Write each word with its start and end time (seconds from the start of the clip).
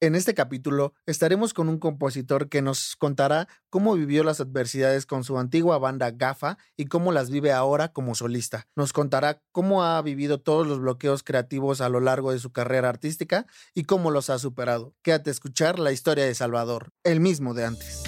En 0.00 0.14
este 0.14 0.32
capítulo 0.32 0.94
estaremos 1.06 1.52
con 1.52 1.68
un 1.68 1.78
compositor 1.78 2.48
que 2.48 2.62
nos 2.62 2.94
contará 2.94 3.48
cómo 3.68 3.94
vivió 3.94 4.22
las 4.22 4.40
adversidades 4.40 5.06
con 5.06 5.24
su 5.24 5.38
antigua 5.38 5.76
banda 5.78 6.12
GAFA 6.12 6.56
y 6.76 6.84
cómo 6.84 7.10
las 7.10 7.30
vive 7.30 7.50
ahora 7.50 7.88
como 7.88 8.14
solista. 8.14 8.68
Nos 8.76 8.92
contará 8.92 9.42
cómo 9.50 9.82
ha 9.82 10.00
vivido 10.02 10.40
todos 10.40 10.68
los 10.68 10.78
bloqueos 10.78 11.24
creativos 11.24 11.80
a 11.80 11.88
lo 11.88 11.98
largo 11.98 12.30
de 12.30 12.38
su 12.38 12.52
carrera 12.52 12.88
artística 12.88 13.46
y 13.74 13.84
cómo 13.84 14.12
los 14.12 14.30
ha 14.30 14.38
superado. 14.38 14.94
Quédate 15.02 15.30
a 15.30 15.32
escuchar 15.32 15.80
la 15.80 15.90
historia 15.90 16.26
de 16.26 16.34
Salvador, 16.36 16.92
el 17.02 17.18
mismo 17.18 17.52
de 17.52 17.64
antes. 17.64 18.04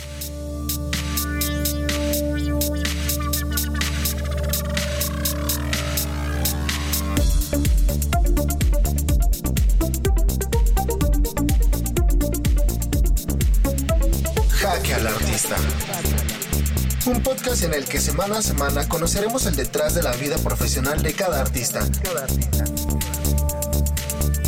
Un 17.06 17.22
podcast 17.22 17.62
en 17.62 17.72
el 17.72 17.86
que 17.86 17.98
semana 17.98 18.38
a 18.38 18.42
semana 18.42 18.86
conoceremos 18.86 19.46
el 19.46 19.56
detrás 19.56 19.94
de 19.94 20.02
la 20.02 20.12
vida 20.16 20.36
profesional 20.36 21.02
de 21.02 21.14
cada 21.14 21.40
artista. 21.40 21.80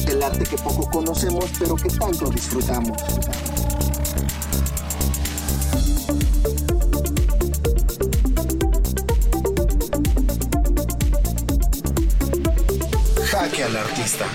El 0.07 0.23
arte 0.23 0.45
que 0.45 0.57
poco 0.59 0.91
conocemos 0.91 1.47
pero 1.59 1.77
que 1.77 1.89
tanto 1.89 2.29
disfrutamos. 2.29 2.99
Jaque 13.31 13.65
al 13.65 13.77
Artista. 13.77 14.27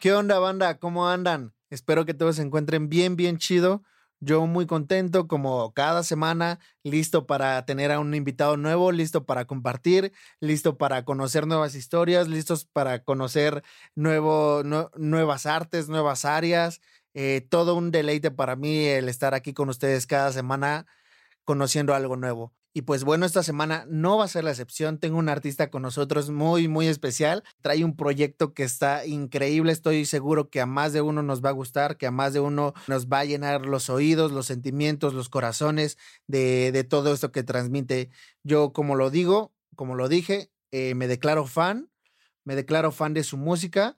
¿Qué 0.00 0.12
onda, 0.12 0.40
banda? 0.40 0.78
¿Cómo 0.78 1.08
andan? 1.08 1.55
Espero 1.70 2.04
que 2.06 2.14
todos 2.14 2.36
se 2.36 2.42
encuentren 2.42 2.88
bien, 2.88 3.16
bien 3.16 3.38
chido. 3.38 3.82
Yo 4.20 4.46
muy 4.46 4.66
contento, 4.66 5.28
como 5.28 5.72
cada 5.74 6.02
semana, 6.02 6.58
listo 6.82 7.26
para 7.26 7.64
tener 7.66 7.92
a 7.92 8.00
un 8.00 8.14
invitado 8.14 8.56
nuevo, 8.56 8.90
listo 8.90 9.26
para 9.26 9.44
compartir, 9.46 10.12
listo 10.40 10.78
para 10.78 11.04
conocer 11.04 11.46
nuevas 11.46 11.74
historias, 11.74 12.26
listos 12.26 12.64
para 12.64 13.04
conocer 13.04 13.62
nuevo, 13.94 14.62
nuevas 14.96 15.44
artes, 15.44 15.88
nuevas 15.88 16.24
áreas. 16.24 16.80
Eh, 17.12 17.46
todo 17.50 17.74
un 17.74 17.90
deleite 17.90 18.30
para 18.30 18.56
mí 18.56 18.86
el 18.86 19.08
estar 19.08 19.34
aquí 19.34 19.52
con 19.52 19.68
ustedes 19.68 20.06
cada 20.06 20.32
semana 20.32 20.86
conociendo 21.44 21.94
algo 21.94 22.16
nuevo. 22.16 22.52
Y 22.76 22.82
pues 22.82 23.04
bueno, 23.04 23.24
esta 23.24 23.42
semana 23.42 23.86
no 23.88 24.18
va 24.18 24.26
a 24.26 24.28
ser 24.28 24.44
la 24.44 24.50
excepción. 24.50 24.98
Tengo 24.98 25.16
un 25.16 25.30
artista 25.30 25.70
con 25.70 25.80
nosotros 25.80 26.28
muy, 26.28 26.68
muy 26.68 26.88
especial. 26.88 27.42
Trae 27.62 27.82
un 27.82 27.96
proyecto 27.96 28.52
que 28.52 28.64
está 28.64 29.06
increíble. 29.06 29.72
Estoy 29.72 30.04
seguro 30.04 30.50
que 30.50 30.60
a 30.60 30.66
más 30.66 30.92
de 30.92 31.00
uno 31.00 31.22
nos 31.22 31.42
va 31.42 31.48
a 31.48 31.52
gustar, 31.52 31.96
que 31.96 32.06
a 32.06 32.10
más 32.10 32.34
de 32.34 32.40
uno 32.40 32.74
nos 32.86 33.06
va 33.06 33.20
a 33.20 33.24
llenar 33.24 33.64
los 33.64 33.88
oídos, 33.88 34.30
los 34.30 34.44
sentimientos, 34.44 35.14
los 35.14 35.30
corazones 35.30 35.96
de, 36.26 36.70
de 36.70 36.84
todo 36.84 37.14
esto 37.14 37.32
que 37.32 37.42
transmite. 37.42 38.10
Yo, 38.42 38.74
como 38.74 38.94
lo 38.94 39.08
digo, 39.08 39.54
como 39.74 39.94
lo 39.94 40.10
dije, 40.10 40.50
eh, 40.70 40.94
me 40.94 41.06
declaro 41.08 41.46
fan, 41.46 41.90
me 42.44 42.56
declaro 42.56 42.92
fan 42.92 43.14
de 43.14 43.24
su 43.24 43.38
música. 43.38 43.96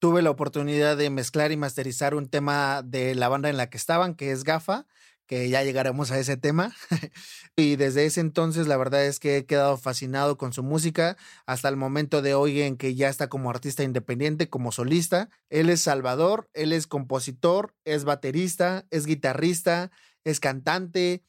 Tuve 0.00 0.22
la 0.22 0.30
oportunidad 0.30 0.96
de 0.96 1.08
mezclar 1.08 1.52
y 1.52 1.56
masterizar 1.56 2.16
un 2.16 2.28
tema 2.28 2.82
de 2.82 3.14
la 3.14 3.28
banda 3.28 3.48
en 3.48 3.56
la 3.56 3.70
que 3.70 3.76
estaban, 3.76 4.16
que 4.16 4.32
es 4.32 4.42
Gafa 4.42 4.88
que 5.32 5.48
ya 5.48 5.62
llegaremos 5.62 6.10
a 6.10 6.18
ese 6.18 6.36
tema. 6.36 6.72
y 7.56 7.76
desde 7.76 8.04
ese 8.04 8.20
entonces 8.20 8.68
la 8.68 8.76
verdad 8.76 9.06
es 9.06 9.18
que 9.18 9.38
he 9.38 9.46
quedado 9.46 9.78
fascinado 9.78 10.36
con 10.36 10.52
su 10.52 10.62
música 10.62 11.16
hasta 11.46 11.70
el 11.70 11.76
momento 11.76 12.20
de 12.20 12.34
hoy 12.34 12.60
en 12.60 12.76
que 12.76 12.94
ya 12.94 13.08
está 13.08 13.30
como 13.30 13.48
artista 13.48 13.82
independiente, 13.82 14.50
como 14.50 14.72
solista. 14.72 15.30
Él 15.48 15.70
es 15.70 15.80
Salvador, 15.80 16.50
él 16.52 16.74
es 16.74 16.86
compositor, 16.86 17.74
es 17.86 18.04
baterista, 18.04 18.84
es 18.90 19.06
guitarrista, 19.06 19.90
es 20.22 20.38
cantante, 20.38 21.22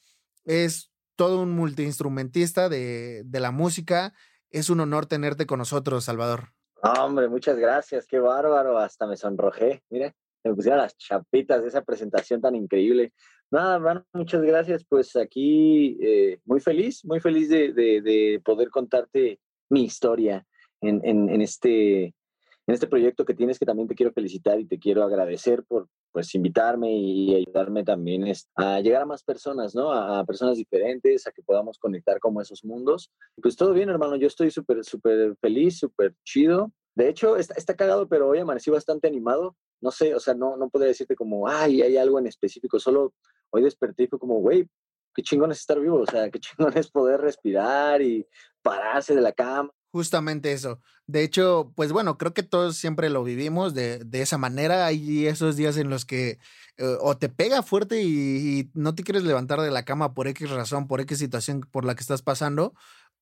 es 0.43 0.91
todo 1.15 1.39
un 1.39 1.51
multiinstrumentista 1.51 2.67
de, 2.67 3.23
de 3.23 3.39
la 3.39 3.51
música. 3.51 4.13
Es 4.49 4.69
un 4.69 4.81
honor 4.81 5.05
tenerte 5.05 5.45
con 5.45 5.59
nosotros, 5.59 6.03
Salvador. 6.03 6.49
Hombre, 6.81 7.29
muchas 7.29 7.55
gracias, 7.57 8.05
qué 8.05 8.19
bárbaro, 8.19 8.77
hasta 8.77 9.07
me 9.07 9.15
sonrojé, 9.15 9.81
mire, 9.89 10.13
me 10.43 10.53
pusieron 10.53 10.79
las 10.79 10.97
chapitas 10.97 11.61
de 11.61 11.69
esa 11.69 11.83
presentación 11.83 12.41
tan 12.41 12.55
increíble. 12.55 13.13
Nada, 13.53 13.75
hermano, 13.75 14.03
muchas 14.13 14.41
gracias. 14.41 14.83
Pues 14.83 15.15
aquí 15.15 15.95
eh, 16.01 16.39
muy 16.43 16.59
feliz, 16.59 17.05
muy 17.05 17.19
feliz 17.19 17.49
de, 17.49 18.41
poder 18.43 18.71
contarte 18.71 19.39
mi 19.69 19.83
historia 19.83 20.43
en, 20.81 21.39
este, 21.39 22.05
en 22.05 22.13
este 22.65 22.87
proyecto 22.87 23.25
que 23.25 23.35
tienes, 23.35 23.59
que 23.59 23.67
también 23.67 23.87
te 23.87 23.93
quiero 23.93 24.11
felicitar 24.11 24.59
y 24.59 24.65
te 24.65 24.79
quiero 24.79 25.03
agradecer 25.03 25.63
por 25.65 25.87
pues 26.11 26.33
invitarme 26.33 26.97
y 26.97 27.35
ayudarme 27.35 27.83
también 27.83 28.25
a 28.55 28.79
llegar 28.79 29.03
a 29.03 29.05
más 29.05 29.21
personas, 29.21 29.75
¿no? 29.75 29.93
A, 29.93 30.25
personas 30.25 30.57
diferentes, 30.57 31.27
a 31.27 31.31
que 31.31 31.43
podamos 31.43 31.77
conectar 31.77 32.19
como 32.19 32.41
esos 32.41 32.65
mundos. 32.65 33.11
Pues 33.39 33.55
todo 33.55 33.71
bien, 33.73 33.89
hermano, 33.89 34.15
yo 34.15 34.25
estoy 34.25 34.49
súper, 34.49 34.83
súper 34.83 35.35
feliz, 35.39 35.77
súper 35.77 36.15
chido. 36.23 36.71
De 36.95 37.07
hecho, 37.07 37.37
está, 37.37 37.53
está 37.53 37.75
cagado, 37.75 38.07
pero 38.07 38.29
hoy 38.29 38.39
amanecí 38.39 38.71
bastante 38.71 39.07
animado. 39.07 39.55
No 39.79 39.91
sé, 39.91 40.15
o 40.15 40.19
sea, 40.19 40.33
no, 40.33 40.57
no 40.57 40.69
podría 40.69 40.87
decirte 40.87 41.15
como, 41.15 41.47
ay, 41.47 41.83
hay 41.83 41.97
algo 41.97 42.17
en 42.17 42.25
específico, 42.25 42.79
solo 42.79 43.13
hoy 43.53 43.63
desperté 43.63 44.09
como, 44.09 44.39
güey, 44.39 44.67
qué 45.13 45.21
chingón 45.21 45.51
es 45.51 45.59
estar 45.59 45.79
vivo, 45.79 46.01
o 46.01 46.05
sea, 46.05 46.29
qué 46.29 46.39
chingón 46.39 46.75
es 46.77 46.89
poder 46.89 47.21
respirar 47.21 48.01
y 48.01 48.27
pararse 48.61 49.15
de 49.15 49.21
la 49.21 49.31
cama. 49.31 49.69
Justamente 49.91 50.51
eso. 50.51 50.79
De 51.05 51.23
hecho, 51.23 51.71
pues 51.75 51.91
bueno, 51.91 52.17
creo 52.17 52.33
que 52.33 52.41
todos 52.41 52.77
siempre 52.77 53.11
lo 53.11 53.23
vivimos 53.23 53.75
de, 53.75 53.99
de 53.99 54.23
esa 54.23 54.39
manera. 54.39 54.87
Hay 54.87 55.27
esos 55.27 55.55
días 55.55 55.77
en 55.77 55.91
los 55.91 56.03
que 56.03 56.39
eh, 56.77 56.97
o 56.99 57.15
te 57.15 57.29
pega 57.29 57.61
fuerte 57.61 58.01
y, 58.01 58.59
y, 58.59 58.71
no 58.73 58.95
te 58.95 59.03
quieres 59.03 59.23
levantar 59.23 59.61
de 59.61 59.69
la 59.69 59.85
cama 59.85 60.15
por 60.15 60.27
X 60.27 60.49
razón, 60.49 60.87
por 60.87 60.99
X 61.01 61.19
situación 61.19 61.61
por 61.61 61.85
la 61.85 61.93
que 61.93 62.01
estás 62.01 62.23
pasando, 62.23 62.73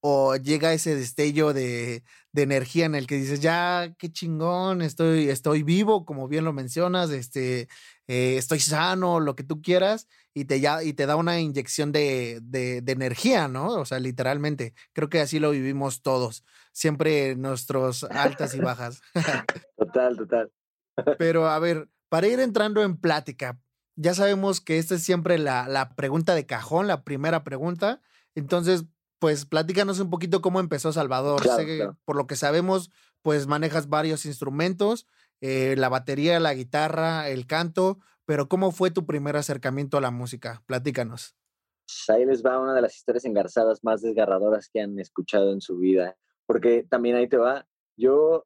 o 0.01 0.35
llega 0.35 0.73
ese 0.73 0.95
destello 0.95 1.53
de, 1.53 2.03
de, 2.31 2.41
energía 2.41 2.85
en 2.85 2.95
el 2.95 3.07
que 3.07 3.15
dices, 3.15 3.39
ya, 3.39 3.93
qué 3.99 4.11
chingón, 4.11 4.81
estoy, 4.81 5.29
estoy 5.29 5.63
vivo, 5.63 6.05
como 6.05 6.27
bien 6.27 6.43
lo 6.43 6.53
mencionas, 6.53 7.11
este, 7.11 7.67
eh, 8.11 8.35
estoy 8.35 8.59
sano, 8.59 9.21
lo 9.21 9.37
que 9.37 9.43
tú 9.45 9.61
quieras, 9.61 10.09
y 10.33 10.43
te, 10.43 10.59
ya, 10.59 10.83
y 10.83 10.91
te 10.91 11.05
da 11.05 11.15
una 11.15 11.39
inyección 11.39 11.93
de, 11.93 12.39
de, 12.41 12.81
de, 12.81 12.91
energía, 12.91 13.47
¿no? 13.47 13.69
O 13.69 13.85
sea, 13.85 13.99
literalmente, 13.99 14.73
creo 14.91 15.07
que 15.07 15.21
así 15.21 15.39
lo 15.39 15.51
vivimos 15.51 16.01
todos, 16.01 16.43
siempre 16.73 17.37
nuestros 17.37 18.03
altas 18.03 18.53
y 18.53 18.59
bajas. 18.59 19.01
total, 19.77 20.17
total. 20.17 20.51
Pero 21.19 21.47
a 21.47 21.57
ver, 21.59 21.87
para 22.09 22.27
ir 22.27 22.41
entrando 22.41 22.83
en 22.83 22.97
plática, 22.97 23.61
ya 23.95 24.13
sabemos 24.13 24.59
que 24.59 24.77
esta 24.77 24.95
es 24.95 25.03
siempre 25.03 25.37
la, 25.37 25.69
la 25.69 25.95
pregunta 25.95 26.35
de 26.35 26.45
cajón, 26.45 26.87
la 26.87 27.05
primera 27.05 27.45
pregunta. 27.45 28.01
Entonces, 28.35 28.83
pues 29.19 29.45
platícanos 29.45 30.01
un 30.01 30.09
poquito 30.09 30.41
cómo 30.41 30.59
empezó 30.59 30.91
Salvador. 30.91 31.43
Por 32.03 32.17
lo 32.17 32.27
que 32.27 32.35
sabemos, 32.35 32.91
pues 33.21 33.47
manejas 33.47 33.87
varios 33.87 34.25
instrumentos, 34.25 35.07
eh, 35.41 35.75
la 35.77 35.89
batería, 35.89 36.39
la 36.39 36.53
guitarra, 36.53 37.29
el 37.29 37.47
canto, 37.47 37.99
pero 38.25 38.47
¿cómo 38.47 38.71
fue 38.71 38.91
tu 38.91 39.05
primer 39.05 39.35
acercamiento 39.35 39.97
a 39.97 40.01
la 40.01 40.11
música? 40.11 40.63
Platícanos. 40.65 41.35
Ahí 42.07 42.25
les 42.25 42.43
va 42.43 42.59
una 42.59 42.73
de 42.73 42.81
las 42.81 42.95
historias 42.95 43.25
engarzadas 43.25 43.83
más 43.83 44.01
desgarradoras 44.01 44.69
que 44.71 44.81
han 44.81 44.97
escuchado 44.99 45.51
en 45.51 45.59
su 45.59 45.77
vida, 45.77 46.15
porque 46.45 46.83
también 46.89 47.15
ahí 47.15 47.27
te 47.27 47.37
va, 47.37 47.67
yo, 47.97 48.45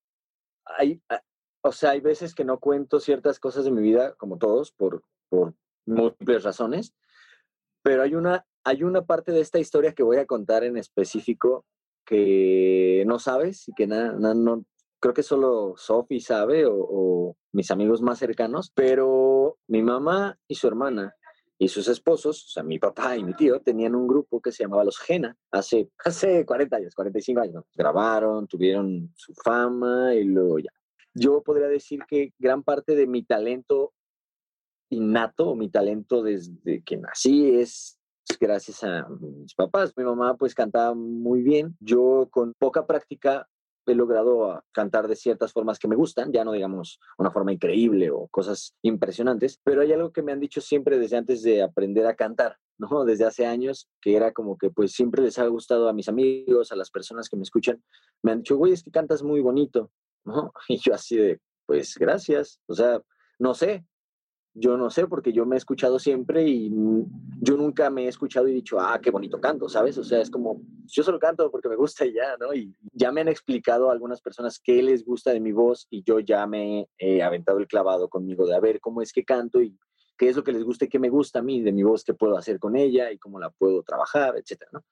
hay, 0.65 1.01
ah, 1.09 1.21
o 1.61 1.71
sea, 1.71 1.91
hay 1.91 1.99
veces 1.99 2.33
que 2.33 2.45
no 2.45 2.59
cuento 2.59 2.99
ciertas 2.99 3.39
cosas 3.39 3.65
de 3.65 3.71
mi 3.71 3.81
vida, 3.81 4.15
como 4.15 4.37
todos, 4.37 4.71
por, 4.71 5.03
por 5.29 5.53
múltiples 5.85 6.43
razones, 6.43 6.95
pero 7.83 8.01
hay 8.01 8.15
una 8.15 8.45
hay 8.65 8.83
una 8.83 9.05
parte 9.05 9.31
de 9.31 9.41
esta 9.41 9.59
historia 9.59 9.93
que 9.93 10.03
voy 10.03 10.17
a 10.17 10.25
contar 10.25 10.63
en 10.63 10.75
específico 10.75 11.65
que 12.03 13.03
no 13.05 13.19
sabes 13.19 13.67
y 13.69 13.73
que 13.73 13.87
nada, 13.87 14.13
no, 14.33 14.65
creo 14.99 15.13
que 15.13 15.23
solo 15.23 15.75
Sophie 15.77 16.19
sabe 16.19 16.65
o, 16.67 17.35
mis 17.51 17.71
amigos 17.71 18.01
más 18.01 18.19
cercanos, 18.19 18.71
pero 18.75 19.57
mi 19.67 19.81
mamá 19.81 20.37
y 20.47 20.55
su 20.55 20.67
hermana 20.67 21.15
y 21.57 21.69
sus 21.69 21.87
esposos, 21.87 22.45
o 22.45 22.49
sea, 22.49 22.63
mi 22.63 22.79
papá 22.79 23.15
y 23.15 23.23
mi 23.23 23.33
tío, 23.33 23.61
tenían 23.61 23.95
un 23.95 24.07
grupo 24.07 24.41
que 24.41 24.51
se 24.51 24.63
llamaba 24.63 24.83
Los 24.83 24.99
Gena 24.99 25.37
hace, 25.51 25.89
hace 26.05 26.45
40 26.45 26.75
años, 26.75 26.95
45 26.95 27.41
años. 27.41 27.63
Grabaron, 27.73 28.47
tuvieron 28.47 29.11
su 29.15 29.33
fama 29.33 30.13
y 30.13 30.25
luego 30.25 30.59
ya. 30.59 30.71
Yo 31.13 31.41
podría 31.41 31.67
decir 31.67 32.01
que 32.09 32.33
gran 32.37 32.61
parte 32.61 32.93
de 32.93 33.07
mi 33.07 33.23
talento 33.23 33.93
innato, 34.89 35.55
mi 35.55 35.69
talento 35.69 36.21
desde 36.21 36.83
que 36.83 36.97
nací 36.97 37.55
es 37.55 37.99
gracias 38.39 38.83
a 38.83 39.07
mis 39.07 39.53
papás. 39.55 39.93
Mi 39.95 40.03
mamá 40.03 40.35
pues 40.35 40.53
cantaba 40.53 40.93
muy 40.93 41.41
bien. 41.41 41.75
Yo 41.79 42.27
con 42.31 42.53
poca 42.57 42.85
práctica 42.85 43.47
he 43.87 43.95
logrado 43.95 44.63
cantar 44.71 45.07
de 45.07 45.15
ciertas 45.15 45.51
formas 45.51 45.79
que 45.79 45.87
me 45.87 45.95
gustan, 45.95 46.31
ya 46.31 46.43
no 46.43 46.51
digamos 46.51 46.99
una 47.17 47.31
forma 47.31 47.53
increíble 47.53 48.11
o 48.11 48.27
cosas 48.27 48.75
impresionantes, 48.81 49.59
pero 49.63 49.81
hay 49.81 49.91
algo 49.93 50.11
que 50.11 50.21
me 50.21 50.31
han 50.31 50.39
dicho 50.39 50.61
siempre 50.61 50.99
desde 50.99 51.17
antes 51.17 51.43
de 51.43 51.61
aprender 51.61 52.05
a 52.07 52.15
cantar, 52.15 52.57
¿no? 52.77 53.05
Desde 53.05 53.25
hace 53.25 53.45
años, 53.45 53.87
que 54.01 54.15
era 54.15 54.33
como 54.33 54.57
que 54.57 54.69
pues 54.69 54.93
siempre 54.93 55.21
les 55.21 55.39
ha 55.39 55.47
gustado 55.47 55.87
a 55.87 55.93
mis 55.93 56.09
amigos, 56.09 56.71
a 56.71 56.75
las 56.75 56.89
personas 56.89 57.29
que 57.29 57.37
me 57.37 57.43
escuchan, 57.43 57.83
me 58.21 58.31
han 58.31 58.39
dicho, 58.39 58.57
güey, 58.57 58.73
es 58.73 58.83
que 58.83 58.91
cantas 58.91 59.23
muy 59.23 59.41
bonito, 59.41 59.91
¿no? 60.25 60.51
Y 60.69 60.77
yo 60.77 60.93
así 60.93 61.17
de, 61.17 61.39
pues 61.65 61.95
gracias, 61.97 62.59
o 62.67 62.73
sea, 62.73 63.01
no 63.39 63.53
sé, 63.53 63.85
yo 64.57 64.77
no 64.77 64.89
sé, 64.89 65.05
porque 65.05 65.33
yo 65.33 65.45
me 65.45 65.55
he 65.55 65.57
escuchado 65.57 65.99
siempre 65.99 66.47
y 66.47 66.71
yo 67.41 67.57
nunca 67.57 67.89
me 67.89 68.05
he 68.05 68.07
escuchado 68.07 68.47
y 68.47 68.53
dicho, 68.53 68.79
ah, 68.79 68.99
qué 69.01 69.11
bonito 69.11 69.39
canto, 69.41 69.67
¿sabes? 69.67 69.97
O 69.97 70.03
sea, 70.03 70.21
es 70.21 70.29
como, 70.29 70.61
yo 70.85 71.03
solo 71.03 71.19
canto 71.19 71.51
porque 71.51 71.67
me 71.67 71.75
gusta 71.75 72.05
y 72.05 72.13
ya, 72.13 72.37
¿no? 72.39 72.53
Y 72.53 72.73
ya 72.93 73.11
me 73.11 73.19
han 73.19 73.27
explicado 73.27 73.91
algunas 73.91 74.21
personas 74.21 74.61
qué 74.63 74.81
les 74.81 75.03
gusta 75.03 75.33
de 75.33 75.41
mi 75.41 75.51
voz 75.51 75.87
y 75.89 76.03
yo 76.03 76.21
ya 76.21 76.47
me 76.47 76.87
he 76.97 77.21
aventado 77.21 77.59
el 77.59 77.67
clavado 77.67 78.07
conmigo 78.07 78.47
de 78.47 78.55
a 78.55 78.61
ver 78.61 78.79
cómo 78.79 79.01
es 79.01 79.11
que 79.11 79.25
canto 79.25 79.61
y 79.61 79.77
qué 80.17 80.29
es 80.29 80.37
lo 80.37 80.43
que 80.43 80.53
les 80.53 80.63
gusta 80.63 80.85
y 80.85 80.89
qué 80.89 80.99
me 80.99 81.09
gusta 81.09 81.39
a 81.39 81.43
mí 81.43 81.61
de 81.61 81.73
mi 81.73 81.83
voz, 81.83 82.05
qué 82.05 82.13
puedo 82.13 82.37
hacer 82.37 82.57
con 82.57 82.77
ella 82.77 83.11
y 83.11 83.17
cómo 83.17 83.39
la 83.39 83.49
puedo 83.49 83.83
trabajar, 83.83 84.37
etcétera, 84.37 84.69
¿no? 84.71 84.85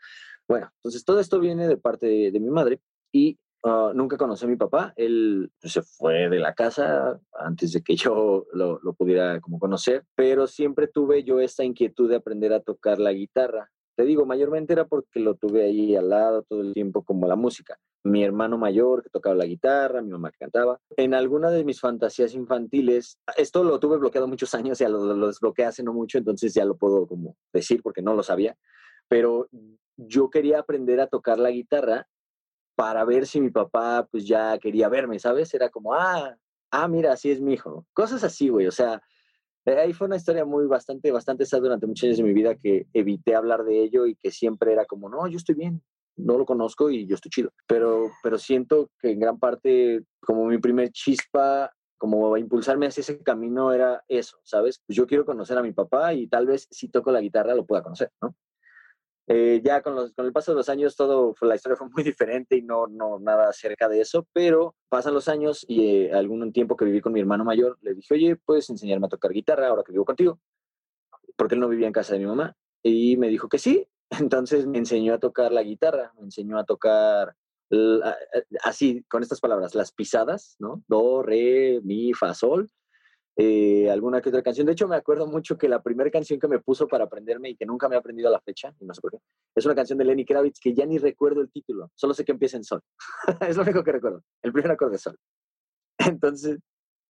Bueno, 0.45 0.69
entonces 0.75 1.05
todo 1.05 1.21
esto 1.21 1.39
viene 1.39 1.69
de 1.69 1.77
parte 1.77 2.05
de, 2.05 2.31
de 2.31 2.39
mi 2.41 2.49
madre 2.49 2.81
y 3.13 3.39
Ah, 3.65 3.93
nunca 3.95 4.17
conocí 4.17 4.43
a 4.43 4.49
mi 4.49 4.57
papá, 4.57 4.93
él 4.97 5.49
se 5.61 5.81
fue 5.83 6.29
de 6.29 6.39
la 6.39 6.53
casa 6.53 7.17
antes 7.31 7.71
de 7.71 7.81
que 7.81 7.95
yo 8.11 8.45
lo, 8.51 8.79
pudiera 8.93 9.39
como 9.39 9.57
conocer, 9.57 10.03
pero 10.15 10.47
siempre 10.47 10.87
tuve 10.87 11.23
yo 11.23 11.39
esta 11.39 11.63
inquietud 11.63 12.09
de 12.09 12.17
aprender 12.17 12.51
a 12.51 12.59
tocar 12.59 12.99
la 12.99 13.13
guitarra. 13.13 13.71
Te 13.95 14.03
digo, 14.03 14.25
mayormente 14.25 14.73
era 14.73 14.85
porque 14.85 15.19
lo 15.19 15.35
tuve 15.35 15.63
ahí 15.63 15.95
al 15.95 16.09
lado 16.09 16.43
todo 16.43 16.61
el 16.61 16.73
tiempo 16.73 17.03
como 17.03 17.27
la 17.27 17.35
música. 17.35 17.77
Mi 18.03 18.23
hermano 18.23 18.57
mayor 18.57 19.03
que 19.03 19.09
tocaba 19.09 19.35
la 19.35 19.45
guitarra, 19.45 20.01
mi 20.01 20.09
mamá 20.09 20.31
que 20.31 20.39
cantaba. 20.39 20.79
En 20.97 21.13
alguna 21.13 21.49
de 21.49 21.63
mis 21.63 21.79
fantasías 21.79 22.33
infantiles, 22.33 23.19
esto 23.37 23.63
lo 23.63 23.79
tuve 23.79 23.97
bloqueado 23.97 24.27
muchos 24.27 24.53
años, 24.55 24.79
ya 24.79 24.89
lo, 24.89 25.05
lo 25.13 25.27
desbloqueé 25.27 25.65
hace 25.65 25.83
no 25.83 25.93
mucho, 25.93 26.17
entonces 26.17 26.53
ya 26.53 26.65
lo 26.65 26.75
puedo 26.75 27.07
como 27.07 27.37
decir 27.53 27.81
porque 27.81 28.01
no 28.01 28.13
lo 28.13 28.23
sabía, 28.23 28.57
pero 29.07 29.47
yo 29.95 30.29
quería 30.29 30.59
aprender 30.59 30.99
a 30.99 31.07
tocar 31.07 31.39
la 31.39 31.51
guitarra 31.51 32.07
para 32.75 33.05
ver 33.05 33.25
si 33.25 33.39
mi 33.39 33.49
papá 33.49 34.07
pues 34.11 34.25
ya 34.25 34.57
quería 34.59 34.89
verme, 34.89 35.19
¿sabes? 35.19 35.53
Era 35.53 35.69
como, 35.69 35.93
ah, 35.93 36.35
ah, 36.71 36.87
mira, 36.87 37.13
así 37.13 37.31
es 37.31 37.41
mi 37.41 37.53
hijo. 37.53 37.85
Cosas 37.93 38.23
así, 38.23 38.49
güey. 38.49 38.67
O 38.67 38.71
sea, 38.71 39.01
eh, 39.65 39.77
ahí 39.77 39.93
fue 39.93 40.07
una 40.07 40.17
historia 40.17 40.45
muy 40.45 40.65
bastante, 40.67 41.11
bastante 41.11 41.45
sad 41.45 41.61
durante 41.61 41.87
muchos 41.87 42.03
años 42.05 42.17
de 42.17 42.23
mi 42.23 42.33
vida 42.33 42.55
que 42.55 42.87
evité 42.93 43.35
hablar 43.35 43.63
de 43.63 43.81
ello 43.81 44.05
y 44.05 44.15
que 44.15 44.31
siempre 44.31 44.73
era 44.73 44.85
como, 44.85 45.09
no, 45.09 45.27
yo 45.27 45.37
estoy 45.37 45.55
bien, 45.55 45.81
no 46.17 46.37
lo 46.37 46.45
conozco 46.45 46.89
y 46.89 47.07
yo 47.07 47.15
estoy 47.15 47.29
chido. 47.31 47.51
Pero, 47.67 48.11
pero 48.21 48.37
siento 48.37 48.89
que 48.99 49.11
en 49.11 49.19
gran 49.19 49.39
parte, 49.39 50.03
como 50.19 50.45
mi 50.45 50.57
primer 50.57 50.91
chispa, 50.91 51.71
como 51.97 52.35
impulsarme 52.35 52.87
hacia 52.87 53.01
ese 53.01 53.23
camino 53.23 53.71
era 53.71 54.03
eso, 54.09 54.37
¿sabes? 54.43 54.81
Pues 54.85 54.97
yo 54.97 55.07
quiero 55.07 55.25
conocer 55.25 55.57
a 55.57 55.63
mi 55.63 55.71
papá 55.71 56.13
y 56.13 56.27
tal 56.27 56.45
vez 56.45 56.67
si 56.69 56.89
toco 56.89 57.11
la 57.11 57.21
guitarra 57.21 57.55
lo 57.55 57.65
pueda 57.65 57.81
conocer, 57.81 58.11
¿no? 58.21 58.35
Eh, 59.27 59.61
ya 59.63 59.81
con, 59.81 59.95
los, 59.95 60.11
con 60.13 60.25
el 60.25 60.33
paso 60.33 60.51
de 60.51 60.57
los 60.57 60.67
años 60.67 60.97
todo 60.97 61.33
la 61.41 61.55
historia 61.55 61.77
fue 61.77 61.87
muy 61.89 62.03
diferente 62.03 62.57
y 62.57 62.61
no, 62.61 62.87
no 62.87 63.19
nada 63.19 63.49
acerca 63.49 63.87
de 63.87 64.01
eso, 64.01 64.27
pero 64.33 64.75
pasan 64.89 65.13
los 65.13 65.29
años 65.29 65.65
y 65.67 65.85
eh, 65.85 66.13
algún 66.13 66.51
tiempo 66.51 66.75
que 66.75 66.85
viví 66.85 66.99
con 66.99 67.13
mi 67.13 67.21
hermano 67.21 67.45
mayor, 67.45 67.77
le 67.81 67.93
dije, 67.93 68.13
oye, 68.13 68.35
¿puedes 68.35 68.69
enseñarme 68.69 69.07
a 69.07 69.09
tocar 69.09 69.31
guitarra 69.31 69.67
ahora 69.67 69.83
que 69.85 69.93
vivo 69.93 70.05
contigo? 70.05 70.39
Porque 71.37 71.55
él 71.55 71.61
no 71.61 71.69
vivía 71.69 71.87
en 71.87 71.93
casa 71.93 72.13
de 72.13 72.19
mi 72.19 72.25
mamá. 72.25 72.55
Y 72.83 73.17
me 73.17 73.29
dijo 73.29 73.47
que 73.47 73.57
sí. 73.59 73.87
Entonces 74.19 74.67
me 74.67 74.77
enseñó 74.77 75.13
a 75.13 75.19
tocar 75.19 75.51
la 75.51 75.63
guitarra, 75.63 76.13
me 76.17 76.25
enseñó 76.25 76.59
a 76.59 76.65
tocar 76.65 77.35
así, 78.63 79.03
con 79.09 79.23
estas 79.23 79.39
palabras, 79.39 79.73
las 79.73 79.91
pisadas, 79.91 80.55
¿no? 80.59 80.83
Do, 80.87 81.23
re, 81.23 81.81
mi, 81.83 82.13
fa, 82.13 82.35
sol 82.35 82.69
eh, 83.35 83.89
alguna 83.89 84.21
que 84.21 84.29
otra 84.29 84.43
canción. 84.43 84.67
De 84.67 84.73
hecho, 84.73 84.87
me 84.87 84.95
acuerdo 84.95 85.25
mucho 85.25 85.57
que 85.57 85.67
la 85.67 85.81
primera 85.81 86.11
canción 86.11 86.39
que 86.39 86.47
me 86.47 86.59
puso 86.59 86.87
para 86.87 87.05
aprenderme 87.05 87.49
y 87.49 87.55
que 87.55 87.65
nunca 87.65 87.89
me 87.89 87.95
he 87.95 87.97
aprendido 87.97 88.29
a 88.29 88.31
la 88.31 88.41
fecha, 88.41 88.73
y 88.79 88.85
no 88.85 88.93
sé 88.93 89.01
por 89.01 89.11
qué, 89.11 89.17
es 89.55 89.65
una 89.65 89.75
canción 89.75 89.97
de 89.97 90.05
Lenny 90.05 90.25
Kravitz 90.25 90.59
que 90.59 90.73
ya 90.73 90.85
ni 90.85 90.97
recuerdo 90.97 91.41
el 91.41 91.51
título, 91.51 91.89
solo 91.95 92.13
sé 92.13 92.23
que 92.25 92.31
empieza 92.31 92.57
en 92.57 92.63
sol. 92.63 92.81
es 93.41 93.57
lo 93.57 93.63
único 93.63 93.83
que 93.83 93.91
recuerdo, 93.91 94.23
el 94.41 94.53
primer 94.53 94.71
acorde 94.71 94.93
de 94.93 94.99
sol. 94.99 95.17
Entonces, 95.97 96.59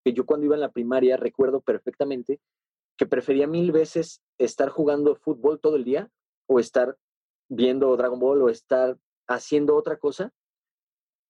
que 0.04 0.14
yo 0.14 0.26
cuando 0.26 0.46
iba 0.46 0.56
en 0.56 0.62
la 0.62 0.72
primaria 0.72 1.18
recuerdo 1.18 1.62
perfectamente 1.62 2.40
que 2.98 3.06
prefería 3.06 3.48
mil 3.48 3.72
veces 3.72 4.22
estar 4.38 4.70
jugando 4.70 5.16
fútbol 5.16 5.60
todo 5.60 5.76
el 5.76 5.84
día 5.84 6.10
o 6.48 6.60
estar 6.60 6.98
viendo 7.50 7.96
Dragon 7.98 8.20
Ball 8.20 8.42
o 8.42 8.50
estar 8.50 8.98
haciendo 9.28 9.76
otra 9.76 9.98
cosa, 9.98 10.32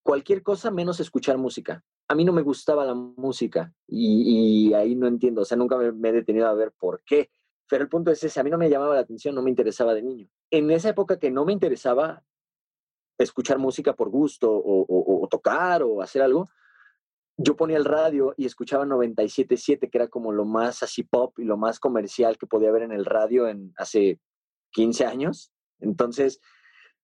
cualquier 0.03 0.43
cosa 0.43 0.71
menos 0.71 0.99
escuchar 0.99 1.37
música 1.37 1.83
a 2.07 2.15
mí 2.15 2.25
no 2.25 2.33
me 2.33 2.41
gustaba 2.41 2.85
la 2.85 2.93
música 2.93 3.73
y, 3.87 4.73
ahí 4.73 4.95
no 4.95 5.07
entiendo, 5.07 5.41
o 5.41 5.45
sea, 5.45 5.57
nunca 5.57 5.77
me, 5.77 6.09
he 6.09 6.11
detenido 6.11 6.47
a 6.47 6.53
ver 6.53 6.71
por 6.71 7.01
qué. 7.03 7.29
Pero 7.69 7.83
el 7.83 7.89
punto 7.89 8.11
es 8.11 8.23
ese, 8.23 8.39
a 8.39 8.43
mí 8.43 8.49
no 8.49 8.57
me 8.57 8.69
llamaba 8.69 8.95
la 8.95 9.01
atención, 9.01 9.33
no 9.33 9.41
me 9.41 9.49
interesaba 9.49 9.93
de 9.93 10.03
niño. 10.03 10.27
En 10.51 10.69
esa 10.69 10.89
época 10.89 11.17
que 11.17 11.31
no 11.31 11.45
me 11.45 11.53
interesaba 11.53 12.23
escuchar 13.17 13.57
música 13.57 13.93
por 13.93 14.09
gusto 14.09 14.51
o, 14.51 15.27
tocar 15.29 15.81
o 15.81 16.01
hacer 16.01 16.21
algo, 16.21 16.49
yo 17.37 17.55
ponía 17.55 17.77
el 17.77 17.85
radio 17.85 18.33
y 18.37 18.45
escuchaba 18.45 18.85
97.7, 18.85 19.89
que 19.89 19.97
era 19.97 20.07
como 20.07 20.31
lo 20.31 20.45
más 20.45 20.83
así 20.83 21.03
pop 21.03 21.39
y 21.39 21.45
lo 21.45 21.57
más 21.57 21.79
comercial 21.79 22.37
que 22.37 22.45
podía 22.45 22.69
haber 22.69 22.83
en 22.83 22.91
el 22.91 23.05
radio 23.05 23.47
en 23.47 23.73
hace 23.77 24.19
15 24.71 25.05
años. 25.05 25.51
Entonces, 25.79 26.41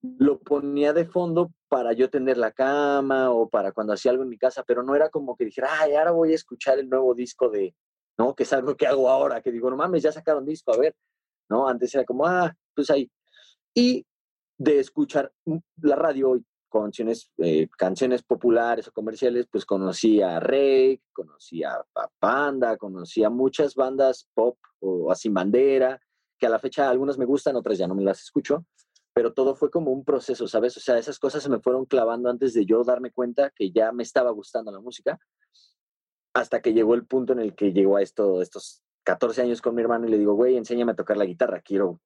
lo 0.01 0.39
ponía 0.39 0.93
de 0.93 1.05
fondo 1.05 1.51
para 1.69 1.93
yo 1.93 2.09
tener 2.09 2.37
la 2.37 2.51
cama 2.51 3.31
o 3.31 3.47
para 3.47 3.71
cuando 3.71 3.93
hacía 3.93 4.11
algo 4.11 4.23
en 4.23 4.29
mi 4.29 4.37
casa, 4.37 4.63
pero 4.67 4.83
no 4.83 4.95
era 4.95 5.09
como 5.09 5.35
que 5.35 5.45
dijera, 5.45 5.69
ay, 5.79 5.93
ahora 5.95 6.11
voy 6.11 6.31
a 6.31 6.35
escuchar 6.35 6.79
el 6.79 6.89
nuevo 6.89 7.13
disco 7.13 7.49
de, 7.49 7.75
¿no? 8.17 8.35
Que 8.35 8.43
es 8.43 8.51
algo 8.51 8.75
que 8.75 8.87
hago 8.87 9.09
ahora, 9.09 9.41
que 9.41 9.51
digo, 9.51 9.69
no 9.69 9.77
mames, 9.77 10.03
ya 10.03 10.11
sacaron 10.11 10.45
disco, 10.45 10.73
a 10.73 10.77
ver, 10.77 10.95
¿no? 11.49 11.67
Antes 11.67 11.93
era 11.93 12.03
como, 12.05 12.25
ah, 12.25 12.53
pues 12.75 12.89
ahí. 12.89 13.09
Y 13.73 14.05
de 14.57 14.79
escuchar 14.79 15.31
la 15.81 15.95
radio 15.95 16.35
y 16.35 16.45
canciones, 16.71 17.31
eh, 17.37 17.67
canciones 17.77 18.23
populares 18.23 18.87
o 18.87 18.91
comerciales, 18.91 19.47
pues 19.49 19.65
conocí 19.65 20.21
a 20.21 20.39
Rey, 20.39 21.01
conocí 21.13 21.63
a 21.63 21.85
Panda, 22.19 22.77
conocí 22.77 23.23
a 23.23 23.29
muchas 23.29 23.75
bandas 23.75 24.27
pop 24.33 24.57
o 24.79 25.11
así 25.11 25.29
bandera, 25.29 26.01
que 26.37 26.47
a 26.47 26.49
la 26.49 26.59
fecha 26.59 26.89
algunas 26.89 27.17
me 27.17 27.25
gustan, 27.25 27.55
otras 27.55 27.77
ya 27.77 27.87
no 27.87 27.95
me 27.95 28.03
las 28.03 28.21
escucho, 28.21 28.65
pero 29.19 29.33
todo 29.33 29.53
fue 29.53 29.69
como 29.69 29.91
un 29.91 30.05
proceso, 30.05 30.47
¿sabes? 30.47 30.77
O 30.77 30.79
sea, 30.79 30.97
esas 30.97 31.19
cosas 31.19 31.43
se 31.43 31.49
me 31.49 31.59
fueron 31.59 31.83
clavando 31.83 32.29
antes 32.29 32.53
de 32.53 32.65
yo 32.65 32.85
darme 32.85 33.11
cuenta 33.11 33.51
que 33.53 33.69
ya 33.69 33.91
me 33.91 34.03
estaba 34.03 34.31
gustando 34.31 34.71
la 34.71 34.79
música, 34.79 35.19
hasta 36.33 36.61
que 36.61 36.71
llegó 36.71 36.93
el 36.93 37.05
punto 37.05 37.33
en 37.33 37.39
el 37.39 37.53
que 37.53 37.73
llegó 37.73 37.97
a 37.97 38.01
esto, 38.01 38.41
estos 38.41 38.81
14 39.03 39.41
años 39.41 39.61
con 39.61 39.75
mi 39.75 39.81
hermano 39.81 40.07
y 40.07 40.11
le 40.11 40.17
digo, 40.17 40.35
güey, 40.35 40.55
enséñame 40.55 40.93
a 40.93 40.95
tocar 40.95 41.17
la 41.17 41.25
guitarra, 41.25 41.59
quiero, 41.59 41.99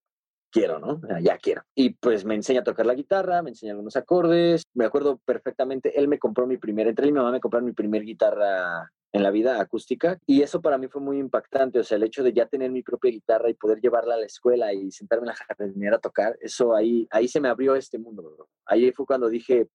quiero, 0.51 0.79
¿no? 0.79 1.01
Ya 1.21 1.37
quiero. 1.37 1.61
Y 1.75 1.91
pues 1.91 2.25
me 2.25 2.33
enseña 2.33 2.61
a 2.61 2.63
tocar 2.63 2.87
la 2.87 2.95
guitarra, 2.95 3.43
me 3.43 3.51
enseña 3.51 3.73
algunos 3.73 3.95
acordes, 3.95 4.63
me 4.73 4.85
acuerdo 4.85 5.19
perfectamente, 5.23 5.99
él 5.99 6.07
me 6.07 6.17
compró 6.17 6.47
mi 6.47 6.57
primer, 6.57 6.87
entre 6.87 7.03
él 7.03 7.09
y 7.09 7.13
mi 7.13 7.19
mamá 7.19 7.31
me 7.31 7.41
compraron 7.41 7.67
mi 7.67 7.73
primer 7.73 8.01
guitarra 8.01 8.91
en 9.13 9.21
la 9.23 9.29
vida 9.29 9.61
acústica 9.61 10.19
y 10.25 10.41
eso 10.41 10.59
para 10.61 10.77
mí 10.77 10.87
fue 10.87 10.99
muy 10.99 11.19
impactante, 11.19 11.79
o 11.79 11.83
sea, 11.83 11.97
el 11.97 12.03
hecho 12.03 12.23
de 12.23 12.33
ya 12.33 12.47
tener 12.47 12.71
mi 12.71 12.81
propia 12.81 13.11
guitarra 13.11 13.49
y 13.49 13.53
poder 13.53 13.79
llevarla 13.79 14.15
a 14.15 14.17
la 14.17 14.25
escuela 14.25 14.73
y 14.73 14.91
sentarme 14.91 15.25
en 15.25 15.27
la 15.27 15.35
jardinera 15.35 15.97
a 15.97 16.01
tocar, 16.01 16.35
eso 16.41 16.75
ahí, 16.75 17.07
ahí 17.11 17.27
se 17.27 17.39
me 17.39 17.47
abrió 17.47 17.75
este 17.75 17.99
mundo, 17.99 18.49
ahí 18.65 18.91
fue 18.91 19.05
cuando 19.05 19.29
dije, 19.29 19.69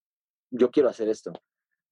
yo 0.50 0.70
quiero 0.72 0.88
hacer 0.88 1.08
esto, 1.08 1.32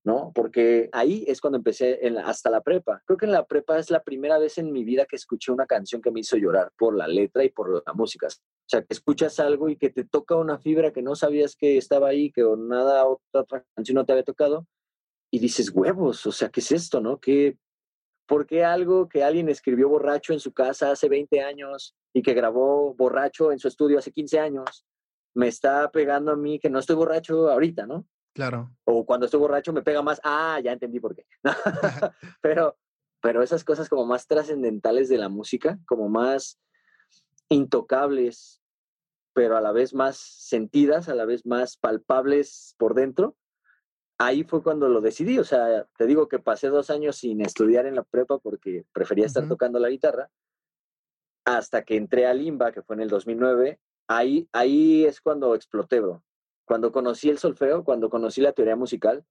¿no? 0.04 0.32
Porque 0.34 0.88
ahí 0.92 1.24
es 1.28 1.40
cuando 1.40 1.58
empecé 1.58 2.00
hasta 2.24 2.48
la 2.48 2.62
prepa. 2.62 3.02
Creo 3.04 3.18
que 3.18 3.26
en 3.26 3.32
la 3.32 3.44
prepa 3.44 3.78
es 3.78 3.90
la 3.90 4.02
primera 4.02 4.38
vez 4.38 4.56
en 4.56 4.72
mi 4.72 4.82
vida 4.82 5.04
que 5.04 5.16
escuché 5.16 5.52
una 5.52 5.66
canción 5.66 6.00
que 6.00 6.10
me 6.10 6.20
hizo 6.20 6.36
llorar 6.36 6.72
por 6.78 6.96
la 6.96 7.06
letra 7.06 7.44
y 7.44 7.50
por 7.50 7.82
la 7.86 7.92
música. 7.92 8.28
O 8.28 8.68
sea, 8.68 8.82
que 8.82 8.94
escuchas 8.94 9.38
algo 9.40 9.68
y 9.68 9.76
que 9.76 9.90
te 9.90 10.04
toca 10.04 10.36
una 10.36 10.58
fibra 10.58 10.92
que 10.92 11.02
no 11.02 11.16
sabías 11.16 11.54
que 11.54 11.76
estaba 11.76 12.08
ahí, 12.08 12.32
que 12.32 12.42
nada 12.56 13.04
otra, 13.04 13.40
otra 13.42 13.64
canción 13.74 13.96
no 13.96 14.06
te 14.06 14.12
había 14.12 14.24
tocado 14.24 14.66
y 15.36 15.38
dices, 15.38 15.70
huevos, 15.74 16.24
o 16.24 16.32
sea, 16.32 16.48
¿qué 16.48 16.60
es 16.60 16.72
esto, 16.72 16.98
no? 16.98 17.20
¿Qué, 17.20 17.58
¿Por 18.26 18.46
qué 18.46 18.64
algo 18.64 19.06
que 19.06 19.22
alguien 19.22 19.50
escribió 19.50 19.86
borracho 19.86 20.32
en 20.32 20.40
su 20.40 20.54
casa 20.54 20.90
hace 20.90 21.10
20 21.10 21.42
años 21.42 21.94
y 22.14 22.22
que 22.22 22.32
grabó 22.32 22.94
borracho 22.94 23.52
en 23.52 23.58
su 23.58 23.68
estudio 23.68 23.98
hace 23.98 24.12
15 24.12 24.40
años 24.40 24.86
me 25.34 25.48
está 25.48 25.90
pegando 25.90 26.32
a 26.32 26.36
mí 26.36 26.58
que 26.58 26.70
no 26.70 26.78
estoy 26.78 26.96
borracho 26.96 27.50
ahorita, 27.50 27.86
¿no? 27.86 28.06
Claro. 28.32 28.70
O 28.84 29.04
cuando 29.04 29.26
estoy 29.26 29.38
borracho 29.38 29.74
me 29.74 29.82
pega 29.82 30.00
más, 30.00 30.22
ah, 30.24 30.58
ya 30.64 30.72
entendí 30.72 31.00
por 31.00 31.14
qué. 31.14 31.26
pero, 32.40 32.78
pero 33.20 33.42
esas 33.42 33.62
cosas 33.62 33.90
como 33.90 34.06
más 34.06 34.26
trascendentales 34.26 35.10
de 35.10 35.18
la 35.18 35.28
música, 35.28 35.78
como 35.86 36.08
más 36.08 36.58
intocables, 37.50 38.62
pero 39.34 39.54
a 39.58 39.60
la 39.60 39.72
vez 39.72 39.92
más 39.92 40.16
sentidas, 40.16 41.10
a 41.10 41.14
la 41.14 41.26
vez 41.26 41.44
más 41.44 41.76
palpables 41.76 42.74
por 42.78 42.94
dentro, 42.94 43.36
ahí 44.18 44.44
fue 44.44 44.62
cuando 44.62 44.88
lo 44.88 45.00
decidí. 45.00 45.38
O 45.38 45.44
sea, 45.44 45.86
te 45.96 46.06
digo 46.06 46.28
que 46.28 46.38
pasé 46.38 46.68
dos 46.68 46.90
años 46.90 47.16
sin 47.16 47.40
estudiar 47.40 47.86
en 47.86 47.96
la 47.96 48.02
prepa 48.02 48.38
porque 48.38 48.84
prefería 48.92 49.26
estar 49.26 49.46
tocando 49.48 49.78
la 49.78 49.88
guitarra. 49.88 50.30
hasta 51.44 51.84
que 51.84 51.96
entré 51.96 52.26
a 52.26 52.34
Limba, 52.34 52.72
que 52.72 52.82
fue 52.82 52.96
en 52.96 53.02
el 53.02 53.08
2009, 53.08 53.78
ahí, 54.08 54.48
ahí 54.52 55.04
es 55.04 55.20
cuando 55.20 55.54
exploté, 55.54 56.00
bro. 56.00 56.24
Cuando 56.64 56.90
conocí 56.90 57.30
el 57.30 57.38
solfeo, 57.38 57.84
cuando 57.84 58.10
conocí 58.10 58.40
la 58.40 58.52
teoría 58.52 58.74
musical, 58.74 59.24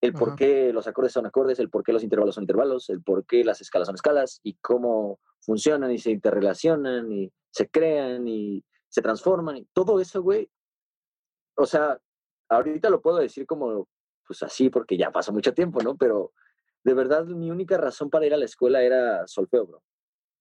el 0.00 0.12
por 0.14 0.34
qué 0.34 0.72
los 0.72 0.88
acordes 0.88 1.12
son 1.12 1.26
acordes, 1.26 1.60
el 1.60 1.70
por 1.70 1.84
qué 1.84 1.92
los 1.92 2.02
intervalos 2.02 2.34
son 2.34 2.42
intervalos, 2.42 2.90
el 2.90 3.02
por 3.02 3.24
qué 3.24 3.44
las 3.44 3.60
escalas 3.60 3.86
son 3.86 3.94
escalas 3.94 4.40
y 4.42 4.54
cómo 4.54 5.20
funcionan 5.40 5.92
y 5.92 5.98
se 5.98 6.10
interrelacionan 6.10 7.12
y 7.12 7.32
se 7.50 7.68
crean 7.68 8.26
y 8.26 8.64
se 8.88 9.02
transforman. 9.02 9.58
Y 9.58 9.68
todo 9.72 10.00
eso, 10.00 10.22
güey. 10.22 10.50
O 11.54 11.66
sea, 11.66 12.00
ahorita 12.48 12.90
lo 12.90 13.00
puedo 13.00 13.18
decir 13.18 13.46
como, 13.46 13.86
pues 14.30 14.44
así, 14.44 14.70
porque 14.70 14.96
ya 14.96 15.10
pasó 15.10 15.32
mucho 15.32 15.52
tiempo, 15.52 15.82
¿no? 15.82 15.96
Pero 15.96 16.30
de 16.84 16.94
verdad, 16.94 17.24
mi 17.26 17.50
única 17.50 17.76
razón 17.76 18.10
para 18.10 18.26
ir 18.26 18.32
a 18.32 18.36
la 18.36 18.44
escuela 18.44 18.80
era 18.80 19.26
solfeo, 19.26 19.66
bro. 19.66 19.82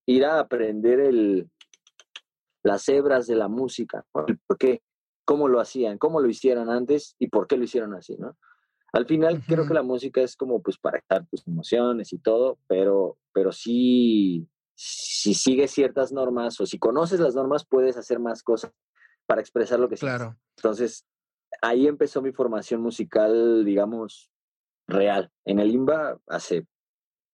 Ir 0.05 0.25
a 0.25 0.39
aprender 0.39 0.99
el, 0.99 1.49
las 2.61 2.87
hebras 2.87 3.25
de 3.25 3.35
la 3.35 3.47
música, 3.47 4.05
el 4.27 4.37
por 4.37 4.59
qué, 4.59 4.83
cómo 5.25 5.47
lo 5.47 5.59
hacían, 5.59 5.97
cómo 5.97 6.21
lo 6.21 6.29
hicieron 6.29 6.69
antes 6.69 7.15
y 7.17 7.29
por 7.29 7.47
qué 7.47 7.57
lo 7.57 7.63
hicieron 7.63 7.95
así, 7.95 8.15
¿no? 8.15 8.37
Al 8.93 9.07
final 9.07 9.43
creo 9.43 9.67
que 9.67 9.73
la 9.73 9.81
música 9.81 10.21
es 10.21 10.35
como 10.35 10.61
pues 10.61 10.77
para 10.77 10.99
estar 10.99 11.25
tus 11.25 11.47
emociones 11.47 12.13
y 12.13 12.19
todo, 12.19 12.59
pero, 12.67 13.17
pero 13.33 13.51
sí, 13.51 14.47
si 14.75 15.33
sigues 15.33 15.71
ciertas 15.71 16.11
normas 16.11 16.61
o 16.61 16.67
si 16.67 16.77
conoces 16.77 17.19
las 17.19 17.33
normas 17.33 17.65
puedes 17.65 17.97
hacer 17.97 18.19
más 18.19 18.43
cosas 18.43 18.71
para 19.25 19.41
expresar 19.41 19.79
lo 19.79 19.89
que 19.89 19.95
Claro. 19.95 20.37
Entonces, 20.57 21.07
ahí 21.61 21.87
empezó 21.87 22.21
mi 22.21 22.31
formación 22.31 22.81
musical, 22.81 23.63
digamos, 23.65 24.31
real. 24.87 25.31
En 25.45 25.59
el 25.59 25.71
IMBA 25.71 26.19
hace 26.27 26.65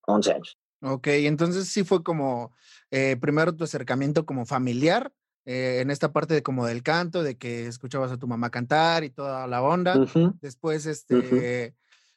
11 0.07 0.33
años. 0.33 0.57
Ok, 0.81 1.07
entonces 1.07 1.69
sí 1.69 1.83
fue 1.83 2.03
como 2.03 2.53
eh, 2.91 3.17
primero 3.19 3.55
tu 3.55 3.63
acercamiento 3.63 4.25
como 4.25 4.45
familiar 4.45 5.11
eh, 5.45 5.79
en 5.81 5.89
esta 5.89 6.11
parte 6.11 6.33
de 6.33 6.43
como 6.43 6.65
del 6.65 6.83
canto, 6.83 7.23
de 7.23 7.37
que 7.37 7.67
escuchabas 7.67 8.11
a 8.11 8.17
tu 8.17 8.27
mamá 8.27 8.49
cantar 8.49 9.03
y 9.03 9.09
toda 9.09 9.47
la 9.47 9.61
onda. 9.61 9.95
Después, 10.41 10.85
este, 10.85 11.75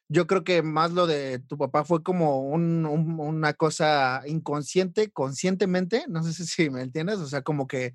yo 0.08 0.26
creo 0.26 0.42
que 0.42 0.62
más 0.62 0.92
lo 0.92 1.06
de 1.06 1.38
tu 1.38 1.58
papá 1.58 1.84
fue 1.84 2.02
como 2.02 2.40
un, 2.40 2.86
una 2.86 3.52
cosa 3.52 4.22
inconsciente, 4.26 5.10
conscientemente, 5.10 6.04
no 6.08 6.22
sé 6.22 6.32
si 6.46 6.70
me 6.70 6.82
entiendes, 6.82 7.18
o 7.18 7.26
sea, 7.26 7.42
como 7.42 7.66
que... 7.66 7.94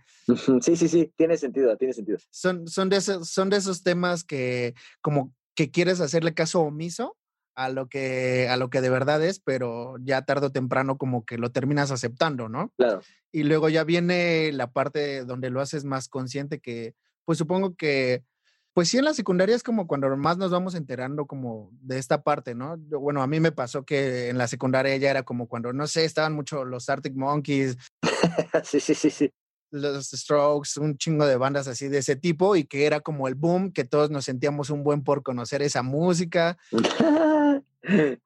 Sí, 0.61 0.75
sí, 0.75 0.87
sí, 0.87 1.11
tiene 1.17 1.37
sentido, 1.37 1.75
tiene 1.77 1.93
sentido. 1.93 2.19
Son, 2.29 2.67
son, 2.67 2.89
de, 2.89 2.97
esos, 2.97 3.29
son 3.29 3.49
de 3.49 3.57
esos 3.57 3.83
temas 3.83 4.23
que 4.23 4.75
como 5.01 5.33
que 5.55 5.71
quieres 5.71 5.99
hacerle 6.01 6.33
caso 6.33 6.61
omiso 6.61 7.17
a 7.55 7.69
lo 7.69 7.87
que 7.87 8.47
a 8.49 8.57
lo 8.57 8.71
que 8.71 8.81
de 8.81 8.89
verdad 8.89 9.23
es, 9.23 9.39
pero 9.39 9.95
ya 10.01 10.23
tarde 10.23 10.47
o 10.47 10.51
temprano 10.51 10.97
como 10.97 11.23
que 11.23 11.37
lo 11.37 11.51
terminas 11.51 11.91
aceptando, 11.91 12.49
¿no? 12.49 12.71
Claro. 12.77 13.01
Y 13.31 13.43
luego 13.43 13.69
ya 13.69 13.83
viene 13.83 14.51
la 14.51 14.71
parte 14.71 15.23
donde 15.25 15.51
lo 15.51 15.61
haces 15.61 15.85
más 15.85 16.07
consciente 16.07 16.59
que 16.59 16.95
pues 17.25 17.37
supongo 17.37 17.75
que 17.75 18.23
pues 18.73 18.89
sí 18.89 18.97
en 18.97 19.05
la 19.05 19.13
secundaria 19.13 19.55
es 19.55 19.63
como 19.63 19.87
cuando 19.87 20.15
más 20.17 20.37
nos 20.37 20.51
vamos 20.51 20.75
enterando 20.75 21.25
como 21.25 21.69
de 21.81 21.99
esta 21.99 22.23
parte, 22.23 22.55
¿no? 22.55 22.77
bueno, 22.77 23.21
a 23.21 23.27
mí 23.27 23.39
me 23.39 23.51
pasó 23.51 23.83
que 23.85 24.29
en 24.29 24.37
la 24.37 24.47
secundaria 24.47 24.95
ya 24.97 25.11
era 25.11 25.23
como 25.23 25.47
cuando 25.47 25.73
no 25.73 25.87
sé, 25.87 26.05
estaban 26.05 26.33
mucho 26.33 26.65
los 26.65 26.89
Arctic 26.89 27.15
Monkeys. 27.15 27.77
sí, 28.63 28.79
sí, 28.79 28.93
sí, 28.95 29.09
sí 29.09 29.31
los 29.73 30.11
Strokes, 30.11 30.79
un 30.79 30.97
chingo 30.97 31.25
de 31.25 31.35
bandas 31.35 31.67
así 31.67 31.87
de 31.87 31.97
ese 31.97 32.15
tipo 32.15 32.55
y 32.55 32.63
que 32.63 32.85
era 32.85 33.01
como 33.01 33.27
el 33.27 33.35
boom, 33.35 33.73
que 33.73 33.83
todos 33.83 34.11
nos 34.11 34.25
sentíamos 34.25 34.69
un 34.69 34.83
buen 34.83 35.03
por 35.03 35.23
conocer 35.23 35.63
esa 35.63 35.81
música. 35.81 36.57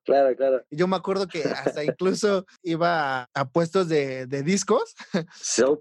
claro, 0.03 0.35
claro. 0.35 0.65
Yo 0.69 0.87
me 0.87 0.97
acuerdo 0.97 1.27
que 1.27 1.43
hasta 1.43 1.83
incluso 1.85 2.45
iba 2.63 3.29
a, 3.33 3.49
puestos 3.49 3.87
de, 3.87 4.27
de 4.27 4.43
discos. 4.43 4.93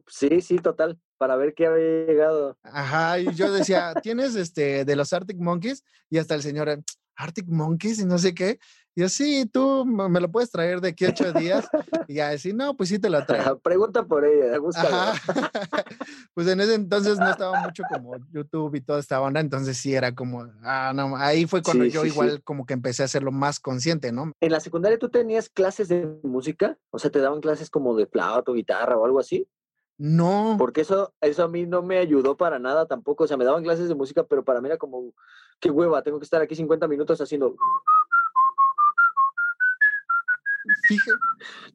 sí, 0.06 0.40
sí, 0.40 0.56
total, 0.58 1.00
para 1.16 1.36
ver 1.36 1.54
qué 1.54 1.66
había 1.66 2.06
llegado. 2.06 2.56
Ajá, 2.62 3.18
y 3.18 3.34
yo 3.34 3.52
decía, 3.52 3.94
¿tienes 4.02 4.34
este 4.36 4.84
de 4.84 4.96
los 4.96 5.12
Arctic 5.12 5.38
Monkeys? 5.38 5.84
Y 6.10 6.18
hasta 6.18 6.34
el 6.34 6.42
señor, 6.42 6.68
Arctic 7.16 7.46
Monkeys 7.48 8.00
y 8.00 8.04
no 8.04 8.18
sé 8.18 8.34
qué. 8.34 8.58
Y 8.94 9.02
yo, 9.02 9.10
sí, 9.10 9.44
tú 9.52 9.84
me 9.84 10.20
lo 10.20 10.30
puedes 10.30 10.50
traer 10.50 10.80
de 10.80 10.88
aquí 10.88 11.04
a 11.04 11.10
ocho 11.10 11.32
días. 11.32 11.66
Y 12.08 12.14
ya 12.14 12.28
decir, 12.28 12.54
no, 12.54 12.76
pues 12.76 12.88
sí 12.88 13.00
te 13.00 13.10
lo 13.10 13.26
traigo. 13.26 13.58
Pregunta 13.58 14.04
por 14.04 14.24
ella, 14.24 14.60
búscala. 14.60 15.12
pues 16.34 16.46
en 16.46 16.60
ese 16.60 16.74
entonces 16.74 17.18
no 17.18 17.28
estaba 17.28 17.60
mucho 17.62 17.82
como 17.92 18.16
YouTube 18.30 18.76
y 18.76 18.80
toda 18.80 19.00
esta 19.00 19.20
onda, 19.20 19.40
entonces 19.40 19.76
sí 19.76 19.92
era 19.92 20.14
como, 20.14 20.46
ah, 20.62 20.92
no, 20.94 21.16
ahí 21.16 21.46
fue 21.46 21.62
cuando 21.62 21.84
yo 21.84 22.02
sí, 22.02 22.08
igual 22.08 22.36
sí. 22.36 22.42
como 22.44 22.64
que 22.64 22.74
empecé 22.74 23.02
a 23.02 23.06
hacerlo 23.06 23.32
más 23.32 23.58
consciente, 23.58 24.12
¿no? 24.12 24.30
¿En 24.40 24.52
la 24.52 24.60
secundaria 24.60 25.00
tú 25.00 25.08
tenías 25.08 25.48
clases 25.48 25.88
de 25.88 26.06
música? 26.22 26.78
O 26.90 27.00
sea, 27.00 27.10
¿te 27.10 27.18
daban 27.18 27.40
clases 27.40 27.70
como 27.70 27.96
de 27.96 28.06
flauta 28.06 28.52
guitarra 28.52 28.96
o 28.96 29.04
algo 29.04 29.18
así? 29.18 29.48
No. 29.98 30.56
Porque 30.58 30.82
eso, 30.82 31.14
eso 31.20 31.44
a 31.44 31.48
mí 31.48 31.66
no 31.66 31.82
me 31.82 31.98
ayudó 31.98 32.36
para 32.36 32.58
nada 32.58 32.86
tampoco. 32.86 33.24
O 33.24 33.26
sea, 33.26 33.36
me 33.36 33.44
daban 33.44 33.62
clases 33.62 33.88
de 33.88 33.94
música, 33.94 34.24
pero 34.24 34.44
para 34.44 34.60
mí 34.60 34.68
era 34.68 34.76
como, 34.76 35.14
qué 35.60 35.70
hueva, 35.70 36.02
tengo 36.02 36.18
que 36.18 36.24
estar 36.24 36.42
aquí 36.42 36.54
50 36.54 36.86
minutos 36.88 37.20
haciendo... 37.20 37.56
Fíjate. 40.88 41.18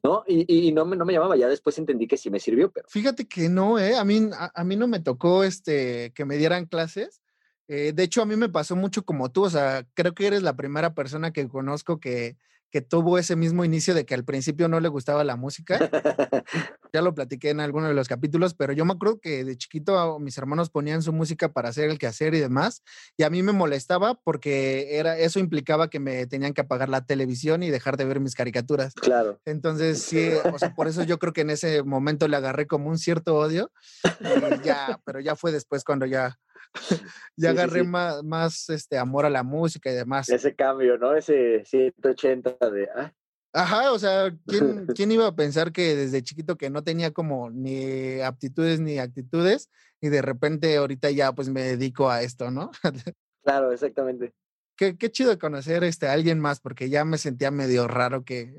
¿No? 0.04 0.22
Y, 0.26 0.68
y, 0.68 0.72
no, 0.72 0.84
me, 0.84 0.96
no 0.96 1.04
me 1.04 1.14
llamaba, 1.14 1.36
ya 1.36 1.48
después 1.48 1.78
entendí 1.78 2.06
que 2.06 2.16
sí 2.16 2.30
me 2.30 2.38
sirvió, 2.38 2.70
pero... 2.70 2.86
Fíjate 2.88 3.26
que 3.26 3.48
no, 3.48 3.78
¿eh? 3.78 3.96
A 3.96 4.04
mí, 4.04 4.30
a, 4.34 4.52
a 4.54 4.64
mí 4.64 4.76
no 4.76 4.86
me 4.86 5.00
tocó 5.00 5.44
este, 5.44 6.12
que 6.14 6.24
me 6.24 6.36
dieran 6.36 6.66
clases. 6.66 7.22
Eh, 7.68 7.92
de 7.94 8.02
hecho, 8.02 8.22
a 8.22 8.26
mí 8.26 8.36
me 8.36 8.48
pasó 8.48 8.76
mucho 8.76 9.04
como 9.04 9.30
tú, 9.30 9.44
o 9.44 9.50
sea, 9.50 9.86
creo 9.94 10.14
que 10.14 10.26
eres 10.26 10.42
la 10.42 10.56
primera 10.56 10.94
persona 10.94 11.32
que 11.32 11.48
conozco 11.48 12.00
que, 12.00 12.36
que 12.72 12.80
tuvo 12.80 13.18
ese 13.18 13.36
mismo 13.36 13.66
inicio 13.66 13.94
de 13.94 14.06
que 14.06 14.14
al 14.14 14.24
principio 14.24 14.66
no 14.66 14.80
le 14.80 14.88
gustaba 14.88 15.22
la 15.24 15.36
música. 15.36 15.78
ya 16.92 17.02
lo 17.02 17.14
platiqué 17.14 17.50
en 17.50 17.60
alguno 17.60 17.86
de 17.86 17.92
los 17.92 18.08
capítulos, 18.08 18.54
pero 18.54 18.72
yo 18.72 18.86
me 18.86 18.94
acuerdo 18.94 19.20
que 19.20 19.44
de 19.44 19.56
chiquito 19.56 20.18
mis 20.18 20.38
hermanos 20.38 20.70
ponían 20.70 21.02
su 21.02 21.12
música 21.12 21.52
para 21.52 21.68
hacer 21.68 21.90
el 21.90 21.98
quehacer 21.98 22.34
y 22.34 22.40
demás, 22.40 22.82
y 23.18 23.24
a 23.24 23.30
mí 23.30 23.42
me 23.42 23.52
molestaba 23.52 24.14
porque 24.14 24.96
era, 24.96 25.18
eso 25.18 25.38
implicaba 25.38 25.90
que 25.90 26.00
me 26.00 26.26
tenían 26.26 26.54
que 26.54 26.62
apagar 26.62 26.88
la 26.88 27.04
televisión 27.04 27.62
y 27.62 27.68
dejar 27.68 27.98
de 27.98 28.06
ver 28.06 28.20
mis 28.20 28.34
caricaturas. 28.34 28.94
Claro. 28.94 29.38
Entonces, 29.44 30.02
sí, 30.02 30.30
o 30.52 30.58
sea, 30.58 30.74
por 30.74 30.88
eso 30.88 31.02
yo 31.02 31.18
creo 31.18 31.34
que 31.34 31.42
en 31.42 31.50
ese 31.50 31.82
momento 31.82 32.26
le 32.26 32.36
agarré 32.38 32.66
como 32.66 32.88
un 32.88 32.98
cierto 32.98 33.36
odio, 33.36 33.70
y 34.02 34.64
ya, 34.64 34.98
pero 35.04 35.20
ya 35.20 35.36
fue 35.36 35.52
después 35.52 35.84
cuando 35.84 36.06
ya 36.06 36.38
ya 37.36 37.50
sí, 37.50 37.58
agarré 37.58 37.80
sí, 37.80 37.84
sí. 37.86 37.90
Más, 37.90 38.22
más 38.22 38.70
este 38.70 38.98
amor 38.98 39.26
a 39.26 39.30
la 39.30 39.42
música 39.42 39.90
y 39.90 39.94
demás. 39.94 40.28
Ese 40.28 40.54
cambio, 40.54 40.98
¿no? 40.98 41.14
Ese 41.14 41.64
180 41.64 42.70
de... 42.70 42.88
Ah. 42.94 43.12
Ajá, 43.54 43.92
o 43.92 43.98
sea, 43.98 44.34
¿quién, 44.46 44.86
¿quién 44.96 45.12
iba 45.12 45.26
a 45.26 45.36
pensar 45.36 45.72
que 45.72 45.94
desde 45.94 46.22
chiquito 46.22 46.56
que 46.56 46.70
no 46.70 46.82
tenía 46.82 47.12
como 47.12 47.50
ni 47.50 48.20
aptitudes 48.20 48.80
ni 48.80 48.98
actitudes 48.98 49.70
y 50.00 50.08
de 50.08 50.22
repente 50.22 50.76
ahorita 50.76 51.10
ya 51.10 51.32
pues 51.32 51.48
me 51.48 51.62
dedico 51.62 52.10
a 52.10 52.22
esto, 52.22 52.50
¿no? 52.50 52.70
claro, 53.44 53.72
exactamente. 53.72 54.32
Qué, 54.74 54.96
qué, 54.96 55.10
chido 55.10 55.38
conocer 55.38 55.84
este, 55.84 56.08
a 56.08 56.12
alguien 56.12 56.40
más 56.40 56.60
porque 56.60 56.88
ya 56.88 57.04
me 57.04 57.18
sentía 57.18 57.50
medio 57.50 57.86
raro 57.88 58.24
que, 58.24 58.56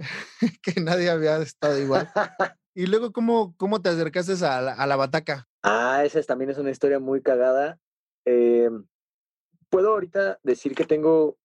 que 0.61 0.79
nadie 0.79 1.09
había 1.09 1.37
estado 1.37 1.79
igual. 1.79 2.09
y 2.75 2.85
luego, 2.85 3.11
¿cómo, 3.11 3.55
cómo 3.57 3.81
te 3.81 3.89
acercaste 3.89 4.33
a 4.45 4.61
la, 4.61 4.73
a 4.73 4.87
la 4.87 4.95
bataca? 4.95 5.47
Ah, 5.63 6.03
esa 6.05 6.21
también 6.21 6.51
es 6.51 6.59
una 6.59 6.69
historia 6.69 6.99
muy 6.99 7.21
cagada. 7.21 7.79
Eh, 8.25 8.69
puedo 9.69 9.89
ahorita 9.89 10.39
decir 10.43 10.75
que 10.75 10.85
tengo 10.85 11.37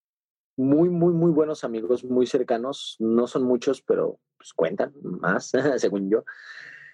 muy, 0.57 0.89
muy, 0.89 1.15
muy 1.15 1.31
buenos 1.31 1.65
amigos, 1.65 2.05
muy 2.05 2.27
cercanos. 2.27 2.97
No 2.99 3.27
son 3.27 3.45
muchos, 3.45 3.81
pero 3.81 4.21
pues, 4.37 4.53
cuentan 4.53 4.93
más, 5.03 5.53
según 5.79 6.11
yo. 6.11 6.25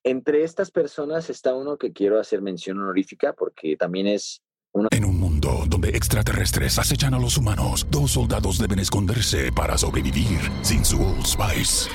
Entre 0.04 0.44
estas 0.44 0.70
personas 0.70 1.30
está 1.30 1.54
uno 1.54 1.78
que 1.78 1.92
quiero 1.92 2.20
hacer 2.20 2.42
mención 2.42 2.78
honorífica 2.78 3.32
porque 3.32 3.76
también 3.76 4.06
es 4.06 4.42
uno... 4.72 4.88
En 4.90 5.04
un 5.04 5.18
mundo 5.18 5.64
donde 5.66 5.88
extraterrestres 5.90 6.78
acechan 6.78 7.14
a 7.14 7.18
los 7.18 7.38
humanos, 7.38 7.86
dos 7.90 8.12
soldados 8.12 8.58
deben 8.58 8.80
esconderse 8.80 9.50
para 9.50 9.78
sobrevivir 9.78 10.38
sin 10.62 10.84
su 10.84 11.00
Old 11.00 11.24
Spice. 11.24 11.88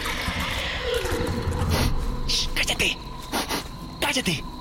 Shh, 2.27 2.49
¡Cállate! 2.55 2.97
¡Cállate! 4.01 4.58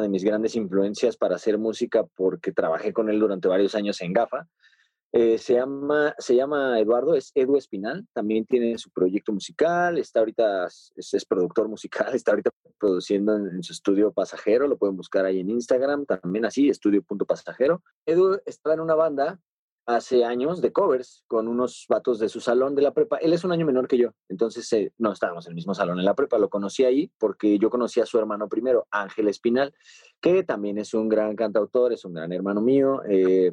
de 0.00 0.08
mis 0.08 0.24
grandes 0.24 0.56
influencias 0.56 1.16
para 1.16 1.36
hacer 1.36 1.58
música, 1.58 2.04
porque 2.16 2.52
trabajé 2.52 2.92
con 2.92 3.10
él 3.10 3.20
durante 3.20 3.48
varios 3.48 3.74
años 3.74 4.00
en 4.00 4.12
GAFA. 4.12 4.48
Eh, 5.14 5.36
se, 5.36 5.54
llama, 5.54 6.14
se 6.18 6.34
llama 6.34 6.80
Eduardo, 6.80 7.14
es 7.14 7.32
Edu 7.34 7.58
Espinal, 7.58 8.06
también 8.14 8.46
tiene 8.46 8.78
su 8.78 8.90
proyecto 8.90 9.30
musical, 9.30 9.98
está 9.98 10.20
ahorita, 10.20 10.64
es, 10.66 10.90
es 10.96 11.24
productor 11.26 11.68
musical, 11.68 12.06
está 12.14 12.30
ahorita 12.30 12.50
produciendo 12.78 13.36
en, 13.36 13.48
en, 13.48 13.62
su 13.62 13.74
estudio 13.74 14.10
Pasajero, 14.12 14.66
lo 14.66 14.78
pueden 14.78 14.96
buscar 14.96 15.26
ahí 15.26 15.40
en 15.40 15.50
Instagram, 15.50 16.06
también 16.06 16.46
así, 16.46 16.70
estudio.pasajero. 16.70 17.82
Edu 18.06 18.40
estaba 18.46 18.74
en 18.74 18.80
una 18.80 18.94
banda 18.94 19.38
hace 19.86 20.24
años 20.24 20.60
de 20.60 20.72
covers 20.72 21.24
con 21.26 21.48
unos 21.48 21.86
vatos 21.88 22.18
de 22.18 22.28
su 22.28 22.40
salón 22.40 22.74
de 22.74 22.82
la 22.82 22.92
prepa. 22.92 23.16
Él 23.16 23.32
es 23.32 23.44
un 23.44 23.52
año 23.52 23.66
menor 23.66 23.88
que 23.88 23.98
yo, 23.98 24.10
entonces 24.28 24.72
eh, 24.72 24.92
no 24.98 25.12
estábamos 25.12 25.46
en 25.46 25.52
el 25.52 25.56
mismo 25.56 25.74
salón 25.74 25.98
en 25.98 26.04
la 26.04 26.14
prepa, 26.14 26.38
lo 26.38 26.48
conocí 26.48 26.84
ahí 26.84 27.10
porque 27.18 27.58
yo 27.58 27.70
conocí 27.70 28.00
a 28.00 28.06
su 28.06 28.18
hermano 28.18 28.48
primero, 28.48 28.86
Ángel 28.90 29.28
Espinal, 29.28 29.74
que 30.20 30.44
también 30.44 30.78
es 30.78 30.94
un 30.94 31.08
gran 31.08 31.34
cantautor, 31.34 31.92
es 31.92 32.04
un 32.04 32.14
gran 32.14 32.32
hermano 32.32 32.60
mío. 32.60 33.02
Eh, 33.08 33.52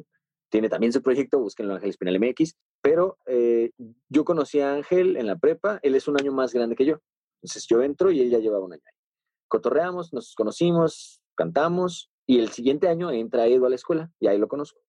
tiene 0.50 0.68
también 0.68 0.92
su 0.92 1.00
proyecto, 1.00 1.38
búsquenlo 1.38 1.74
Ángel 1.74 1.90
Espinal 1.90 2.18
MX, 2.18 2.56
pero 2.82 3.18
eh, 3.26 3.70
yo 4.08 4.24
conocí 4.24 4.60
a 4.60 4.74
Ángel 4.74 5.16
en 5.16 5.26
la 5.26 5.36
prepa, 5.36 5.78
él 5.82 5.94
es 5.94 6.08
un 6.08 6.20
año 6.20 6.32
más 6.32 6.52
grande 6.52 6.74
que 6.74 6.84
yo, 6.84 6.98
entonces 7.40 7.66
yo 7.68 7.82
entro 7.82 8.10
y 8.10 8.20
él 8.20 8.30
ya 8.30 8.38
llevaba 8.38 8.64
un 8.64 8.72
año 8.72 8.82
ahí. 8.84 8.94
Cotorreamos, 9.48 10.12
nos 10.12 10.34
conocimos, 10.34 11.20
cantamos, 11.36 12.10
y 12.26 12.38
el 12.38 12.50
siguiente 12.50 12.88
año 12.88 13.10
entra 13.10 13.46
Edu 13.46 13.66
a 13.66 13.70
la 13.70 13.76
escuela, 13.76 14.10
y 14.20 14.26
ahí 14.26 14.38
lo 14.38 14.48
conozco. 14.48 14.80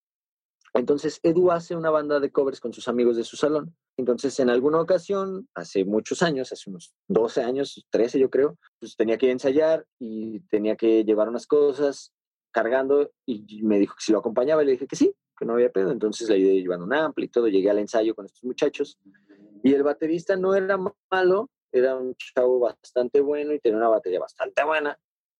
Entonces 0.73 1.19
Edu 1.23 1.51
hace 1.51 1.75
una 1.75 1.89
banda 1.89 2.19
de 2.19 2.31
covers 2.31 2.59
con 2.59 2.71
sus 2.71 2.87
amigos 2.87 3.17
de 3.17 3.23
su 3.23 3.35
salón. 3.35 3.75
Entonces 3.97 4.39
en 4.39 4.49
alguna 4.49 4.79
ocasión, 4.79 5.49
hace 5.53 5.83
muchos 5.83 6.21
años, 6.21 6.51
hace 6.51 6.69
unos 6.69 6.93
12 7.07 7.43
años, 7.43 7.85
13 7.89 8.19
yo 8.19 8.29
creo, 8.29 8.57
pues 8.79 8.95
tenía 8.95 9.17
que 9.17 9.31
ensayar 9.31 9.85
y 9.99 10.39
tenía 10.47 10.75
que 10.75 11.03
llevar 11.03 11.27
unas 11.27 11.45
cosas 11.45 12.13
cargando 12.51 13.11
y 13.25 13.63
me 13.63 13.79
dijo 13.79 13.95
que 13.95 14.03
si 14.03 14.11
lo 14.11 14.19
acompañaba 14.19 14.63
y 14.63 14.65
le 14.65 14.71
dije 14.73 14.87
que 14.87 14.95
sí, 14.95 15.13
que 15.37 15.45
no 15.45 15.53
había 15.53 15.71
pedo. 15.71 15.91
Entonces 15.91 16.29
le 16.29 16.35
ayudé 16.35 16.61
llevando 16.61 16.85
un 16.85 16.93
ampli 16.93 17.25
y 17.25 17.29
todo. 17.29 17.47
Llegué 17.47 17.69
al 17.69 17.79
ensayo 17.79 18.15
con 18.15 18.25
estos 18.25 18.43
muchachos 18.43 18.97
y 19.63 19.73
el 19.73 19.83
baterista 19.83 20.35
no 20.37 20.55
era 20.55 20.77
malo, 21.11 21.49
era 21.71 21.95
un 21.95 22.15
chavo 22.15 22.59
bastante 22.59 23.21
bueno 23.21 23.53
y 23.53 23.59
tenía 23.59 23.77
una 23.77 23.89
batería 23.89 24.19
bastante 24.19 24.63
buena. 24.63 24.97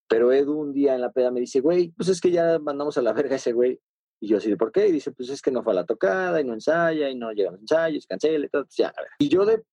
Pero 0.07 0.33
Edu 0.33 0.59
un 0.59 0.73
día 0.73 0.93
en 0.95 1.01
la 1.01 1.11
peda 1.11 1.31
me 1.31 1.39
dice, 1.39 1.61
güey, 1.61 1.91
pues 1.91 2.09
es 2.09 2.19
que 2.19 2.31
ya 2.31 2.59
mandamos 2.59 2.97
a 2.97 3.01
la 3.01 3.13
verga 3.13 3.33
a 3.33 3.38
ese 3.38 3.53
güey. 3.53 3.79
Y 4.21 4.27
yo 4.27 4.37
así, 4.37 4.55
¿por 4.55 4.71
qué? 4.71 4.87
Y 4.87 4.91
dice, 4.91 5.11
pues 5.11 5.29
es 5.29 5.41
que 5.41 5.51
no 5.51 5.63
fue 5.63 5.73
a 5.73 5.77
la 5.77 5.85
tocada 5.85 6.39
y 6.39 6.43
no 6.43 6.53
ensaya 6.53 7.09
y 7.09 7.15
no 7.15 7.31
llegan 7.31 7.53
los 7.53 7.61
ensayos, 7.61 8.05
cancela 8.05 8.45
y 8.45 8.49
todo. 8.49 8.63
Pues 8.63 8.75
ya, 8.75 8.89
a 8.89 9.01
ver. 9.01 9.09
Y 9.19 9.29
yo 9.29 9.45
de 9.45 9.63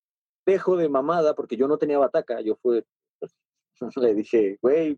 dejo 0.45 0.77
de 0.77 0.89
mamada, 0.89 1.35
porque 1.35 1.55
yo 1.55 1.67
no 1.67 1.77
tenía 1.77 1.97
bataca, 1.97 2.41
yo 2.41 2.55
fue, 2.55 2.85
le 4.01 4.13
dije, 4.15 4.57
güey, 4.61 4.97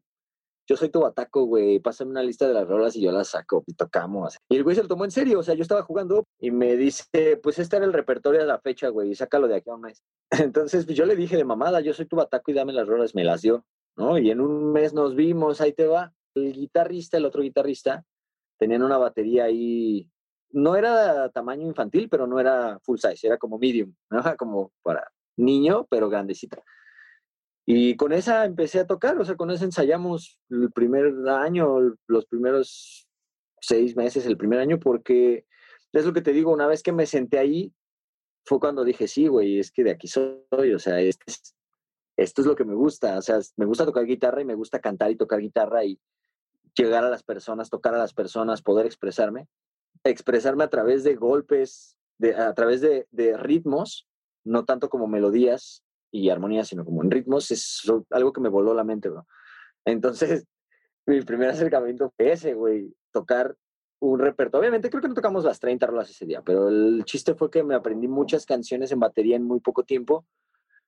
yo 0.67 0.77
soy 0.77 0.89
tu 0.89 1.01
bataco, 1.01 1.43
güey, 1.43 1.79
pásame 1.79 2.11
una 2.11 2.23
lista 2.23 2.47
de 2.47 2.53
las 2.53 2.67
rolas 2.67 2.95
y 2.95 3.01
yo 3.01 3.11
las 3.11 3.29
saco 3.29 3.63
y 3.67 3.73
tocamos. 3.73 4.37
Y 4.49 4.55
el 4.55 4.63
güey 4.63 4.75
se 4.75 4.83
lo 4.83 4.87
tomó 4.87 5.05
en 5.05 5.11
serio, 5.11 5.39
o 5.39 5.43
sea, 5.43 5.55
yo 5.55 5.63
estaba 5.63 5.81
jugando 5.81 6.25
y 6.39 6.51
me 6.51 6.77
dice, 6.77 7.37
pues 7.43 7.59
este 7.59 7.75
era 7.75 7.85
el 7.85 7.93
repertorio 7.93 8.39
de 8.39 8.47
la 8.47 8.59
fecha, 8.59 8.87
güey, 8.89 9.13
sácalo 9.13 9.47
de 9.47 9.57
aquí 9.57 9.69
a 9.69 9.75
un 9.75 9.81
mes. 9.81 10.01
Entonces, 10.53 10.85
pues 10.85 10.97
yo 10.97 11.05
le 11.05 11.15
dije 11.15 11.35
de 11.35 11.43
mamada, 11.43 11.81
yo 11.81 11.93
soy 11.93 12.05
tu 12.05 12.15
bataco 12.15 12.51
y 12.51 12.53
dame 12.53 12.73
las 12.73 12.87
rolas, 12.87 13.15
me 13.15 13.23
las 13.23 13.41
dio, 13.41 13.65
¿no? 13.97 14.17
Y 14.17 14.31
en 14.31 14.39
un 14.39 14.71
mes 14.71 14.93
nos 14.93 15.15
vimos, 15.15 15.59
ahí 15.59 15.73
te 15.73 15.87
va. 15.87 16.13
El 16.35 16.53
guitarrista, 16.53 17.17
el 17.17 17.25
otro 17.25 17.41
guitarrista, 17.41 18.05
tenían 18.61 18.83
una 18.83 18.99
batería 18.99 19.45
ahí, 19.45 20.07
no 20.51 20.75
era 20.75 21.29
tamaño 21.31 21.65
infantil, 21.65 22.07
pero 22.09 22.27
no 22.27 22.39
era 22.39 22.77
full 22.83 22.99
size, 22.99 23.25
era 23.25 23.39
como 23.39 23.57
medium, 23.57 23.91
¿no? 24.11 24.21
como 24.37 24.71
para 24.83 25.11
niño, 25.35 25.87
pero 25.89 26.09
grandecita. 26.09 26.61
Y 27.65 27.95
con 27.95 28.13
esa 28.13 28.45
empecé 28.45 28.81
a 28.81 28.85
tocar, 28.85 29.17
o 29.17 29.25
sea, 29.25 29.35
con 29.35 29.49
esa 29.49 29.65
ensayamos 29.65 30.39
el 30.51 30.71
primer 30.71 31.11
año, 31.27 31.95
los 32.05 32.27
primeros 32.27 33.09
seis 33.59 33.95
meses, 33.95 34.27
el 34.27 34.37
primer 34.37 34.59
año, 34.59 34.79
porque 34.79 35.47
es 35.91 36.05
lo 36.05 36.13
que 36.13 36.21
te 36.21 36.31
digo, 36.31 36.53
una 36.53 36.67
vez 36.67 36.83
que 36.83 36.91
me 36.91 37.07
senté 37.07 37.39
ahí, 37.39 37.73
fue 38.45 38.59
cuando 38.59 38.83
dije, 38.83 39.07
sí, 39.07 39.25
güey, 39.25 39.57
es 39.57 39.71
que 39.71 39.83
de 39.83 39.91
aquí 39.91 40.07
soy, 40.07 40.73
o 40.75 40.77
sea, 40.77 41.01
este 41.01 41.23
es, 41.25 41.55
esto 42.15 42.41
es 42.41 42.47
lo 42.47 42.55
que 42.55 42.65
me 42.65 42.75
gusta, 42.75 43.17
o 43.17 43.21
sea, 43.23 43.39
me 43.57 43.65
gusta 43.65 43.85
tocar 43.85 44.05
guitarra 44.05 44.39
y 44.41 44.45
me 44.45 44.53
gusta 44.53 44.79
cantar 44.79 45.09
y 45.09 45.15
tocar 45.15 45.39
guitarra 45.39 45.83
y 45.83 45.99
llegar 46.75 47.03
a 47.03 47.09
las 47.09 47.23
personas, 47.23 47.69
tocar 47.69 47.95
a 47.95 47.99
las 47.99 48.13
personas, 48.13 48.61
poder 48.61 48.85
expresarme, 48.85 49.47
expresarme 50.03 50.63
a 50.63 50.69
través 50.69 51.03
de 51.03 51.15
golpes, 51.15 51.97
de, 52.17 52.35
a 52.35 52.53
través 52.53 52.81
de, 52.81 53.07
de 53.11 53.37
ritmos, 53.37 54.07
no 54.43 54.65
tanto 54.65 54.89
como 54.89 55.07
melodías, 55.07 55.83
y 56.11 56.29
armonía, 56.29 56.65
sino 56.65 56.83
como 56.85 57.01
en 57.03 57.09
ritmos, 57.09 57.49
es 57.51 57.81
algo 58.09 58.33
que 58.33 58.41
me 58.41 58.49
voló 58.49 58.73
la 58.73 58.83
mente, 58.83 59.09
bro. 59.09 59.25
Entonces, 59.85 60.45
mi 61.05 61.21
primer 61.21 61.49
acercamiento 61.49 62.11
fue 62.15 62.33
ese, 62.33 62.53
güey, 62.53 62.93
tocar 63.11 63.55
un 63.99 64.19
repertorio. 64.19 64.61
Obviamente 64.61 64.89
creo 64.89 65.01
que 65.01 65.07
no 65.07 65.13
tocamos 65.13 65.45
las 65.45 65.59
30 65.59 65.87
rolas 65.87 66.09
ese 66.09 66.25
día, 66.25 66.41
pero 66.41 66.67
el 66.67 67.03
chiste 67.05 67.33
fue 67.35 67.49
que 67.49 67.63
me 67.63 67.75
aprendí 67.75 68.07
muchas 68.07 68.45
canciones 68.45 68.91
en 68.91 68.99
batería 68.99 69.35
en 69.35 69.43
muy 69.43 69.59
poco 69.61 69.83
tiempo. 69.83 70.25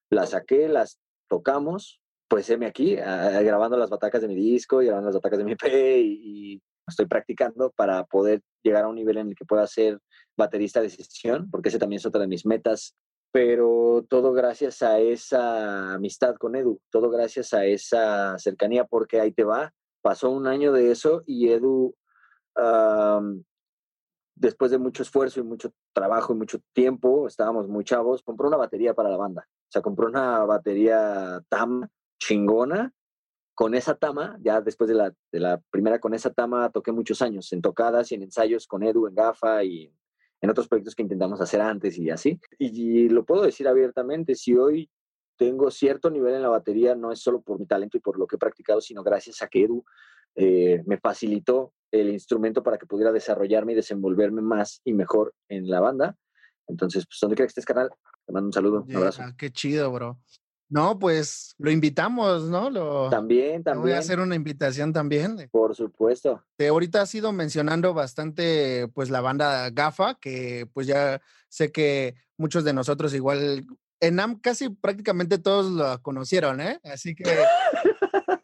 Las 0.09 0.31
saqué, 0.31 0.67
las 0.67 0.99
tocamos, 1.27 2.01
pues 2.27 2.49
heme 2.49 2.65
aquí, 2.65 2.97
a, 2.97 3.41
grabando 3.41 3.77
las 3.77 3.89
batacas 3.89 4.21
de 4.21 4.27
mi 4.27 4.35
disco 4.35 4.81
y 4.81 4.87
grabando 4.87 5.09
las 5.09 5.15
batacas 5.15 5.39
de 5.39 5.45
mi 5.45 5.51
EP 5.59 5.97
y, 5.99 6.61
estoy 6.85 7.05
practicando 7.05 7.71
para 7.71 8.03
poder 8.03 8.41
llegar 8.61 8.83
a 8.83 8.89
un 8.89 8.95
nivel 8.95 9.17
en 9.17 9.29
el 9.29 9.35
que 9.35 9.45
pueda 9.45 9.65
ser 9.67 9.99
baterista 10.35 10.81
de 10.81 10.89
sesión, 10.89 11.49
porque 11.49 11.69
ese 11.69 11.79
también 11.79 11.99
es 11.99 12.05
otra 12.05 12.19
de 12.19 12.27
mis 12.27 12.45
metas 12.45 12.93
pero 13.33 14.05
todo 14.09 14.31
gracias 14.31 14.83
a 14.83 14.99
esa 14.99 15.95
amistad 15.95 16.35
con 16.35 16.55
Edu, 16.55 16.79
todo 16.91 17.09
gracias 17.09 17.51
a 17.55 17.65
esa 17.65 18.37
cercanía, 18.37 18.85
porque 18.85 19.19
ahí 19.19 19.31
te 19.31 19.43
va, 19.43 19.73
pasó 20.03 20.29
un 20.29 20.45
año 20.45 20.71
de 20.71 20.91
eso 20.91 21.23
y 21.25 21.49
Edu, 21.49 21.95
después 24.35 24.69
de 24.69 24.77
mucho 24.77 25.01
esfuerzo 25.01 25.39
y 25.39 25.43
mucho 25.43 25.71
trabajo 25.93 26.33
y 26.33 26.35
mucho 26.35 26.59
tiempo, 26.73 27.27
estábamos 27.27 27.67
muy 27.67 27.83
chavos, 27.83 28.21
compró 28.21 28.47
una 28.47 28.57
batería 28.57 28.93
para 28.93 29.09
la 29.09 29.17
banda, 29.17 29.47
o 29.49 29.71
sea, 29.71 29.81
compró 29.81 30.09
una 30.09 30.45
batería 30.45 31.41
Tama 31.49 31.89
chingona, 32.25 32.93
con 33.55 33.75
esa 33.75 33.95
Tama, 33.95 34.37
ya 34.41 34.61
después 34.61 34.87
de 34.87 34.95
la, 34.95 35.13
de 35.31 35.39
la 35.39 35.61
primera 35.69 35.99
con 35.99 36.13
esa 36.13 36.31
Tama 36.31 36.71
toqué 36.71 36.91
muchos 36.91 37.21
años, 37.21 37.51
en 37.53 37.61
tocadas 37.61 38.11
y 38.11 38.15
en 38.15 38.23
ensayos 38.23 38.67
con 38.67 38.83
Edu, 38.83 39.07
en 39.07 39.15
Gafa 39.15 39.63
y 39.63 39.93
en 40.41 40.49
otros 40.49 40.67
proyectos 40.67 40.95
que 40.95 41.03
intentamos 41.03 41.39
hacer 41.39 41.61
antes 41.61 41.97
y 41.97 42.09
así. 42.09 42.39
Y, 42.57 43.09
lo 43.09 43.25
puedo 43.25 43.43
decir 43.43 43.67
abiertamente, 43.67 44.35
si 44.35 44.55
hoy 44.55 44.89
tengo 45.37 45.71
cierto 45.71 46.09
nivel 46.09 46.35
en 46.35 46.41
la 46.41 46.49
batería, 46.49 46.95
no 46.95 47.11
es 47.11 47.19
solo 47.19 47.41
por 47.41 47.59
mi 47.59 47.65
talento 47.65 47.97
y 47.97 48.01
por 48.01 48.17
lo 48.17 48.27
que 48.27 48.35
he 48.35 48.39
practicado, 48.39 48.81
sino 48.81 49.03
gracias 49.03 49.41
a 49.41 49.47
que 49.47 49.63
Edu 49.63 49.85
eh, 50.35 50.83
me 50.85 50.97
facilitó 50.97 51.73
el 51.91 52.09
instrumento 52.09 52.63
para 52.63 52.77
que 52.77 52.87
pudiera 52.87 53.11
desarrollarme 53.11 53.73
y 53.73 53.75
desenvolverme 53.75 54.41
más 54.41 54.81
y 54.83 54.93
mejor 54.93 55.33
en 55.47 55.69
la 55.69 55.79
banda. 55.79 56.17
Entonces, 56.67 57.05
pues 57.05 57.19
donde 57.21 57.35
quiera 57.35 57.47
que 57.47 57.51
estés, 57.51 57.65
canal, 57.65 57.89
te 58.25 58.33
mando 58.33 58.47
un 58.47 58.53
saludo, 58.53 58.83
un 58.87 58.95
abrazo. 58.95 59.23
Qué 59.37 59.51
chido, 59.51 59.91
bro. 59.91 60.19
No, 60.73 60.97
pues 60.97 61.53
lo 61.59 61.69
invitamos, 61.69 62.45
¿no? 62.45 62.67
Lo, 62.71 63.07
también, 63.11 63.61
también. 63.61 63.83
Voy 63.83 63.91
a 63.91 63.99
hacer 63.99 64.19
una 64.19 64.33
invitación 64.33 64.91
también. 64.91 65.47
Por 65.51 65.75
supuesto. 65.75 66.43
Te, 66.55 66.67
ahorita 66.67 67.03
has 67.03 67.13
ido 67.13 67.31
mencionando 67.31 67.93
bastante, 67.93 68.87
pues, 68.87 69.11
la 69.11 69.21
banda 69.21 69.69
GAFA, 69.69 70.15
que 70.15 70.67
pues 70.73 70.87
ya 70.87 71.21
sé 71.47 71.71
que 71.71 72.15
muchos 72.37 72.63
de 72.63 72.73
nosotros 72.73 73.13
igual, 73.13 73.67
en 73.99 74.19
AM 74.19 74.39
casi 74.39 74.69
prácticamente 74.69 75.37
todos 75.37 75.71
lo 75.71 76.01
conocieron, 76.01 76.59
¿eh? 76.59 76.79
Así 76.83 77.13
que 77.13 77.23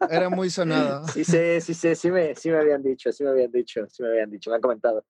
era 0.08 0.30
muy 0.30 0.50
sonado. 0.50 1.04
Sí, 1.12 1.24
sí, 1.24 1.60
sí, 1.60 1.74
sí, 1.74 1.96
sí 1.96 2.10
me, 2.12 2.36
sí 2.36 2.48
me 2.48 2.58
habían 2.58 2.80
dicho, 2.80 3.10
sí 3.10 3.24
me 3.24 3.30
habían 3.30 3.50
dicho, 3.50 3.84
sí 3.88 4.04
me 4.04 4.08
habían 4.10 4.30
dicho, 4.30 4.50
me 4.50 4.56
han 4.56 4.62
comentado. 4.62 5.04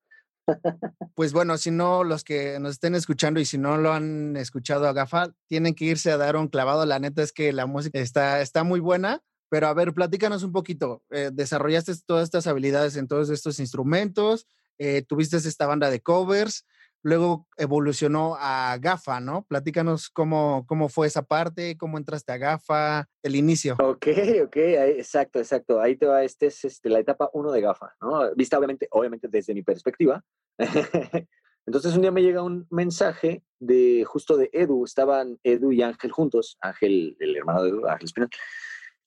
Pues 1.15 1.33
bueno, 1.33 1.57
si 1.57 1.71
no, 1.71 2.03
los 2.03 2.23
que 2.23 2.59
nos 2.59 2.71
estén 2.71 2.95
escuchando 2.95 3.39
y 3.39 3.45
si 3.45 3.57
no 3.57 3.77
lo 3.77 3.93
han 3.93 4.35
escuchado 4.37 4.87
a 4.87 4.93
Gafa, 4.93 5.33
tienen 5.47 5.75
que 5.75 5.85
irse 5.85 6.11
a 6.11 6.17
dar 6.17 6.35
un 6.35 6.47
clavado. 6.47 6.85
La 6.85 6.99
neta 6.99 7.21
es 7.21 7.31
que 7.31 7.53
la 7.53 7.65
música 7.65 7.99
está, 7.99 8.41
está 8.41 8.63
muy 8.63 8.79
buena. 8.79 9.21
Pero 9.51 9.67
a 9.67 9.73
ver, 9.73 9.93
platícanos 9.93 10.43
un 10.43 10.53
poquito. 10.53 11.03
Eh, 11.11 11.29
desarrollaste 11.33 11.93
todas 12.05 12.23
estas 12.23 12.47
habilidades 12.47 12.95
en 12.95 13.09
todos 13.09 13.29
estos 13.29 13.59
instrumentos, 13.59 14.47
eh, 14.77 15.03
tuviste 15.05 15.35
esta 15.35 15.67
banda 15.67 15.89
de 15.89 15.99
covers, 15.99 16.65
luego 17.03 17.47
evolucionó 17.57 18.35
a 18.39 18.77
GAFA, 18.79 19.19
¿no? 19.19 19.43
Platícanos 19.47 20.09
cómo, 20.09 20.65
cómo 20.67 20.89
fue 20.89 21.07
esa 21.07 21.23
parte, 21.23 21.77
cómo 21.77 21.97
entraste 21.97 22.31
a 22.31 22.37
GAFA, 22.37 23.07
el 23.23 23.35
inicio. 23.35 23.75
Ok, 23.79 24.07
ok, 24.43 24.55
exacto, 24.55 25.39
exacto. 25.39 25.81
Ahí 25.81 25.95
te 25.95 26.05
va, 26.05 26.23
este 26.23 26.47
es 26.47 26.63
este, 26.65 26.89
la 26.89 26.99
etapa 26.99 27.29
uno 27.33 27.51
de 27.51 27.61
GAFA, 27.61 27.95
¿no? 28.01 28.33
Vista 28.35 28.57
obviamente, 28.57 28.87
obviamente 28.91 29.27
desde 29.27 29.53
mi 29.53 29.63
perspectiva. 29.63 30.23
Entonces 31.65 31.95
un 31.95 32.01
día 32.01 32.11
me 32.11 32.23
llega 32.23 32.41
un 32.41 32.67
mensaje 32.69 33.43
de 33.59 34.03
justo 34.05 34.35
de 34.35 34.49
Edu, 34.51 34.83
estaban 34.83 35.39
Edu 35.43 35.71
y 35.71 35.81
Ángel 35.81 36.11
juntos, 36.11 36.57
Ángel, 36.59 37.15
el 37.19 37.35
hermano 37.35 37.63
de 37.63 37.69
Edu, 37.69 37.87
Ángel 37.87 38.05
Espinal. 38.05 38.29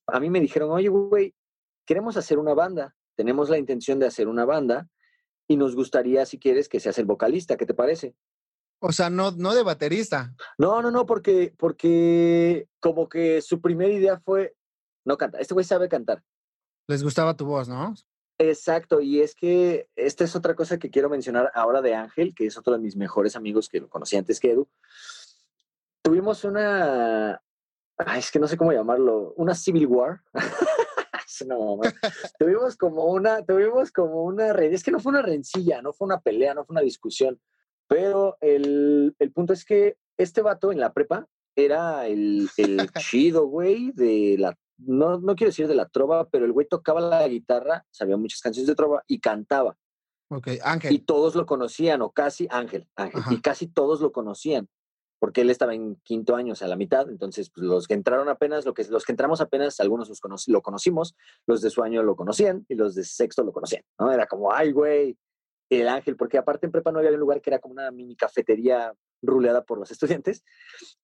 A 0.07 0.21
mí 0.21 0.31
me 0.31 0.41
dijeron, 0.41 0.71
oye, 0.71 0.89
güey, 0.89 1.35
queremos 1.87 2.17
hacer 2.17 2.39
una 2.39 2.55
banda, 2.55 2.95
tenemos 3.17 3.51
la 3.51 3.59
intención 3.59 3.99
de 3.99 4.07
hacer 4.07 4.29
una 4.29 4.45
banda 4.45 4.89
y 5.49 5.57
nos 5.57 5.75
gustaría, 5.75 6.27
si 6.27 6.39
quieres, 6.39 6.69
que 6.69 6.81
seas 6.81 6.99
el 6.99 7.05
vocalista, 7.05 7.57
¿qué 7.57 7.67
te 7.67 7.75
parece? 7.75 8.15
O 8.81 8.93
sea, 8.93 9.11
no, 9.11 9.31
no 9.33 9.55
de 9.55 9.63
baterista. 9.63 10.35
No, 10.59 10.83
no, 10.83 10.91
no, 10.91 11.07
porque, 11.07 11.55
porque 11.57 12.69
como 12.81 13.09
que 13.09 13.41
su 13.41 13.61
primera 13.61 13.93
idea 13.93 14.21
fue 14.21 14.55
no 15.05 15.17
cantar. 15.17 15.41
Este 15.41 15.55
güey 15.55 15.65
sabe 15.65 15.89
cantar. 15.89 16.23
Les 16.87 17.03
gustaba 17.03 17.37
tu 17.37 17.47
voz, 17.47 17.69
¿no? 17.69 17.95
Exacto, 18.39 19.01
y 19.01 19.21
es 19.21 19.35
que 19.35 19.89
esta 19.95 20.25
es 20.25 20.35
otra 20.35 20.57
cosa 20.57 20.79
que 20.79 20.91
quiero 20.91 21.09
mencionar 21.09 21.53
ahora 21.55 21.81
de 21.81 21.95
Ángel, 21.95 22.35
que 22.35 22.47
es 22.47 22.59
otro 22.59 22.73
de 22.73 22.81
mis 22.81 22.97
mejores 22.97 23.37
amigos 23.37 23.69
que 23.69 23.81
lo 23.81 23.89
conocí 23.89 24.17
antes 24.17 24.41
que 24.41 24.51
Edu. 24.51 24.69
Tuvimos 26.03 26.45
una, 26.45 27.41
ay, 27.97 28.19
es 28.19 28.31
que 28.33 28.41
no 28.41 28.49
sé 28.49 28.57
cómo 28.57 28.73
llamarlo, 28.73 29.33
una 29.37 29.55
civil 29.55 29.87
war. 29.87 30.21
no, 31.47 31.81
tuvimos 32.39 32.77
como 32.77 33.05
una, 33.07 33.45
tuvimos 33.45 33.91
como 33.93 34.25
una, 34.25 34.51
es 34.51 34.83
que 34.83 34.91
no 34.91 35.01
fue 35.01 35.11
una 35.11 35.23
rencilla, 35.23 35.83
no 35.83 35.93
fue 35.93 36.07
una 36.07 36.21
pelea, 36.21 36.55
no 36.55 36.65
fue 36.65 36.75
una 36.75 36.83
discusión, 36.83 37.41
pero 37.89 38.37
el, 38.41 39.15
el 39.19 39.33
punto 39.33 39.53
es 39.53 39.65
que 39.65 39.97
este 40.17 40.43
vato 40.43 40.73
en 40.73 40.81
la 40.81 40.93
prepa 40.93 41.27
era 41.57 42.07
el, 42.07 42.49
el 42.57 42.77
chido, 42.99 43.47
güey, 43.47 43.93
de 43.93 44.37
la 44.39 44.57
no, 44.79 45.21
no 45.21 45.35
quiero 45.35 45.51
decir 45.51 45.69
de 45.69 45.75
la 45.75 45.89
trova, 45.89 46.29
pero 46.29 46.45
el 46.45 46.53
güey 46.53 46.67
tocaba 46.67 47.01
la 47.01 47.27
guitarra, 47.29 47.87
sabía 47.91 48.17
muchas 48.17 48.41
canciones 48.41 48.67
de 48.67 48.75
trova 48.75 49.03
y 49.07 49.21
cantaba. 49.21 49.77
Ok, 50.29 50.49
Ángel. 50.63 50.93
Y 50.93 50.99
todos 51.01 51.35
lo 51.35 51.47
conocían, 51.47 52.03
o 52.03 52.11
casi 52.11 52.49
Ángel, 52.51 52.89
Ángel. 52.97 53.23
Y 53.31 53.41
casi 53.41 53.67
todos 53.67 54.01
lo 54.01 54.13
conocían, 54.13 54.69
porque 55.25 55.41
él 55.41 55.49
estaba 55.49 55.75
en 55.75 55.97
quinto 56.03 56.37
año, 56.37 56.53
o 56.53 56.55
sea, 56.55 56.69
la 56.69 56.77
mitad. 56.77 57.09
Entonces, 57.09 57.49
pues, 57.49 57.67
los 57.67 57.89
que 57.89 57.95
entraron 57.95 58.29
apenas, 58.29 58.67
lo 58.67 58.75
que, 58.75 58.85
los 58.85 59.07
que 59.07 59.13
entramos 59.13 59.41
apenas, 59.41 59.81
algunos 59.81 60.11
los 60.11 60.21
lo 60.49 60.61
conocimos, 60.61 61.17
los 61.47 61.63
de 61.63 61.71
su 61.71 61.83
año 61.83 62.03
lo 62.03 62.15
conocían 62.15 62.67
y 62.69 62.75
los 62.75 62.95
de 62.95 63.05
sexto 63.05 63.43
lo 63.43 63.51
conocían, 63.51 63.85
¿no? 63.99 64.13
Era 64.13 64.27
como, 64.27 64.53
ay, 64.53 64.73
güey, 64.73 65.17
el 65.71 65.89
Ángel, 65.89 66.17
porque 66.17 66.37
aparte 66.37 66.67
en 66.67 66.73
prepa 66.73 66.93
no 66.93 66.99
había 66.99 67.11
un 67.13 67.21
lugar 67.21 67.41
que 67.41 67.49
era 67.49 67.59
como 67.59 67.73
una 67.73 67.91
mini 67.91 68.17
cafetería 68.17 68.93
ruleada 69.23 69.65
por 69.65 69.79
los 69.79 69.91
estudiantes, 69.91 70.45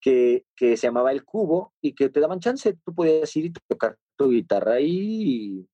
que, 0.02 0.44
que, 0.54 0.76
se 0.76 0.88
llamaba 0.88 1.12
El 1.12 1.24
Cubo 1.24 1.72
y 1.80 1.94
que 1.94 2.10
te 2.10 2.20
daban 2.20 2.40
chance. 2.40 2.76
Tú 2.84 2.94
podías 2.94 3.34
ir 3.36 3.46
y 3.46 3.52
tocar 3.68 3.96
tu 4.16 4.28
guitarra 4.28 4.74
ahí 4.74 5.66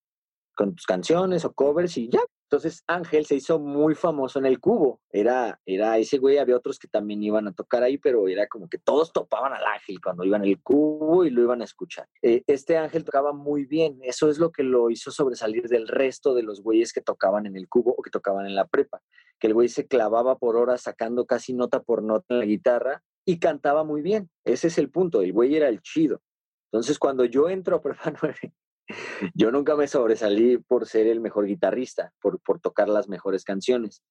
con 0.54 0.72
tus 0.72 0.86
canciones 0.86 1.44
o 1.44 1.52
covers 1.52 1.96
y 1.96 2.10
ya. 2.10 2.20
Entonces 2.48 2.84
Ángel 2.86 3.26
se 3.26 3.34
hizo 3.34 3.58
muy 3.58 3.96
famoso 3.96 4.38
en 4.38 4.46
el 4.46 4.60
cubo. 4.60 5.00
Era, 5.10 5.60
era 5.66 5.98
ese 5.98 6.18
güey, 6.18 6.38
había 6.38 6.56
otros 6.56 6.78
que 6.78 6.86
también 6.86 7.20
iban 7.24 7.48
a 7.48 7.52
tocar 7.52 7.82
ahí, 7.82 7.98
pero 7.98 8.28
era 8.28 8.46
como 8.46 8.68
que 8.68 8.78
todos 8.78 9.12
topaban 9.12 9.52
al 9.52 9.64
Ángel 9.64 10.00
cuando 10.00 10.24
iban 10.24 10.42
al 10.42 10.62
cubo 10.62 11.24
y 11.24 11.30
lo 11.30 11.42
iban 11.42 11.60
a 11.60 11.64
escuchar. 11.64 12.08
Eh, 12.22 12.44
este 12.46 12.76
Ángel 12.76 13.04
tocaba 13.04 13.32
muy 13.32 13.64
bien. 13.64 13.98
Eso 14.02 14.30
es 14.30 14.38
lo 14.38 14.52
que 14.52 14.62
lo 14.62 14.90
hizo 14.90 15.10
sobresalir 15.10 15.68
del 15.68 15.88
resto 15.88 16.34
de 16.34 16.44
los 16.44 16.62
güeyes 16.62 16.92
que 16.92 17.00
tocaban 17.00 17.46
en 17.46 17.56
el 17.56 17.68
cubo 17.68 17.96
o 17.98 18.02
que 18.02 18.10
tocaban 18.10 18.46
en 18.46 18.54
la 18.54 18.66
prepa. 18.66 19.02
Que 19.40 19.48
el 19.48 19.54
güey 19.54 19.68
se 19.68 19.88
clavaba 19.88 20.38
por 20.38 20.54
horas 20.54 20.82
sacando 20.82 21.26
casi 21.26 21.52
nota 21.52 21.82
por 21.82 22.04
nota 22.04 22.26
en 22.30 22.38
la 22.38 22.46
guitarra 22.46 23.02
y 23.24 23.40
cantaba 23.40 23.82
muy 23.82 24.02
bien. 24.02 24.30
Ese 24.44 24.68
es 24.68 24.78
el 24.78 24.88
punto. 24.88 25.20
El 25.20 25.32
güey 25.32 25.56
era 25.56 25.68
el 25.68 25.82
chido. 25.82 26.22
Entonces, 26.70 26.98
cuando 26.98 27.24
yo 27.24 27.48
entro 27.48 27.76
a 27.76 27.82
Prepa 27.82 28.12
9 28.22 28.54
yo 29.34 29.50
nunca 29.50 29.76
me 29.76 29.88
sobresalí 29.88 30.58
por 30.58 30.86
ser 30.86 31.06
el 31.06 31.20
mejor 31.20 31.46
guitarrista, 31.46 32.12
por, 32.20 32.40
por 32.40 32.60
tocar 32.60 32.88
las 32.88 33.08
mejores 33.08 33.44
canciones. 33.44 34.02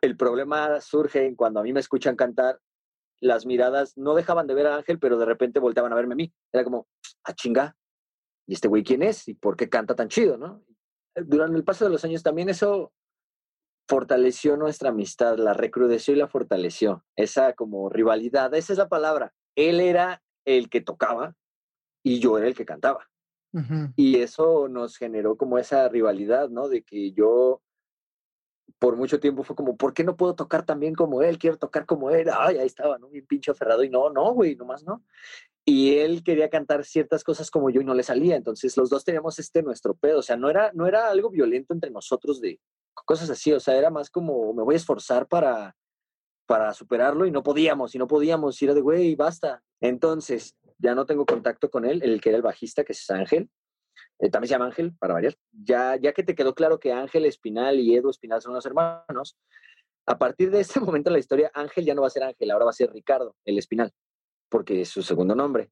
El 0.00 0.16
problema 0.16 0.80
surge 0.80 1.34
cuando 1.36 1.60
a 1.60 1.62
mí 1.62 1.72
me 1.72 1.80
escuchan 1.80 2.16
cantar, 2.16 2.60
las 3.20 3.46
miradas 3.46 3.96
no 3.96 4.14
dejaban 4.14 4.46
de 4.46 4.54
ver 4.54 4.66
a 4.66 4.76
Ángel, 4.76 4.98
pero 4.98 5.16
de 5.16 5.24
repente 5.24 5.60
volteaban 5.60 5.92
a 5.92 5.96
verme 5.96 6.14
a 6.14 6.16
mí. 6.16 6.34
Era 6.52 6.64
como, 6.64 6.86
ah, 7.24 7.32
chinga, 7.32 7.76
¿y 8.46 8.54
este 8.54 8.68
güey 8.68 8.82
quién 8.82 9.02
es? 9.02 9.26
¿Y 9.28 9.34
por 9.34 9.56
qué 9.56 9.68
canta 9.68 9.94
tan 9.94 10.08
chido, 10.08 10.36
no? 10.36 10.62
Durante 11.16 11.56
el 11.56 11.64
paso 11.64 11.84
de 11.84 11.90
los 11.90 12.04
años 12.04 12.22
también 12.22 12.48
eso 12.48 12.92
fortaleció 13.88 14.56
nuestra 14.56 14.90
amistad, 14.90 15.38
la 15.38 15.54
recrudeció 15.54 16.14
y 16.14 16.18
la 16.18 16.28
fortaleció. 16.28 17.04
Esa 17.16 17.54
como 17.54 17.88
rivalidad, 17.88 18.52
esa 18.54 18.72
es 18.72 18.78
la 18.78 18.88
palabra. 18.88 19.32
Él 19.56 19.80
era 19.80 20.22
el 20.44 20.68
que 20.68 20.80
tocaba 20.80 21.34
y 22.02 22.18
yo 22.20 22.36
era 22.38 22.48
el 22.48 22.54
que 22.54 22.66
cantaba. 22.66 23.08
Y 23.96 24.16
eso 24.16 24.68
nos 24.68 24.96
generó 24.96 25.36
como 25.36 25.58
esa 25.58 25.88
rivalidad, 25.88 26.48
¿no? 26.48 26.68
De 26.68 26.82
que 26.82 27.12
yo 27.12 27.62
por 28.78 28.96
mucho 28.96 29.20
tiempo 29.20 29.42
fue 29.42 29.56
como, 29.56 29.76
¿por 29.76 29.94
qué 29.94 30.04
no 30.04 30.16
puedo 30.16 30.34
tocar 30.34 30.64
tan 30.66 30.80
bien 30.80 30.94
como 30.94 31.22
él? 31.22 31.38
Quiero 31.38 31.56
tocar 31.56 31.86
como 31.86 32.10
él. 32.10 32.28
Ay, 32.32 32.58
ahí 32.58 32.66
estaba, 32.66 32.98
¿no? 32.98 33.08
Bien 33.08 33.26
pinche 33.26 33.50
aferrado. 33.50 33.84
Y 33.84 33.90
no, 33.90 34.10
no, 34.10 34.32
güey, 34.34 34.56
nomás 34.56 34.84
no. 34.84 35.04
Y 35.64 35.96
él 35.98 36.22
quería 36.22 36.50
cantar 36.50 36.84
ciertas 36.84 37.24
cosas 37.24 37.50
como 37.50 37.70
yo 37.70 37.80
y 37.80 37.84
no 37.84 37.94
le 37.94 38.02
salía. 38.02 38.36
Entonces 38.36 38.76
los 38.76 38.90
dos 38.90 39.04
teníamos 39.04 39.38
este 39.38 39.62
nuestro 39.62 39.94
pedo. 39.94 40.18
O 40.18 40.22
sea, 40.22 40.36
no 40.36 40.50
era, 40.50 40.70
no 40.74 40.86
era 40.86 41.08
algo 41.08 41.30
violento 41.30 41.72
entre 41.72 41.90
nosotros 41.90 42.40
de 42.40 42.60
cosas 43.06 43.30
así. 43.30 43.52
O 43.52 43.60
sea, 43.60 43.76
era 43.76 43.90
más 43.90 44.10
como, 44.10 44.52
me 44.52 44.62
voy 44.62 44.74
a 44.74 44.76
esforzar 44.76 45.26
para, 45.28 45.74
para 46.46 46.74
superarlo 46.74 47.26
y 47.26 47.30
no 47.30 47.42
podíamos, 47.42 47.94
y 47.94 47.98
no 47.98 48.06
podíamos. 48.06 48.60
Y 48.60 48.66
era 48.66 48.74
de, 48.74 48.80
güey, 48.82 49.14
basta. 49.14 49.62
Entonces, 49.80 50.56
ya 50.84 50.94
no 50.94 51.06
tengo 51.06 51.24
contacto 51.24 51.70
con 51.70 51.84
él, 51.84 52.02
el 52.02 52.20
que 52.20 52.28
era 52.28 52.36
el 52.36 52.42
bajista, 52.42 52.84
que 52.84 52.92
es 52.92 53.10
Ángel. 53.10 53.48
Eh, 54.18 54.28
también 54.30 54.48
se 54.48 54.54
llama 54.54 54.66
Ángel, 54.66 54.94
para 54.98 55.14
variar. 55.14 55.34
Ya, 55.50 55.96
ya 55.96 56.12
que 56.12 56.22
te 56.22 56.34
quedó 56.34 56.54
claro 56.54 56.78
que 56.78 56.92
Ángel 56.92 57.24
Espinal 57.24 57.80
y 57.80 57.96
Edu 57.96 58.10
Espinal 58.10 58.42
son 58.42 58.52
los 58.52 58.66
hermanos, 58.66 59.36
a 60.06 60.18
partir 60.18 60.50
de 60.50 60.60
este 60.60 60.80
momento 60.80 61.08
en 61.08 61.14
la 61.14 61.18
historia, 61.18 61.50
Ángel 61.54 61.84
ya 61.84 61.94
no 61.94 62.02
va 62.02 62.08
a 62.08 62.10
ser 62.10 62.22
Ángel, 62.22 62.50
ahora 62.50 62.66
va 62.66 62.70
a 62.70 62.74
ser 62.74 62.92
Ricardo, 62.92 63.34
el 63.44 63.58
Espinal, 63.58 63.92
porque 64.48 64.82
es 64.82 64.90
su 64.90 65.02
segundo 65.02 65.34
nombre. 65.34 65.70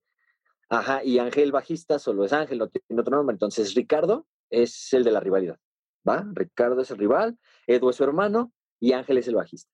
Ajá, 0.71 1.05
y 1.05 1.19
Ángel 1.19 1.53
bajista 1.53 1.99
solo 1.99 2.25
es 2.25 2.33
Ángel, 2.33 2.59
no 2.59 2.69
tiene 2.69 3.01
otro 3.01 3.15
nombre. 3.15 3.35
Entonces, 3.35 3.75
Ricardo 3.75 4.27
es 4.49 4.93
el 4.95 5.05
de 5.05 5.11
la 5.11 5.21
rivalidad, 5.21 5.59
¿va? 6.09 6.25
Ricardo 6.33 6.81
es 6.81 6.91
el 6.91 6.99
rival, 6.99 7.39
Edu 7.67 7.91
es 7.91 7.97
su 7.97 8.05
hermano 8.05 8.53
y 8.81 8.93
Ángel 8.93 9.19
es 9.19 9.29
el 9.29 9.35
bajista. 9.35 9.71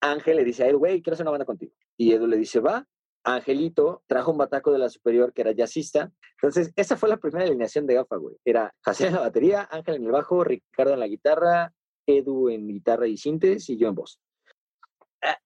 Ángel 0.00 0.36
le 0.36 0.44
dice 0.44 0.62
a 0.62 0.68
Edu, 0.68 0.78
güey, 0.78 1.02
quiero 1.02 1.14
hacer 1.14 1.24
una 1.24 1.32
banda 1.32 1.44
contigo. 1.44 1.72
Y 1.96 2.12
Edu 2.12 2.28
le 2.28 2.36
dice, 2.36 2.60
va, 2.60 2.86
Angelito 3.24 4.02
trajo 4.06 4.30
un 4.30 4.38
bataco 4.38 4.72
de 4.72 4.78
la 4.78 4.88
superior 4.88 5.32
que 5.32 5.42
era 5.42 5.52
jazzista. 5.52 6.10
Entonces, 6.40 6.72
esa 6.76 6.96
fue 6.96 7.08
la 7.08 7.18
primera 7.18 7.44
alineación 7.44 7.86
de 7.86 7.94
Gafa, 7.94 8.16
güey. 8.16 8.36
Era 8.44 8.74
José 8.84 9.08
en 9.08 9.14
la 9.14 9.20
batería, 9.20 9.68
Ángel 9.70 9.96
en 9.96 10.04
el 10.04 10.12
bajo, 10.12 10.42
Ricardo 10.42 10.94
en 10.94 11.00
la 11.00 11.06
guitarra, 11.06 11.72
Edu 12.06 12.48
en 12.48 12.66
guitarra 12.68 13.06
y 13.06 13.16
sintes 13.16 13.68
y 13.68 13.76
yo 13.76 13.88
en 13.88 13.94
voz. 13.94 14.20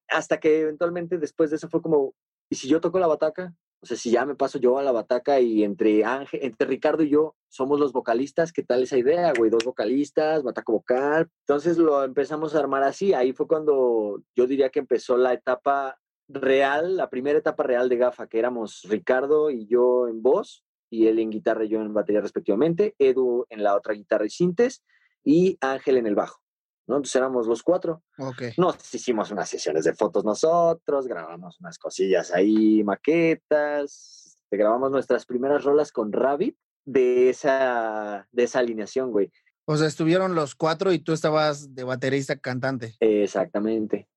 Hasta 0.08 0.38
que 0.38 0.60
eventualmente 0.60 1.18
después 1.18 1.50
de 1.50 1.56
eso 1.56 1.68
fue 1.68 1.82
como, 1.82 2.14
¿y 2.48 2.54
si 2.54 2.68
yo 2.68 2.80
toco 2.80 2.98
la 2.98 3.08
bataca? 3.08 3.52
O 3.82 3.86
sea, 3.86 3.98
si 3.98 4.10
ya 4.10 4.24
me 4.24 4.34
paso 4.34 4.58
yo 4.58 4.78
a 4.78 4.82
la 4.82 4.92
bataca 4.92 5.40
y 5.40 5.62
entre 5.62 6.04
Ángel, 6.04 6.40
entre 6.42 6.66
Ricardo 6.66 7.02
y 7.02 7.10
yo 7.10 7.36
somos 7.48 7.78
los 7.78 7.92
vocalistas, 7.92 8.50
¿qué 8.50 8.62
tal 8.62 8.82
esa 8.82 8.96
idea, 8.96 9.32
güey? 9.36 9.50
Dos 9.50 9.64
vocalistas, 9.64 10.42
bataco 10.42 10.72
vocal. 10.72 11.28
Entonces 11.40 11.76
lo 11.76 12.02
empezamos 12.02 12.54
a 12.54 12.60
armar 12.60 12.82
así. 12.82 13.12
Ahí 13.12 13.34
fue 13.34 13.46
cuando 13.46 14.22
yo 14.34 14.46
diría 14.46 14.70
que 14.70 14.78
empezó 14.78 15.18
la 15.18 15.34
etapa 15.34 15.98
real, 16.28 16.96
la 16.96 17.10
primera 17.10 17.38
etapa 17.38 17.62
real 17.62 17.88
de 17.88 17.96
Gafa, 17.96 18.26
que 18.26 18.38
éramos 18.38 18.82
Ricardo 18.88 19.50
y 19.50 19.66
yo 19.66 20.08
en 20.08 20.22
voz, 20.22 20.64
y 20.90 21.06
él 21.06 21.18
en 21.18 21.30
guitarra 21.30 21.64
y 21.64 21.68
yo 21.68 21.80
en 21.80 21.92
batería 21.92 22.20
respectivamente, 22.20 22.94
Edu 22.98 23.46
en 23.50 23.62
la 23.62 23.76
otra 23.76 23.94
guitarra 23.94 24.26
y 24.26 24.30
sintes, 24.30 24.84
y 25.24 25.58
Ángel 25.60 25.96
en 25.96 26.06
el 26.06 26.14
bajo. 26.14 26.40
¿no? 26.86 26.96
Entonces 26.96 27.16
éramos 27.16 27.46
los 27.46 27.62
cuatro. 27.62 28.02
Okay. 28.18 28.52
Nos 28.58 28.94
hicimos 28.94 29.30
unas 29.30 29.48
sesiones 29.48 29.84
de 29.84 29.94
fotos 29.94 30.24
nosotros, 30.24 31.06
grabamos 31.06 31.58
unas 31.60 31.78
cosillas 31.78 32.32
ahí, 32.32 32.84
maquetas, 32.84 34.38
grabamos 34.50 34.90
nuestras 34.90 35.26
primeras 35.26 35.64
rolas 35.64 35.92
con 35.92 36.12
Rabbit 36.12 36.56
de 36.84 37.30
esa, 37.30 38.28
de 38.30 38.44
esa 38.44 38.58
alineación, 38.58 39.10
güey. 39.10 39.32
O 39.66 39.76
sea, 39.76 39.86
estuvieron 39.86 40.34
los 40.34 40.54
cuatro 40.54 40.92
y 40.92 40.98
tú 40.98 41.12
estabas 41.12 41.74
de 41.74 41.84
baterista 41.84 42.36
cantante. 42.36 42.96
Exactamente. 43.00 44.08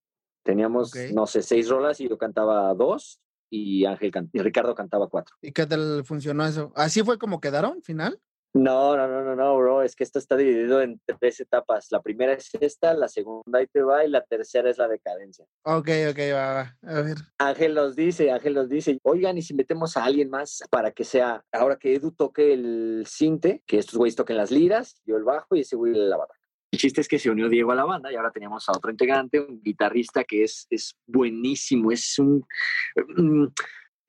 Teníamos, 0.47 0.93
no 1.13 1.27
sé, 1.27 1.41
seis 1.41 1.67
rolas 1.67 1.99
y 1.99 2.07
yo 2.07 2.17
cantaba 2.17 2.73
dos 2.73 3.19
y 3.49 3.83
Ángel 3.83 4.13
y 4.31 4.39
Ricardo 4.39 4.73
cantaba 4.75 5.09
cuatro. 5.09 5.35
¿Y 5.41 5.51
qué 5.51 5.65
tal 5.65 6.05
funcionó 6.05 6.45
eso? 6.45 6.71
¿Así 6.73 7.03
fue 7.03 7.17
como 7.17 7.41
quedaron, 7.41 7.81
final? 7.83 8.17
No, 8.53 8.95
no, 8.95 9.09
no, 9.09 9.25
no, 9.25 9.35
no, 9.35 9.57
bro. 9.57 9.83
Es 9.83 9.93
que 9.93 10.05
esto 10.05 10.19
está 10.19 10.37
dividido 10.37 10.81
en 10.81 11.01
tres 11.19 11.41
etapas. 11.41 11.87
La 11.91 12.01
primera 12.01 12.31
es 12.31 12.49
esta, 12.61 12.93
la 12.93 13.09
segunda 13.09 13.59
ahí 13.59 13.67
te 13.67 13.81
va 13.81 14.05
y 14.05 14.09
la 14.09 14.23
tercera 14.23 14.69
es 14.69 14.77
la 14.77 14.87
decadencia. 14.87 15.43
Ok, 15.63 15.89
ok, 16.11 16.19
va, 16.33 16.53
va. 16.53 16.77
A 16.83 17.01
ver. 17.01 17.17
Ángel 17.39 17.75
nos 17.75 17.97
dice, 17.97 18.31
Ángel 18.31 18.53
nos 18.53 18.69
dice, 18.69 18.97
oigan, 19.03 19.37
y 19.37 19.41
si 19.41 19.53
metemos 19.53 19.97
a 19.97 20.05
alguien 20.05 20.29
más 20.29 20.63
para 20.71 20.91
que 20.91 21.03
sea, 21.03 21.43
ahora 21.51 21.75
que 21.75 21.93
Edu 21.93 22.13
toque 22.13 22.53
el 22.53 23.03
cinte, 23.05 23.63
que 23.67 23.79
estos 23.79 23.95
güeyes 23.97 24.15
toquen 24.15 24.37
las 24.37 24.49
liras, 24.49 24.95
yo 25.05 25.17
el 25.17 25.25
bajo 25.25 25.57
y 25.57 25.59
ese 25.59 25.75
güey 25.75 25.93
la 25.93 26.15
bataca. 26.15 26.46
El 26.71 26.79
chiste 26.79 27.01
es 27.01 27.07
que 27.07 27.19
se 27.19 27.29
unió 27.29 27.47
Diego 27.49 27.71
a 27.71 27.75
la 27.75 27.85
banda 27.85 28.11
y 28.11 28.15
ahora 28.15 28.31
tenemos 28.31 28.67
a 28.67 28.73
otro 28.73 28.91
integrante, 28.91 29.39
un 29.39 29.61
guitarrista 29.61 30.23
que 30.23 30.43
es, 30.43 30.67
es 30.69 30.95
buenísimo, 31.05 31.91
es 31.91 32.19
un... 32.19 32.45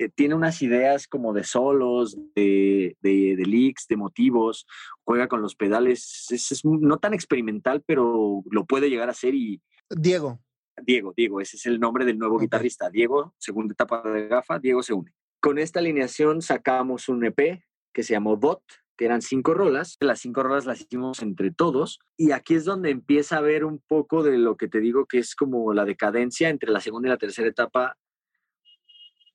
Eh, 0.01 0.09
tiene 0.14 0.37
unas 0.37 0.62
ideas 0.62 1.09
como 1.09 1.33
de 1.33 1.42
solos, 1.42 2.16
de, 2.37 2.97
de, 3.01 3.35
de, 3.37 3.47
leaks, 3.47 3.88
de 3.88 3.97
motivos, 3.97 4.64
juega 5.03 5.27
con 5.27 5.42
los 5.42 5.57
pedales, 5.57 6.27
es, 6.31 6.64
no 6.64 6.99
tan 6.99 7.14
experimental, 7.14 7.83
pero 7.85 8.44
lo 8.49 8.64
puede 8.64 8.90
llegar 8.90 9.11
a 9.11 9.14
ser 9.14 9.35
y... 9.35 9.61
Diego. 9.90 10.40
Diego, 10.81 11.12
Diego, 11.16 11.40
ese 11.40 11.57
es 11.57 11.66
el 11.66 11.81
nombre 11.81 12.05
del 12.05 12.16
nuevo 12.16 12.38
guitarrista. 12.38 12.90
Diego, 12.90 13.35
segunda 13.38 13.73
etapa 13.73 14.03
de 14.03 14.29
gafa, 14.29 14.61
Diego 14.61 14.83
se 14.83 14.94
une. 14.94 15.12
Con 15.40 15.59
esta 15.59 15.81
alineación 15.81 16.42
sacamos 16.42 17.09
un 17.09 17.25
EP 17.25 17.61
que 17.92 18.03
se 18.05 18.12
llamó 18.12 18.37
Bot, 18.37 18.62
que 18.99 19.07
eran 19.07 19.23
cinco 19.23 19.55
rolas. 19.55 19.97
Las 20.01 20.21
cinco 20.21 20.43
rolas 20.43 20.67
las 20.67 20.83
hicimos 20.83 21.23
entre 21.23 21.51
todos. 21.51 22.01
Y 22.19 22.33
aquí 22.33 22.55
es 22.55 22.65
donde 22.67 22.91
empieza 22.91 23.39
a 23.39 23.41
ver 23.41 23.65
un 23.65 23.79
poco 23.79 24.23
de 24.23 24.37
lo 24.37 24.57
que 24.57 24.69
te 24.69 24.81
digo 24.81 25.07
que 25.07 25.19
es 25.19 25.35
como 25.35 25.73
la 25.73 25.87
decadencia 25.87 26.51
entre 26.51 26.71
la 26.71 26.81
segunda 26.81 27.09
y 27.09 27.11
la 27.11 27.17
tercera 27.17 27.49
etapa, 27.49 27.97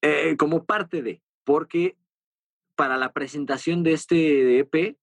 eh, 0.01 0.35
como 0.37 0.65
parte 0.65 1.01
de, 1.01 1.23
porque 1.45 1.97
para 2.75 2.97
la 2.97 3.13
presentación 3.13 3.83
de 3.83 3.93
este 3.93 4.59
EP 4.59 4.97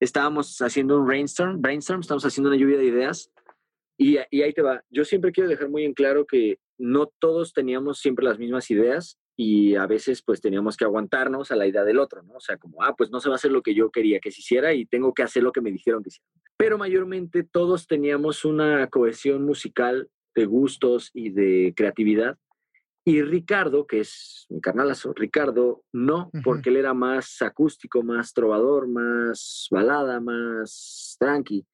estábamos 0.00 0.60
haciendo 0.60 0.98
un 0.98 1.06
brainstorm, 1.06 1.62
brainstorm, 1.62 2.00
estamos 2.00 2.24
haciendo 2.26 2.50
una 2.50 2.58
lluvia 2.58 2.76
de 2.76 2.84
ideas. 2.84 3.32
Y, 3.96 4.18
y 4.30 4.42
ahí 4.42 4.52
te 4.52 4.62
va. 4.62 4.82
Yo 4.90 5.04
siempre 5.04 5.32
quiero 5.32 5.48
dejar 5.48 5.70
muy 5.70 5.84
en 5.84 5.94
claro 5.94 6.26
que 6.26 6.58
no 6.76 7.06
todos 7.18 7.54
teníamos 7.54 8.00
siempre 8.00 8.24
las 8.24 8.38
mismas 8.38 8.70
ideas 8.70 9.18
y 9.36 9.74
a 9.76 9.86
veces 9.86 10.22
pues 10.22 10.40
teníamos 10.40 10.76
que 10.76 10.84
aguantarnos 10.84 11.50
a 11.50 11.56
la 11.56 11.66
idea 11.66 11.84
del 11.84 11.98
otro, 11.98 12.22
¿no? 12.22 12.34
O 12.34 12.40
sea, 12.40 12.56
como, 12.56 12.82
ah, 12.82 12.94
pues 12.96 13.10
no 13.10 13.20
se 13.20 13.28
va 13.28 13.34
a 13.34 13.36
hacer 13.36 13.50
lo 13.50 13.62
que 13.62 13.74
yo 13.74 13.90
quería 13.90 14.20
que 14.20 14.30
se 14.30 14.40
hiciera 14.40 14.74
y 14.74 14.86
tengo 14.86 15.14
que 15.14 15.22
hacer 15.22 15.42
lo 15.42 15.52
que 15.52 15.60
me 15.60 15.72
dijeron 15.72 16.02
que 16.02 16.08
hiciera. 16.08 16.28
Pero 16.56 16.78
mayormente 16.78 17.42
todos 17.42 17.86
teníamos 17.86 18.44
una 18.44 18.86
cohesión 18.88 19.44
musical 19.44 20.08
de 20.34 20.44
gustos 20.46 21.10
y 21.12 21.30
de 21.30 21.72
creatividad. 21.76 22.38
Y 23.04 23.22
Ricardo, 23.22 23.86
que 23.86 24.00
es 24.00 24.46
mi 24.48 24.60
carnalazo, 24.60 25.12
Ricardo, 25.12 25.82
no, 25.92 26.30
porque 26.44 26.70
él 26.70 26.76
era 26.76 26.94
más 26.94 27.42
acústico, 27.42 28.04
más 28.04 28.32
trovador, 28.32 28.86
más 28.86 29.66
balada, 29.70 30.20
más 30.20 31.16
tranqui 31.18 31.66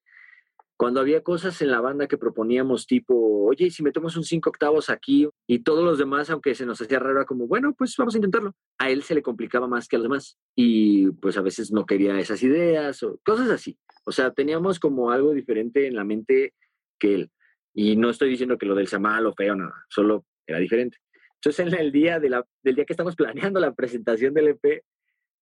cuando 0.78 1.00
había 1.00 1.24
cosas 1.24 1.60
en 1.60 1.72
la 1.72 1.80
banda 1.80 2.06
que 2.06 2.16
proponíamos 2.16 2.86
tipo, 2.86 3.44
oye, 3.46 3.66
¿y 3.66 3.70
si 3.70 3.82
metemos 3.82 4.16
un 4.16 4.22
cinco 4.22 4.50
octavos 4.50 4.90
aquí 4.90 5.28
y 5.48 5.58
todos 5.64 5.82
los 5.84 5.98
demás, 5.98 6.30
aunque 6.30 6.54
se 6.54 6.64
nos 6.64 6.80
hacía 6.80 7.00
raro, 7.00 7.16
era 7.16 7.24
como, 7.24 7.48
bueno, 7.48 7.74
pues 7.76 7.96
vamos 7.98 8.14
a 8.14 8.18
intentarlo. 8.18 8.54
A 8.78 8.88
él 8.88 9.02
se 9.02 9.16
le 9.16 9.22
complicaba 9.22 9.66
más 9.66 9.88
que 9.88 9.96
a 9.96 9.98
los 9.98 10.04
demás 10.04 10.38
y 10.54 11.10
pues 11.10 11.36
a 11.36 11.42
veces 11.42 11.72
no 11.72 11.84
quería 11.84 12.16
esas 12.20 12.40
ideas 12.44 13.02
o 13.02 13.18
cosas 13.24 13.50
así. 13.50 13.76
O 14.04 14.12
sea, 14.12 14.32
teníamos 14.32 14.78
como 14.78 15.10
algo 15.10 15.34
diferente 15.34 15.88
en 15.88 15.96
la 15.96 16.04
mente 16.04 16.54
que 16.96 17.14
él. 17.14 17.30
Y 17.74 17.96
no 17.96 18.08
estoy 18.08 18.30
diciendo 18.30 18.56
que 18.56 18.66
lo 18.66 18.76
del 18.76 18.86
sea 18.86 19.00
malo 19.00 19.34
feo, 19.34 19.56
nada, 19.56 19.84
solo 19.88 20.26
era 20.46 20.60
diferente. 20.60 20.98
Entonces, 21.42 21.66
en 21.66 21.74
el 21.74 21.90
día 21.90 22.20
del 22.20 22.44
día 22.62 22.84
que 22.84 22.92
estamos 22.92 23.16
planeando 23.16 23.58
la 23.58 23.74
presentación 23.74 24.32
del 24.32 24.48
EP, 24.48 24.84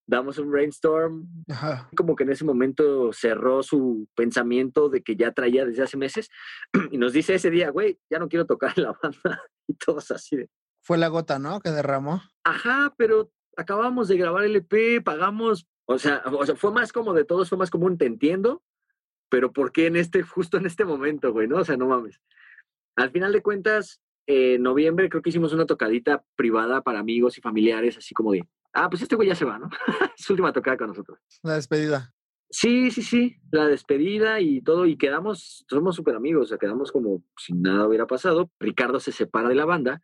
damos 0.06 0.38
un 0.38 0.50
brainstorm, 0.50 1.28
como 1.96 2.14
que 2.14 2.22
en 2.24 2.30
ese 2.30 2.44
momento 2.44 3.12
cerró 3.12 3.62
su 3.62 4.08
pensamiento 4.14 4.88
de 4.88 5.02
que 5.02 5.16
ya 5.16 5.32
traía 5.32 5.64
desde 5.64 5.82
hace 5.82 5.96
meses 5.96 6.30
y 6.90 6.98
nos 6.98 7.12
dice 7.12 7.34
ese 7.34 7.50
día, 7.50 7.70
güey, 7.70 7.98
ya 8.08 8.18
no 8.18 8.28
quiero 8.28 8.46
tocar 8.46 8.72
en 8.76 8.84
la 8.84 8.98
banda 9.02 9.42
y 9.68 9.74
todos 9.74 10.10
así 10.10 10.36
de... 10.36 10.50
Fue 10.82 10.98
la 10.98 11.08
gota, 11.08 11.40
¿no? 11.40 11.60
Que 11.60 11.70
derramó. 11.70 12.22
Ajá, 12.44 12.94
pero 12.96 13.32
acabamos 13.56 14.06
de 14.06 14.16
grabar 14.16 14.44
el 14.44 14.56
EP, 14.56 15.02
pagamos, 15.02 15.66
o 15.86 15.98
sea, 15.98 16.22
o 16.26 16.46
sea, 16.46 16.54
fue 16.54 16.70
más 16.70 16.92
como 16.92 17.12
de 17.12 17.24
todos, 17.24 17.48
fue 17.48 17.58
más 17.58 17.70
como 17.70 17.86
un 17.86 17.98
te 17.98 18.06
entiendo, 18.06 18.62
pero 19.28 19.52
¿por 19.52 19.72
qué 19.72 19.86
en 19.86 19.96
este, 19.96 20.22
justo 20.22 20.56
en 20.56 20.66
este 20.66 20.84
momento, 20.84 21.32
güey, 21.32 21.48
no? 21.48 21.56
O 21.56 21.64
sea, 21.64 21.76
no 21.76 21.88
mames. 21.88 22.20
Al 22.94 23.10
final 23.10 23.32
de 23.32 23.42
cuentas, 23.42 24.00
en 24.28 24.62
noviembre 24.62 25.08
creo 25.08 25.22
que 25.22 25.30
hicimos 25.30 25.52
una 25.52 25.66
tocadita 25.66 26.24
privada 26.36 26.82
para 26.82 27.00
amigos 27.00 27.36
y 27.38 27.40
familiares, 27.40 27.98
así 27.98 28.14
como 28.14 28.32
de, 28.32 28.46
ah, 28.76 28.90
pues 28.90 29.02
este 29.02 29.16
güey 29.16 29.28
ya 29.28 29.34
se 29.34 29.44
va, 29.44 29.58
¿no? 29.58 29.68
Su 30.16 30.34
última 30.34 30.52
tocada 30.52 30.76
con 30.76 30.88
nosotros. 30.88 31.18
La 31.42 31.54
despedida. 31.54 32.12
Sí, 32.48 32.92
sí, 32.92 33.02
sí, 33.02 33.40
la 33.50 33.66
despedida 33.66 34.40
y 34.40 34.60
todo, 34.60 34.86
y 34.86 34.96
quedamos, 34.96 35.64
somos 35.68 35.96
súper 35.96 36.14
amigos, 36.14 36.44
o 36.44 36.46
sea, 36.46 36.58
quedamos 36.58 36.92
como 36.92 37.24
si 37.36 37.54
nada 37.54 37.88
hubiera 37.88 38.06
pasado. 38.06 38.52
Ricardo 38.60 39.00
se 39.00 39.10
separa 39.10 39.48
de 39.48 39.56
la 39.56 39.64
banda 39.64 40.00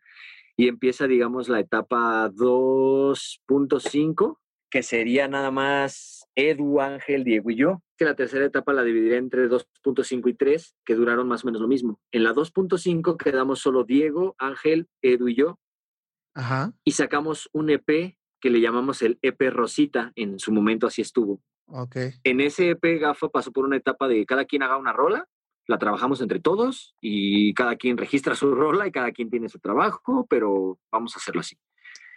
y 0.57 0.67
empieza, 0.67 1.07
digamos, 1.07 1.47
la 1.47 1.61
etapa 1.61 2.29
2.5, 2.31 4.39
que 4.69 4.83
sería 4.83 5.29
nada 5.29 5.51
más 5.51 6.27
Edu, 6.35 6.81
Ángel, 6.81 7.23
Diego 7.23 7.49
y 7.49 7.55
yo. 7.55 7.81
Que 7.97 8.03
la 8.05 8.15
tercera 8.15 8.45
etapa 8.45 8.73
la 8.73 8.83
dividiré 8.83 9.17
entre 9.17 9.47
2.5 9.47 10.29
y 10.29 10.33
3, 10.33 10.75
que 10.83 10.95
duraron 10.95 11.27
más 11.27 11.43
o 11.43 11.47
menos 11.47 11.61
lo 11.61 11.69
mismo. 11.69 12.01
En 12.11 12.23
la 12.23 12.33
2.5 12.33 13.15
quedamos 13.17 13.59
solo 13.59 13.85
Diego, 13.85 14.35
Ángel, 14.37 14.89
Edu 15.01 15.29
y 15.29 15.35
yo. 15.35 15.59
Ajá. 16.33 16.73
Y 16.83 16.91
sacamos 16.91 17.49
un 17.53 17.69
EP 17.69 18.17
que 18.43 18.49
le 18.49 18.59
llamamos 18.59 19.01
el 19.01 19.19
EP 19.21 19.39
Rosita, 19.51 20.11
en 20.17 20.37
su 20.37 20.51
momento 20.51 20.85
así 20.85 21.01
estuvo. 21.01 21.41
Ok. 21.67 21.95
En 22.25 22.41
ese 22.41 22.71
EP 22.71 22.99
Gafa 22.99 23.29
pasó 23.29 23.53
por 23.53 23.63
una 23.63 23.77
etapa 23.77 24.09
de 24.09 24.25
cada 24.25 24.43
quien 24.43 24.63
haga 24.63 24.75
una 24.75 24.91
rola, 24.91 25.29
la 25.65 25.77
trabajamos 25.77 26.19
entre 26.19 26.41
todos 26.41 26.93
y 26.99 27.53
cada 27.53 27.77
quien 27.77 27.95
registra 27.95 28.35
su 28.35 28.51
rola 28.53 28.85
y 28.85 28.91
cada 28.91 29.13
quien 29.13 29.29
tiene 29.29 29.47
su 29.47 29.59
trabajo, 29.59 30.27
pero 30.29 30.77
vamos 30.91 31.15
a 31.15 31.19
hacerlo 31.19 31.39
así. 31.39 31.57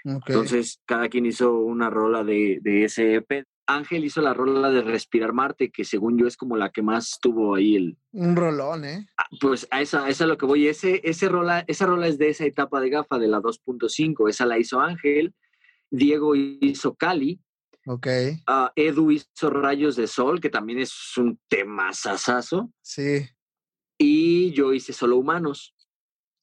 Okay. 0.05 0.35
Entonces, 0.35 0.81
cada 0.85 1.09
quien 1.09 1.27
hizo 1.27 1.59
una 1.59 1.91
rola 1.91 2.25
de, 2.25 2.59
de 2.61 2.83
ese 2.83 3.15
EP. 3.15 3.45
Ángel 3.69 4.05
hizo 4.05 4.21
la 4.21 4.35
rola 4.35 4.71
de 4.71 4.83
Respirar 4.83 5.33
Marte, 5.33 5.71
que 5.71 5.85
según 5.85 6.19
yo 6.19 6.27
es 6.27 6.37
como 6.37 6.57
la 6.57 6.71
que 6.71 6.83
más 6.83 7.19
tuvo 7.21 7.55
ahí 7.55 7.77
el... 7.77 7.97
Un 8.11 8.35
rolón, 8.35 8.85
¿eh? 8.85 9.07
Pues 9.41 9.69
a 9.71 9.81
esa, 9.81 10.07
a 10.07 10.09
esa 10.09 10.25
es 10.25 10.29
lo 10.29 10.39
que 10.39 10.47
voy. 10.47 10.67
Ese, 10.67 11.01
ese 11.05 11.29
rola, 11.29 11.65
esa 11.69 11.87
rola 11.87 12.09
es 12.09 12.19
de 12.19 12.31
esa 12.31 12.45
etapa 12.45 12.81
de 12.81 12.91
gafa, 12.91 13.19
de 13.21 13.29
la 13.29 13.41
2.5. 13.41 14.29
Esa 14.29 14.45
la 14.45 14.59
hizo 14.59 14.81
Ángel. 14.81 15.33
Diego 15.97 16.35
hizo 16.35 16.95
Cali. 16.95 17.41
Ok. 17.87 18.07
Uh, 18.49 18.69
Edu 18.75 19.11
hizo 19.11 19.51
Rayos 19.51 19.97
de 19.97 20.07
Sol, 20.07 20.41
que 20.41 20.51
también 20.51 20.79
es 20.81 21.17
un 21.17 21.39
tema 21.49 21.93
sasazo. 21.93 22.73
Sí. 22.83 23.29
Y 23.99 24.53
yo 24.53 24.73
hice 24.73 24.93
Solo 24.93 25.17
Humanos. 25.17 25.75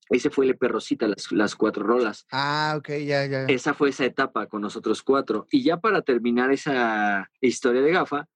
Ese 0.09 0.29
fue 0.29 0.45
el 0.45 0.57
Perrosita, 0.57 1.07
las, 1.07 1.31
las 1.31 1.55
cuatro 1.55 1.83
rolas. 1.83 2.25
Ah, 2.31 2.75
ok, 2.77 2.89
ya, 3.05 3.25
ya. 3.25 3.45
Esa 3.45 3.73
fue 3.73 3.89
esa 3.89 4.05
etapa 4.05 4.47
con 4.47 4.61
nosotros 4.61 5.01
cuatro. 5.01 5.47
Y 5.51 5.63
ya 5.63 5.79
para 5.79 6.01
terminar 6.01 6.51
esa 6.51 7.29
historia 7.41 7.81
de 7.81 7.91
gafa, 7.91 8.27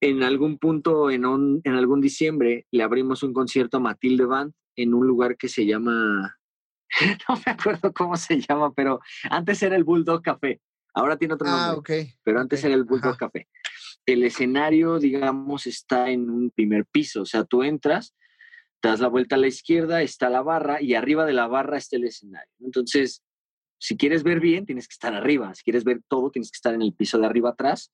en 0.00 0.22
algún 0.22 0.58
punto, 0.58 1.10
en, 1.10 1.24
un, 1.24 1.60
en 1.64 1.74
algún 1.74 2.00
diciembre, 2.00 2.66
le 2.70 2.82
abrimos 2.82 3.22
un 3.22 3.32
concierto 3.32 3.78
a 3.78 3.80
Matilde 3.80 4.24
Band 4.24 4.52
en 4.76 4.94
un 4.94 5.06
lugar 5.06 5.36
que 5.36 5.48
se 5.48 5.66
llama 5.66 6.38
no 7.28 7.36
me 7.44 7.52
acuerdo 7.52 7.92
cómo 7.92 8.16
se 8.16 8.40
llama, 8.40 8.72
pero 8.72 9.00
antes 9.30 9.62
era 9.62 9.76
el 9.76 9.84
Bulldog 9.84 10.22
Café. 10.22 10.60
Ahora 10.94 11.16
tiene 11.16 11.34
otro 11.34 11.48
nombre. 11.48 11.66
Ah, 11.66 11.74
ok. 11.74 11.90
Pero 12.22 12.40
antes 12.40 12.60
okay. 12.60 12.70
era 12.70 12.78
el 12.78 12.84
Bulldog 12.84 13.10
Ajá. 13.10 13.18
Café. 13.18 13.48
El 14.06 14.22
escenario, 14.24 14.98
digamos, 14.98 15.66
está 15.66 16.10
en 16.10 16.30
un 16.30 16.50
primer 16.50 16.86
piso. 16.86 17.22
O 17.22 17.26
sea, 17.26 17.44
tú 17.44 17.62
entras, 17.62 18.14
das 18.80 19.00
la 19.00 19.08
vuelta 19.08 19.36
a 19.36 19.38
la 19.38 19.48
izquierda, 19.48 20.00
está 20.02 20.30
la 20.30 20.42
barra 20.42 20.80
y 20.80 20.94
arriba 20.94 21.26
de 21.26 21.34
la 21.34 21.48
barra 21.48 21.76
está 21.76 21.96
el 21.96 22.04
escenario. 22.04 22.50
Entonces, 22.60 23.22
si 23.78 23.96
quieres 23.96 24.22
ver 24.22 24.40
bien, 24.40 24.64
tienes 24.64 24.88
que 24.88 24.94
estar 24.94 25.12
arriba. 25.12 25.54
Si 25.54 25.64
quieres 25.64 25.84
ver 25.84 26.00
todo, 26.08 26.30
tienes 26.30 26.50
que 26.50 26.56
estar 26.56 26.72
en 26.72 26.82
el 26.82 26.94
piso 26.94 27.18
de 27.18 27.26
arriba 27.26 27.50
atrás. 27.50 27.92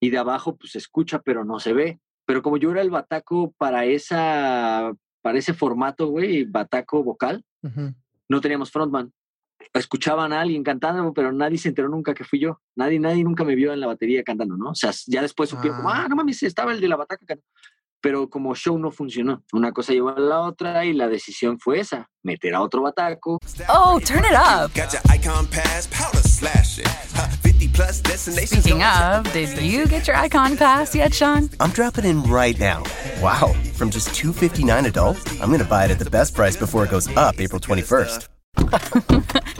Y 0.00 0.08
de 0.08 0.16
abajo, 0.16 0.56
pues 0.56 0.72
se 0.72 0.78
escucha, 0.78 1.20
pero 1.20 1.44
no 1.44 1.60
se 1.60 1.74
ve. 1.74 2.00
Pero 2.24 2.42
como 2.42 2.56
yo 2.56 2.70
era 2.70 2.80
el 2.80 2.90
bataco 2.90 3.52
para, 3.58 3.84
esa, 3.84 4.94
para 5.20 5.38
ese 5.38 5.52
formato, 5.52 6.06
güey, 6.06 6.44
bataco 6.44 7.02
vocal, 7.02 7.44
uh 7.62 7.68
-huh 7.68 7.94
no 8.30 8.40
teníamos 8.40 8.70
frontman. 8.70 9.12
Escuchaban 9.74 10.32
a 10.32 10.40
alguien 10.40 10.62
cantando, 10.62 11.12
pero 11.12 11.32
nadie 11.32 11.58
se 11.58 11.68
enteró 11.68 11.88
nunca 11.88 12.14
que 12.14 12.24
fui 12.24 12.38
yo. 12.38 12.60
Nadie, 12.76 12.98
nadie 12.98 13.22
nunca 13.24 13.44
me 13.44 13.54
vio 13.54 13.72
en 13.72 13.80
la 13.80 13.88
batería 13.88 14.22
cantando, 14.22 14.56
¿no? 14.56 14.70
O 14.70 14.74
sea, 14.74 14.92
ya 15.06 15.20
después 15.20 15.50
supieron 15.50 15.80
ah. 15.84 16.04
ah, 16.04 16.08
no 16.08 16.16
mames, 16.16 16.42
estaba 16.44 16.72
el 16.72 16.80
de 16.80 16.88
la 16.88 16.96
bataca 16.96 17.26
cantando. 17.26 17.44
Pero 18.00 18.28
como 18.28 18.54
show 18.54 18.78
no 18.78 18.90
funcionó. 18.90 19.42
Una 19.52 19.72
cosa 19.72 19.92
llevó 19.92 20.10
a 20.10 20.18
la 20.18 20.40
otra 20.40 20.84
y 20.84 20.92
la 20.92 21.08
decisión 21.08 21.58
fue 21.58 21.80
esa, 21.80 22.08
meter 22.22 22.54
a 22.54 22.62
otro 22.62 22.82
bataco. 22.82 23.38
Oh, 23.68 24.00
turn 24.00 24.24
it 24.24 24.34
up. 24.34 24.70
Speaking 28.16 28.82
of, 28.82 29.32
did 29.32 29.62
you 29.62 29.86
get 29.86 30.06
your 30.06 30.16
icon 30.16 30.56
pass 30.56 30.94
yet, 30.94 31.14
Sean? 31.14 31.50
I'm 31.60 31.70
dropping 31.70 32.04
in 32.04 32.22
right 32.22 32.58
now. 32.58 32.82
Wow, 33.20 33.54
from 33.74 33.90
just 33.90 34.14
259 34.14 34.86
adult, 34.86 35.18
I'm 35.40 35.48
going 35.48 35.60
to 35.60 35.66
buy 35.66 35.84
it 35.84 35.90
at 35.90 35.98
the 35.98 36.08
best 36.08 36.34
price 36.34 36.56
before 36.56 36.84
it 36.84 36.90
goes 36.90 37.08
up 37.16 37.40
April 37.40 37.60
21st. 37.60 38.28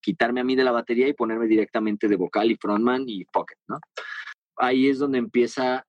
Quitarme 0.00 0.40
a 0.40 0.44
mí 0.44 0.56
de 0.56 0.64
la 0.64 0.72
batería 0.72 1.08
y 1.08 1.14
ponerme 1.14 1.46
directamente 1.46 2.08
de 2.08 2.16
vocal 2.16 2.50
y 2.50 2.56
frontman 2.56 3.04
y 3.06 3.24
pocket, 3.26 3.58
¿no? 3.68 3.78
Ahí 4.56 4.88
es 4.88 4.98
donde 4.98 5.18
empieza 5.18 5.86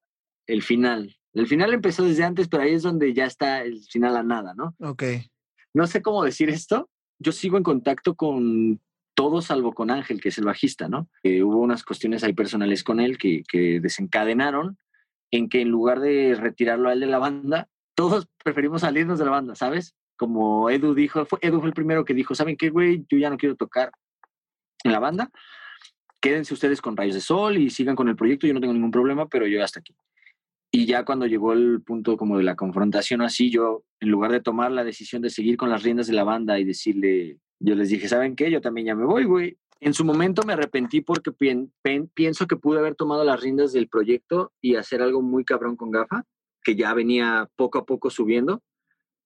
el 0.47 0.61
final. 0.61 1.15
El 1.33 1.47
final 1.47 1.73
empezó 1.73 2.03
desde 2.03 2.23
antes, 2.23 2.47
pero 2.47 2.63
ahí 2.63 2.73
es 2.73 2.83
donde 2.83 3.13
ya 3.13 3.25
está 3.25 3.63
el 3.63 3.81
final 3.83 4.17
a 4.17 4.23
nada, 4.23 4.53
¿no? 4.53 4.75
Ok. 4.79 5.03
No 5.73 5.87
sé 5.87 6.01
cómo 6.01 6.23
decir 6.23 6.49
esto. 6.49 6.89
Yo 7.19 7.31
sigo 7.31 7.57
en 7.57 7.63
contacto 7.63 8.15
con 8.15 8.81
todos 9.13 9.45
salvo 9.45 9.73
con 9.73 9.91
Ángel, 9.91 10.19
que 10.19 10.29
es 10.29 10.37
el 10.37 10.45
bajista, 10.45 10.87
¿no? 10.87 11.09
Eh, 11.23 11.43
hubo 11.43 11.59
unas 11.59 11.83
cuestiones 11.83 12.23
ahí 12.23 12.33
personales 12.33 12.83
con 12.83 12.99
él 12.99 13.17
que, 13.17 13.43
que 13.47 13.79
desencadenaron 13.79 14.77
en 15.31 15.47
que 15.47 15.61
en 15.61 15.69
lugar 15.69 15.99
de 15.99 16.35
retirarlo 16.35 16.89
a 16.89 16.93
él 16.93 16.99
de 16.99 17.07
la 17.07 17.19
banda, 17.19 17.69
todos 17.95 18.27
preferimos 18.43 18.81
salirnos 18.81 19.19
de 19.19 19.25
la 19.25 19.31
banda, 19.31 19.55
¿sabes? 19.55 19.95
Como 20.17 20.69
Edu 20.69 20.93
dijo, 20.93 21.25
fue, 21.25 21.39
Edu 21.41 21.59
fue 21.59 21.69
el 21.69 21.73
primero 21.73 22.05
que 22.05 22.13
dijo, 22.13 22.35
¿saben 22.35 22.57
qué, 22.57 22.69
güey? 22.69 23.05
Yo 23.09 23.17
ya 23.17 23.29
no 23.29 23.37
quiero 23.37 23.55
tocar 23.55 23.91
en 24.83 24.91
la 24.91 24.99
banda. 24.99 25.29
Quédense 26.19 26.53
ustedes 26.53 26.81
con 26.81 26.95
Rayos 26.95 27.15
de 27.15 27.21
Sol 27.21 27.57
y 27.57 27.69
sigan 27.69 27.95
con 27.95 28.07
el 28.07 28.15
proyecto, 28.15 28.45
yo 28.47 28.53
no 28.53 28.61
tengo 28.61 28.73
ningún 28.73 28.91
problema, 28.91 29.27
pero 29.27 29.47
yo 29.47 29.63
hasta 29.63 29.79
aquí. 29.79 29.95
Y 30.71 30.85
ya 30.85 31.03
cuando 31.03 31.25
llegó 31.25 31.51
el 31.53 31.81
punto 31.81 32.15
como 32.15 32.37
de 32.37 32.43
la 32.43 32.55
confrontación 32.55 33.21
así, 33.21 33.49
yo 33.49 33.83
en 33.99 34.09
lugar 34.09 34.31
de 34.31 34.39
tomar 34.39 34.71
la 34.71 34.83
decisión 34.83 35.21
de 35.21 35.29
seguir 35.29 35.57
con 35.57 35.69
las 35.69 35.83
riendas 35.83 36.07
de 36.07 36.13
la 36.13 36.23
banda 36.23 36.59
y 36.59 36.63
decirle, 36.63 37.39
yo 37.59 37.75
les 37.75 37.89
dije, 37.89 38.07
¿saben 38.07 38.35
qué? 38.35 38.49
Yo 38.49 38.61
también 38.61 38.87
ya 38.87 38.95
me 38.95 39.05
voy, 39.05 39.25
güey. 39.25 39.57
En 39.79 39.93
su 39.93 40.05
momento 40.05 40.43
me 40.43 40.53
arrepentí 40.53 41.01
porque 41.01 41.31
pienso 42.13 42.47
que 42.47 42.55
pude 42.55 42.79
haber 42.79 42.95
tomado 42.95 43.23
las 43.23 43.41
riendas 43.41 43.73
del 43.73 43.89
proyecto 43.89 44.53
y 44.61 44.75
hacer 44.75 45.01
algo 45.01 45.21
muy 45.21 45.43
cabrón 45.43 45.75
con 45.75 45.91
Gafa, 45.91 46.23
que 46.63 46.75
ya 46.75 46.93
venía 46.93 47.49
poco 47.55 47.79
a 47.79 47.85
poco 47.85 48.09
subiendo. 48.09 48.61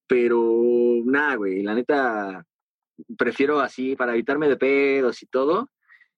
Pero 0.07 0.61
nada, 1.03 1.35
güey, 1.35 1.61
la 1.61 1.75
neta, 1.75 2.45
prefiero 3.17 3.59
así 3.59 3.95
para 3.95 4.13
evitarme 4.13 4.47
de 4.47 4.57
pedos 4.57 5.21
y 5.23 5.25
todo. 5.27 5.69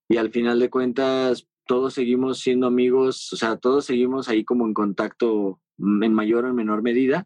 Y 0.09 0.17
al 0.17 0.31
final 0.31 0.59
de 0.59 0.69
cuentas, 0.69 1.47
todos 1.65 1.93
seguimos 1.93 2.39
siendo 2.39 2.67
amigos, 2.67 3.31
o 3.33 3.35
sea, 3.35 3.57
todos 3.57 3.85
seguimos 3.85 4.29
ahí 4.29 4.45
como 4.45 4.65
en 4.65 4.73
contacto 4.73 5.59
en 5.77 6.13
mayor 6.13 6.45
o 6.45 6.49
en 6.49 6.55
menor 6.55 6.81
medida. 6.81 7.25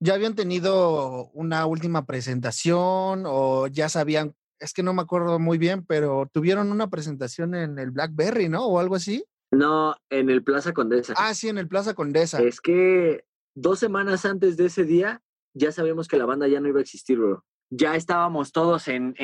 ¿Ya 0.00 0.14
habían 0.14 0.34
tenido 0.34 1.30
una 1.32 1.66
última 1.66 2.06
presentación 2.06 3.24
o 3.26 3.66
ya 3.66 3.88
sabían 3.88 4.34
es 4.58 4.72
que 4.72 4.82
no 4.82 4.94
me 4.94 5.02
acuerdo 5.02 5.38
muy 5.38 5.58
bien, 5.58 5.84
pero 5.84 6.28
tuvieron 6.32 6.70
una 6.72 6.88
presentación 6.88 7.54
en 7.54 7.78
el 7.78 7.90
Blackberry, 7.90 8.48
¿no? 8.48 8.66
O 8.66 8.78
algo 8.78 8.94
así. 8.94 9.24
No, 9.50 9.94
en 10.10 10.30
el 10.30 10.42
Plaza 10.42 10.72
Condesa. 10.72 11.14
Ah, 11.16 11.34
sí, 11.34 11.48
en 11.48 11.58
el 11.58 11.68
Plaza 11.68 11.94
Condesa. 11.94 12.42
Es 12.42 12.60
que 12.60 13.24
dos 13.54 13.78
semanas 13.78 14.24
antes 14.24 14.56
de 14.56 14.66
ese 14.66 14.84
día 14.84 15.22
ya 15.54 15.72
sabíamos 15.72 16.08
que 16.08 16.16
la 16.16 16.26
banda 16.26 16.48
ya 16.48 16.60
no 16.60 16.68
iba 16.68 16.78
a 16.78 16.82
existir, 16.82 17.18
bro. 17.18 17.44
Ya 17.70 17.96
estábamos 17.96 18.52
todos 18.52 18.88
en, 18.88 19.14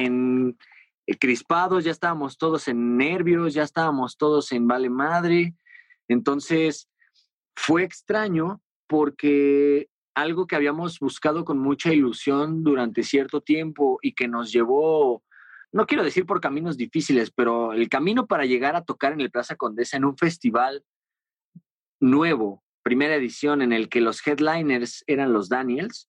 eh, 1.07 1.19
crispados, 1.19 1.85
ya 1.85 1.91
estábamos 1.91 2.39
todos 2.39 2.69
en 2.69 2.97
nervios, 2.97 3.55
ya 3.55 3.63
estábamos 3.63 4.17
todos 4.17 4.53
en 4.53 4.67
vale 4.67 4.91
madre. 4.91 5.55
Entonces, 6.09 6.89
fue 7.55 7.85
extraño 7.85 8.61
porque 8.87 9.89
algo 10.15 10.47
que 10.47 10.57
habíamos 10.57 10.99
buscado 10.99 11.45
con 11.45 11.59
mucha 11.59 11.93
ilusión 11.93 12.63
durante 12.63 13.03
cierto 13.03 13.41
tiempo 13.41 13.99
y 14.03 14.13
que 14.13 14.29
nos 14.29 14.53
llevó, 14.53 15.23
no 15.73 15.87
quiero 15.87 16.05
decir 16.05 16.27
por 16.27 16.41
caminos 16.41 16.77
difíciles, 16.77 17.31
pero 17.31 17.73
el 17.73 17.89
camino 17.89 18.27
para 18.27 18.45
llegar 18.45 18.77
a 18.77 18.85
tocar 18.85 19.13
en 19.13 19.21
el 19.21 19.31
Plaza 19.31 19.57
Condesa 19.57 19.97
en 19.97 20.05
un 20.05 20.17
festival 20.17 20.85
nuevo, 22.01 22.63
primera 22.83 23.15
edición 23.15 23.63
en 23.63 23.73
el 23.73 23.89
que 23.89 24.01
los 24.01 24.27
headliners 24.27 25.05
eran 25.07 25.33
los 25.33 25.49
Daniels, 25.49 26.09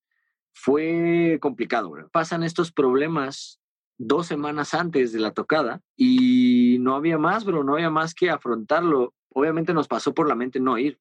fue 0.54 1.40
complicado. 1.42 1.94
Pasan 2.12 2.44
estos 2.44 2.72
problemas 2.72 3.60
dos 3.98 4.28
semanas 4.28 4.74
antes 4.74 5.12
de 5.12 5.20
la 5.20 5.32
tocada 5.32 5.82
y 5.96 6.78
no 6.80 6.96
había 6.96 7.18
más, 7.18 7.46
bro, 7.46 7.64
no 7.64 7.74
había 7.74 7.90
más 7.90 8.14
que 8.14 8.30
afrontarlo. 8.30 9.14
Obviamente 9.30 9.74
nos 9.74 9.88
pasó 9.88 10.14
por 10.14 10.28
la 10.28 10.36
mente 10.36 10.60
no 10.60 10.78
ir, 10.78 11.00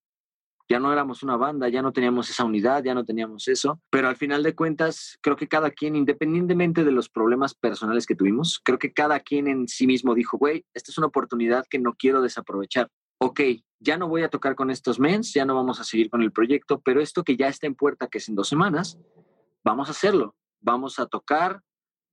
ya 0.69 0.79
no 0.79 0.93
éramos 0.93 1.23
una 1.23 1.37
banda, 1.37 1.69
ya 1.69 1.83
no 1.83 1.93
teníamos 1.93 2.31
esa 2.31 2.45
unidad, 2.45 2.83
ya 2.83 2.95
no 2.95 3.05
teníamos 3.05 3.49
eso, 3.49 3.81
pero 3.91 4.09
al 4.09 4.17
final 4.17 4.43
de 4.43 4.55
cuentas, 4.55 5.19
creo 5.21 5.37
que 5.37 5.49
cada 5.49 5.71
quien, 5.71 5.97
independientemente 5.97 6.85
de 6.85 6.93
los 6.93 7.09
problemas 7.09 7.55
personales 7.55 8.07
que 8.07 8.15
tuvimos, 8.15 8.61
creo 8.65 8.79
que 8.79 8.93
cada 8.93 9.21
quien 9.21 9.49
en 9.49 9.69
sí 9.69 9.87
mismo 9.87 10.15
dijo, 10.15 10.39
güey, 10.39 10.65
esta 10.73 10.91
es 10.91 10.99
una 10.99 11.09
oportunidad 11.09 11.67
que 11.69 11.79
no 11.79 11.95
quiero 11.95 12.23
desaprovechar. 12.23 12.89
Ok, 13.19 13.41
ya 13.81 13.99
no 13.99 14.09
voy 14.09 14.23
a 14.23 14.31
tocar 14.31 14.55
con 14.55 14.71
estos 14.71 14.99
mens, 14.99 15.35
ya 15.35 15.45
no 15.45 15.55
vamos 15.55 15.79
a 15.79 15.85
seguir 15.85 16.09
con 16.09 16.23
el 16.23 16.33
proyecto, 16.33 16.81
pero 16.81 17.01
esto 17.01 17.23
que 17.23 17.37
ya 17.37 17.49
está 17.49 17.67
en 17.67 17.75
puerta, 17.75 18.09
que 18.09 18.19
es 18.19 18.29
en 18.29 18.35
dos 18.35 18.49
semanas, 18.49 18.99
vamos 19.65 19.89
a 19.89 19.93
hacerlo. 19.93 20.35
Vamos 20.61 20.99
a 20.99 21.07
tocar, 21.07 21.61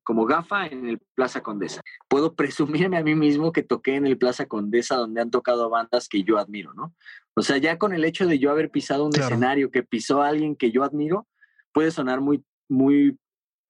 como 0.03 0.25
gafa 0.25 0.65
en 0.67 0.87
el 0.87 0.99
Plaza 1.15 1.41
Condesa. 1.41 1.81
Puedo 2.07 2.35
presumirme 2.35 2.97
a 2.97 3.03
mí 3.03 3.15
mismo 3.15 3.51
que 3.51 3.63
toqué 3.63 3.95
en 3.95 4.07
el 4.07 4.17
Plaza 4.17 4.47
Condesa 4.47 4.95
donde 4.95 5.21
han 5.21 5.29
tocado 5.29 5.69
bandas 5.69 6.07
que 6.09 6.23
yo 6.23 6.37
admiro, 6.37 6.73
¿no? 6.73 6.95
O 7.35 7.41
sea, 7.41 7.57
ya 7.57 7.77
con 7.77 7.93
el 7.93 8.03
hecho 8.03 8.25
de 8.25 8.39
yo 8.39 8.49
haber 8.51 8.71
pisado 8.71 9.05
un 9.05 9.15
escenario 9.15 9.71
que 9.71 9.83
pisó 9.83 10.21
a 10.21 10.29
alguien 10.29 10.55
que 10.55 10.71
yo 10.71 10.83
admiro, 10.83 11.27
puede 11.71 11.91
sonar 11.91 12.21
muy, 12.21 12.43
muy 12.67 13.17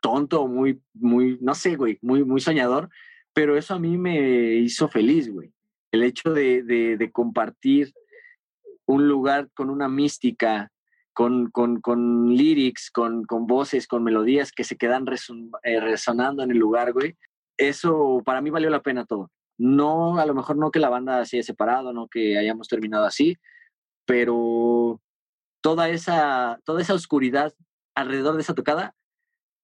tonto, 0.01 0.47
muy, 0.47 0.81
muy, 0.93 1.37
no 1.41 1.53
sé, 1.53 1.75
güey, 1.75 1.99
muy, 2.01 2.23
muy 2.23 2.39
soñador, 2.39 2.89
pero 3.33 3.57
eso 3.57 3.75
a 3.75 3.79
mí 3.79 3.97
me 3.97 4.53
hizo 4.55 4.87
feliz, 4.87 5.29
güey. 5.29 5.53
El 5.91 6.03
hecho 6.03 6.33
de, 6.33 6.63
de 6.63 7.11
compartir 7.11 7.91
un 8.85 9.07
lugar 9.07 9.49
con 9.53 9.69
una 9.69 9.87
mística, 9.87 10.71
con, 11.19 11.51
con, 11.51 11.81
con 11.81 12.29
lyrics, 12.29 12.89
con, 12.91 13.25
con, 13.25 13.45
voces, 13.45 13.87
con 13.87 14.05
melodías 14.05 14.53
que 14.53 14.63
se 14.63 14.77
quedan 14.77 15.05
eh, 15.63 15.81
resonando 15.81 16.43
en 16.43 16.51
el 16.51 16.57
lugar, 16.57 16.93
güey. 16.93 17.17
Eso 17.57 18.21
para 18.23 18.39
mí 18.39 18.49
valió 18.51 18.69
la 18.69 18.81
pena 18.81 19.03
todo. 19.03 19.29
No, 19.57 20.17
a 20.17 20.25
lo 20.25 20.33
mejor 20.33 20.55
no 20.55 20.71
que 20.71 20.79
la 20.79 20.87
banda 20.87 21.25
se 21.25 21.35
haya 21.35 21.43
separado, 21.43 21.91
no 21.91 22.07
que 22.07 22.37
hayamos 22.37 22.69
terminado 22.69 23.03
así, 23.03 23.35
pero 24.05 25.01
toda 25.61 25.89
esa, 25.89 26.61
toda 26.63 26.81
esa 26.81 26.93
oscuridad 26.93 27.53
alrededor 27.95 28.35
de 28.35 28.41
esa 28.41 28.55
tocada 28.55 28.95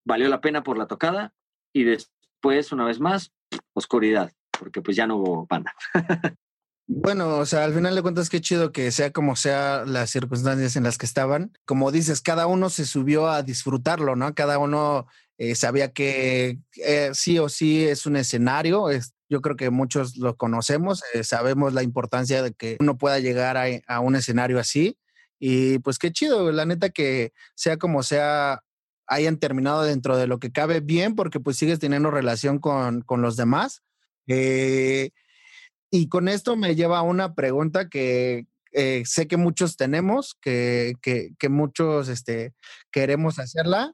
valió 0.05 0.27
la 0.27 0.41
pena 0.41 0.61
por 0.61 0.77
la 0.77 0.87
tocada 0.87 1.33
y 1.71 1.85
después, 1.85 2.73
una 2.73 2.83
vez 2.83 2.99
más, 2.99 3.31
oscuridad, 3.73 4.33
porque 4.59 4.81
pues 4.81 4.97
ya 4.97 5.07
no 5.07 5.15
hubo 5.15 5.45
banda. 5.45 5.73
Bueno, 6.87 7.37
o 7.39 7.45
sea, 7.47 7.63
al 7.63 7.73
final 7.73 7.95
de 7.95 8.03
cuentas, 8.03 8.29
qué 8.29 8.41
chido 8.41 8.71
que 8.71 8.91
sea 8.91 9.11
como 9.11 9.35
sea 9.35 9.85
las 9.87 10.11
circunstancias 10.11 10.75
en 10.75 10.83
las 10.83 10.99
que 10.99 11.07
estaban. 11.07 11.51
Como 11.65 11.91
dices, 11.91 12.21
cada 12.21 12.45
uno 12.45 12.69
se 12.69 12.85
subió 12.85 13.27
a 13.27 13.41
disfrutarlo, 13.41 14.15
¿no? 14.15 14.35
Cada 14.35 14.59
uno 14.59 15.07
eh, 15.39 15.55
sabía 15.55 15.91
que 15.93 16.59
eh, 16.77 17.09
sí 17.13 17.39
o 17.39 17.49
sí 17.49 17.83
es 17.87 18.05
un 18.05 18.15
escenario. 18.17 18.87
yo 19.29 19.41
creo 19.41 19.55
que 19.55 19.71
muchos 19.71 20.17
lo 20.17 20.37
conocemos, 20.37 21.01
eh, 21.15 21.23
sabemos 21.23 21.73
la 21.73 21.81
importancia 21.81 22.43
de 22.43 22.53
que 22.53 22.77
uno 22.79 22.97
pueda 22.97 23.19
llegar 23.19 23.57
a, 23.57 23.99
un 23.99 24.15
escenario 24.15 24.59
así. 24.59 24.97
Y 25.39 25.79
pues 25.79 25.97
qué 25.97 26.11
chido, 26.11 26.51
la 26.51 26.65
neta 26.65 26.89
que 26.89 27.33
sea 27.55 27.77
como 27.77 28.03
sea, 28.03 28.61
hayan 29.07 29.37
terminado 29.39 29.83
dentro 29.83 30.17
de 30.17 30.27
lo 30.27 30.39
que 30.39 30.51
cabe 30.51 30.81
bien, 30.81 31.15
porque 31.15 31.39
pues 31.39 31.57
sigues 31.57 31.79
teniendo 31.79 32.11
relación 32.11 32.59
con, 32.59 33.01
con 33.01 33.21
los 33.23 33.35
demás. 33.37 33.81
Eh, 34.27 35.11
y 35.95 36.09
con 36.09 36.27
esto 36.27 36.57
me 36.57 36.75
lleva 36.75 36.99
a 36.99 37.03
una 37.03 37.35
pregunta 37.35 37.87
que 37.87 38.47
eh, 38.73 39.03
sé 39.05 39.29
que 39.29 39.37
muchos 39.37 39.77
tenemos, 39.77 40.35
que, 40.41 40.95
que, 41.01 41.29
que, 41.39 41.47
muchos 41.47 42.09
este, 42.09 42.53
queremos 42.91 43.39
hacerla. 43.39 43.93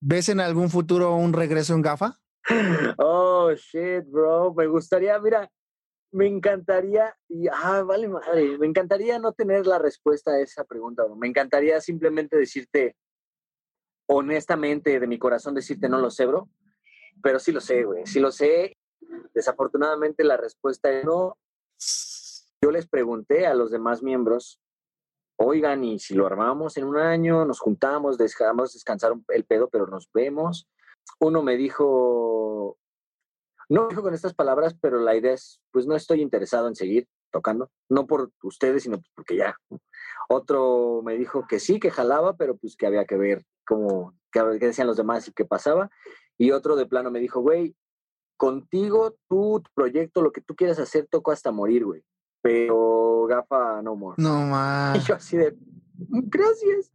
¿Ves 0.00 0.28
en 0.28 0.40
algún 0.40 0.70
futuro 0.70 1.14
un 1.14 1.32
regreso 1.32 1.74
en 1.74 1.82
GAFA? 1.82 2.18
Oh, 2.98 3.52
shit, 3.54 4.04
bro. 4.10 4.52
Me 4.54 4.66
gustaría, 4.66 5.16
mira, 5.20 5.48
me 6.10 6.26
encantaría, 6.26 7.14
y, 7.28 7.46
ah, 7.46 7.82
vale 7.86 8.08
madre, 8.08 8.58
me 8.58 8.66
encantaría 8.66 9.20
no 9.20 9.32
tener 9.32 9.68
la 9.68 9.78
respuesta 9.78 10.32
a 10.32 10.40
esa 10.40 10.64
pregunta, 10.64 11.04
bro. 11.04 11.14
Me 11.14 11.28
encantaría 11.28 11.80
simplemente 11.80 12.36
decirte, 12.36 12.96
honestamente, 14.08 14.98
de 14.98 15.06
mi 15.06 15.16
corazón, 15.16 15.54
decirte, 15.54 15.88
no 15.88 16.00
lo 16.00 16.10
sé, 16.10 16.26
bro. 16.26 16.48
Pero 17.22 17.38
sí 17.38 17.52
lo 17.52 17.60
sé, 17.60 17.84
güey. 17.84 18.04
Sí 18.04 18.18
lo 18.18 18.32
sé 18.32 18.76
Desafortunadamente 19.34 20.24
la 20.24 20.36
respuesta 20.36 20.90
es 20.90 21.04
no. 21.04 21.38
Yo 22.62 22.70
les 22.70 22.88
pregunté 22.88 23.46
a 23.46 23.54
los 23.54 23.70
demás 23.70 24.02
miembros, 24.02 24.60
oigan, 25.36 25.84
y 25.84 25.98
si 25.98 26.14
lo 26.14 26.26
armamos 26.26 26.76
en 26.76 26.84
un 26.84 26.96
año, 26.96 27.44
nos 27.44 27.60
juntamos, 27.60 28.18
dejamos 28.18 28.72
descansar 28.72 29.12
el 29.28 29.44
pedo, 29.44 29.68
pero 29.68 29.86
nos 29.86 30.08
vemos. 30.12 30.68
Uno 31.20 31.42
me 31.42 31.56
dijo, 31.56 32.78
no 33.68 33.88
dijo 33.88 34.02
con 34.02 34.14
estas 34.14 34.34
palabras, 34.34 34.76
pero 34.80 35.00
la 35.00 35.16
idea 35.16 35.32
es, 35.32 35.60
pues 35.70 35.86
no 35.86 35.94
estoy 35.94 36.22
interesado 36.22 36.68
en 36.68 36.74
seguir 36.74 37.08
tocando, 37.30 37.70
no 37.88 38.06
por 38.06 38.32
ustedes, 38.42 38.84
sino 38.84 39.02
porque 39.14 39.36
ya. 39.36 39.56
Otro 40.28 41.02
me 41.04 41.16
dijo 41.16 41.46
que 41.46 41.60
sí, 41.60 41.78
que 41.78 41.90
jalaba, 41.90 42.36
pero 42.36 42.56
pues 42.56 42.76
que 42.76 42.86
había 42.86 43.04
que 43.04 43.16
ver 43.16 43.44
cómo, 43.66 44.16
qué 44.32 44.42
decían 44.42 44.86
los 44.86 44.96
demás 44.96 45.28
y 45.28 45.32
qué 45.32 45.44
pasaba. 45.44 45.90
Y 46.38 46.50
otro 46.50 46.76
de 46.76 46.86
plano 46.86 47.10
me 47.10 47.20
dijo, 47.20 47.40
güey, 47.40 47.76
contigo, 48.36 49.16
tú, 49.28 49.60
tu 49.64 49.70
proyecto, 49.74 50.22
lo 50.22 50.32
que 50.32 50.40
tú 50.40 50.54
quieras 50.54 50.78
hacer, 50.78 51.06
toco 51.10 51.32
hasta 51.32 51.52
morir, 51.52 51.84
güey. 51.84 52.04
Pero 52.42 53.26
gafa, 53.26 53.82
no 53.82 53.96
more. 53.96 54.14
No 54.18 54.40
más. 54.46 54.98
Y 54.98 55.00
yo 55.00 55.14
así 55.14 55.36
de, 55.36 55.56
gracias. 55.96 56.92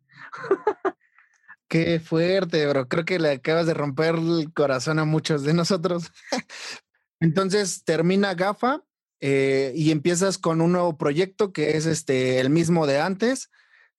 Qué 1.67 1.99
fuerte, 1.99 2.67
bro. 2.67 2.87
Creo 2.87 3.05
que 3.05 3.19
le 3.19 3.31
acabas 3.31 3.65
de 3.65 3.73
romper 3.73 4.15
el 4.15 4.51
corazón 4.53 4.99
a 4.99 5.05
muchos 5.05 5.43
de 5.43 5.53
nosotros. 5.53 6.11
Entonces 7.21 7.83
termina 7.85 8.33
GAFA 8.33 8.83
eh, 9.21 9.71
y 9.75 9.91
empiezas 9.91 10.37
con 10.37 10.59
un 10.59 10.73
nuevo 10.73 10.97
proyecto 10.97 11.53
que 11.53 11.77
es 11.77 11.85
este 11.85 12.39
el 12.39 12.49
mismo 12.49 12.87
de 12.87 12.99
antes. 12.99 13.49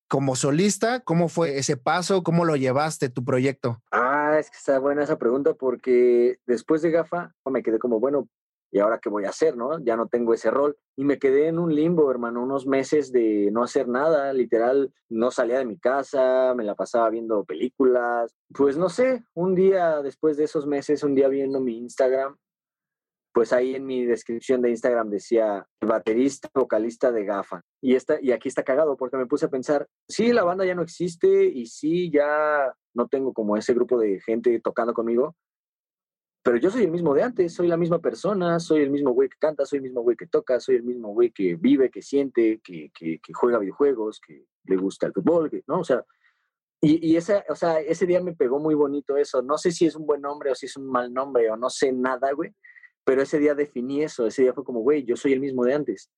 Como 0.08 0.36
solista, 0.36 1.00
¿cómo 1.00 1.28
fue 1.28 1.56
ese 1.56 1.78
paso? 1.78 2.22
¿Cómo 2.22 2.44
lo 2.44 2.56
llevaste 2.56 3.08
tu 3.08 3.24
proyecto? 3.24 3.82
Ah, 3.90 4.11
es 4.38 4.50
que 4.50 4.56
está 4.56 4.78
buena 4.78 5.02
esa 5.02 5.18
pregunta 5.18 5.54
porque 5.54 6.36
después 6.46 6.82
de 6.82 6.90
GAFA 6.90 7.34
me 7.46 7.62
quedé 7.62 7.78
como, 7.78 8.00
bueno, 8.00 8.28
¿y 8.72 8.78
ahora 8.78 8.98
qué 8.98 9.10
voy 9.10 9.26
a 9.26 9.28
hacer, 9.28 9.56
no? 9.56 9.78
Ya 9.84 9.96
no 9.96 10.08
tengo 10.08 10.32
ese 10.32 10.50
rol. 10.50 10.76
Y 10.96 11.04
me 11.04 11.18
quedé 11.18 11.48
en 11.48 11.58
un 11.58 11.74
limbo, 11.74 12.10
hermano, 12.10 12.42
unos 12.42 12.66
meses 12.66 13.12
de 13.12 13.50
no 13.52 13.62
hacer 13.62 13.86
nada, 13.86 14.32
literal, 14.32 14.92
no 15.10 15.30
salía 15.30 15.58
de 15.58 15.66
mi 15.66 15.78
casa, 15.78 16.54
me 16.56 16.64
la 16.64 16.74
pasaba 16.74 17.10
viendo 17.10 17.44
películas. 17.44 18.34
Pues 18.54 18.78
no 18.78 18.88
sé, 18.88 19.24
un 19.34 19.54
día 19.54 20.00
después 20.02 20.38
de 20.38 20.44
esos 20.44 20.66
meses, 20.66 21.02
un 21.02 21.14
día 21.14 21.28
viendo 21.28 21.60
mi 21.60 21.78
Instagram, 21.78 22.36
pues 23.32 23.52
ahí 23.52 23.74
en 23.74 23.86
mi 23.86 24.04
descripción 24.04 24.60
de 24.60 24.70
Instagram 24.70 25.08
decía 25.10 25.66
baterista, 25.80 26.50
vocalista 26.54 27.10
de 27.10 27.24
Gafa. 27.24 27.62
Y, 27.80 27.94
esta, 27.94 28.18
y 28.20 28.32
aquí 28.32 28.48
está 28.48 28.62
cagado 28.62 28.96
porque 28.96 29.16
me 29.16 29.26
puse 29.26 29.46
a 29.46 29.50
pensar, 29.50 29.88
sí, 30.08 30.32
la 30.32 30.44
banda 30.44 30.64
ya 30.64 30.74
no 30.74 30.82
existe 30.82 31.44
y 31.44 31.66
sí, 31.66 32.10
ya 32.10 32.72
no 32.94 33.08
tengo 33.08 33.32
como 33.32 33.56
ese 33.56 33.74
grupo 33.74 33.98
de 33.98 34.20
gente 34.20 34.60
tocando 34.60 34.92
conmigo, 34.92 35.34
pero 36.42 36.56
yo 36.56 36.70
soy 36.70 36.82
el 36.82 36.90
mismo 36.90 37.14
de 37.14 37.22
antes, 37.22 37.54
soy 37.54 37.68
la 37.68 37.76
misma 37.76 38.00
persona, 38.00 38.58
soy 38.58 38.82
el 38.82 38.90
mismo 38.90 39.12
güey 39.12 39.28
que 39.28 39.38
canta, 39.38 39.64
soy 39.64 39.76
el 39.76 39.84
mismo 39.84 40.02
güey 40.02 40.16
que 40.16 40.26
toca, 40.26 40.58
soy 40.58 40.76
el 40.76 40.82
mismo 40.82 41.08
güey 41.12 41.30
que 41.30 41.54
vive, 41.54 41.88
que 41.88 42.02
siente, 42.02 42.60
que, 42.62 42.90
que, 42.92 43.20
que 43.20 43.32
juega 43.32 43.60
videojuegos, 43.60 44.20
que 44.20 44.46
le 44.64 44.76
gusta 44.76 45.06
el 45.06 45.12
fútbol, 45.12 45.50
¿no? 45.68 45.80
O 45.80 45.84
sea, 45.84 46.04
y, 46.80 47.12
y 47.12 47.16
ese, 47.16 47.44
o 47.48 47.54
sea, 47.54 47.78
ese 47.80 48.06
día 48.06 48.20
me 48.20 48.34
pegó 48.34 48.58
muy 48.58 48.74
bonito 48.74 49.16
eso. 49.16 49.40
No 49.40 49.56
sé 49.56 49.70
si 49.70 49.86
es 49.86 49.94
un 49.94 50.04
buen 50.04 50.20
nombre 50.20 50.50
o 50.50 50.54
si 50.56 50.66
es 50.66 50.76
un 50.76 50.90
mal 50.90 51.12
nombre 51.12 51.48
o 51.48 51.56
no 51.56 51.70
sé 51.70 51.92
nada, 51.92 52.32
güey, 52.32 52.52
pero 53.04 53.22
ese 53.22 53.38
día 53.38 53.54
definí 53.54 54.02
eso, 54.02 54.26
ese 54.26 54.42
día 54.42 54.54
fue 54.54 54.64
como, 54.64 54.80
güey, 54.80 55.04
yo 55.04 55.16
soy 55.16 55.32
el 55.32 55.40
mismo 55.40 55.64
de 55.64 55.74
antes. 55.74 56.10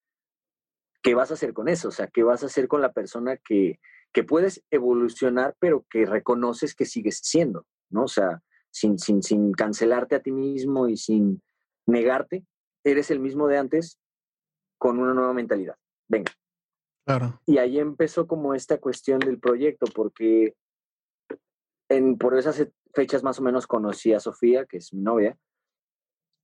¿Qué 1.01 1.15
vas 1.15 1.31
a 1.31 1.35
hacer 1.35 1.53
con 1.53 1.67
eso? 1.67 1.89
O 1.89 1.91
sea, 1.91 2.07
¿qué 2.07 2.23
vas 2.23 2.43
a 2.43 2.47
hacer 2.47 2.67
con 2.67 2.81
la 2.81 2.91
persona 2.91 3.37
que, 3.37 3.79
que 4.11 4.23
puedes 4.23 4.63
evolucionar, 4.71 5.55
pero 5.59 5.85
que 5.89 6.05
reconoces 6.05 6.73
que 6.75 6.85
sigues 6.85 7.19
siendo, 7.23 7.65
¿no? 7.89 8.03
O 8.03 8.07
sea, 8.07 8.41
sin, 8.71 8.97
sin, 8.97 9.21
sin 9.21 9.51
cancelarte 9.51 10.15
a 10.15 10.21
ti 10.21 10.31
mismo 10.31 10.87
y 10.87 10.97
sin 10.97 11.41
negarte, 11.87 12.45
eres 12.83 13.11
el 13.11 13.19
mismo 13.19 13.47
de 13.47 13.57
antes 13.57 13.99
con 14.77 14.99
una 14.99 15.13
nueva 15.13 15.33
mentalidad. 15.33 15.75
Venga. 16.07 16.31
Claro. 17.05 17.39
Y 17.45 17.57
ahí 17.57 17.79
empezó 17.79 18.27
como 18.27 18.53
esta 18.53 18.79
cuestión 18.79 19.19
del 19.19 19.39
proyecto, 19.39 19.85
porque 19.93 20.55
en, 21.89 22.17
por 22.17 22.37
esas 22.37 22.67
fechas 22.93 23.23
más 23.23 23.39
o 23.39 23.43
menos 23.43 23.67
conocí 23.67 24.13
a 24.13 24.19
Sofía, 24.19 24.65
que 24.65 24.77
es 24.77 24.93
mi 24.93 25.01
novia, 25.01 25.37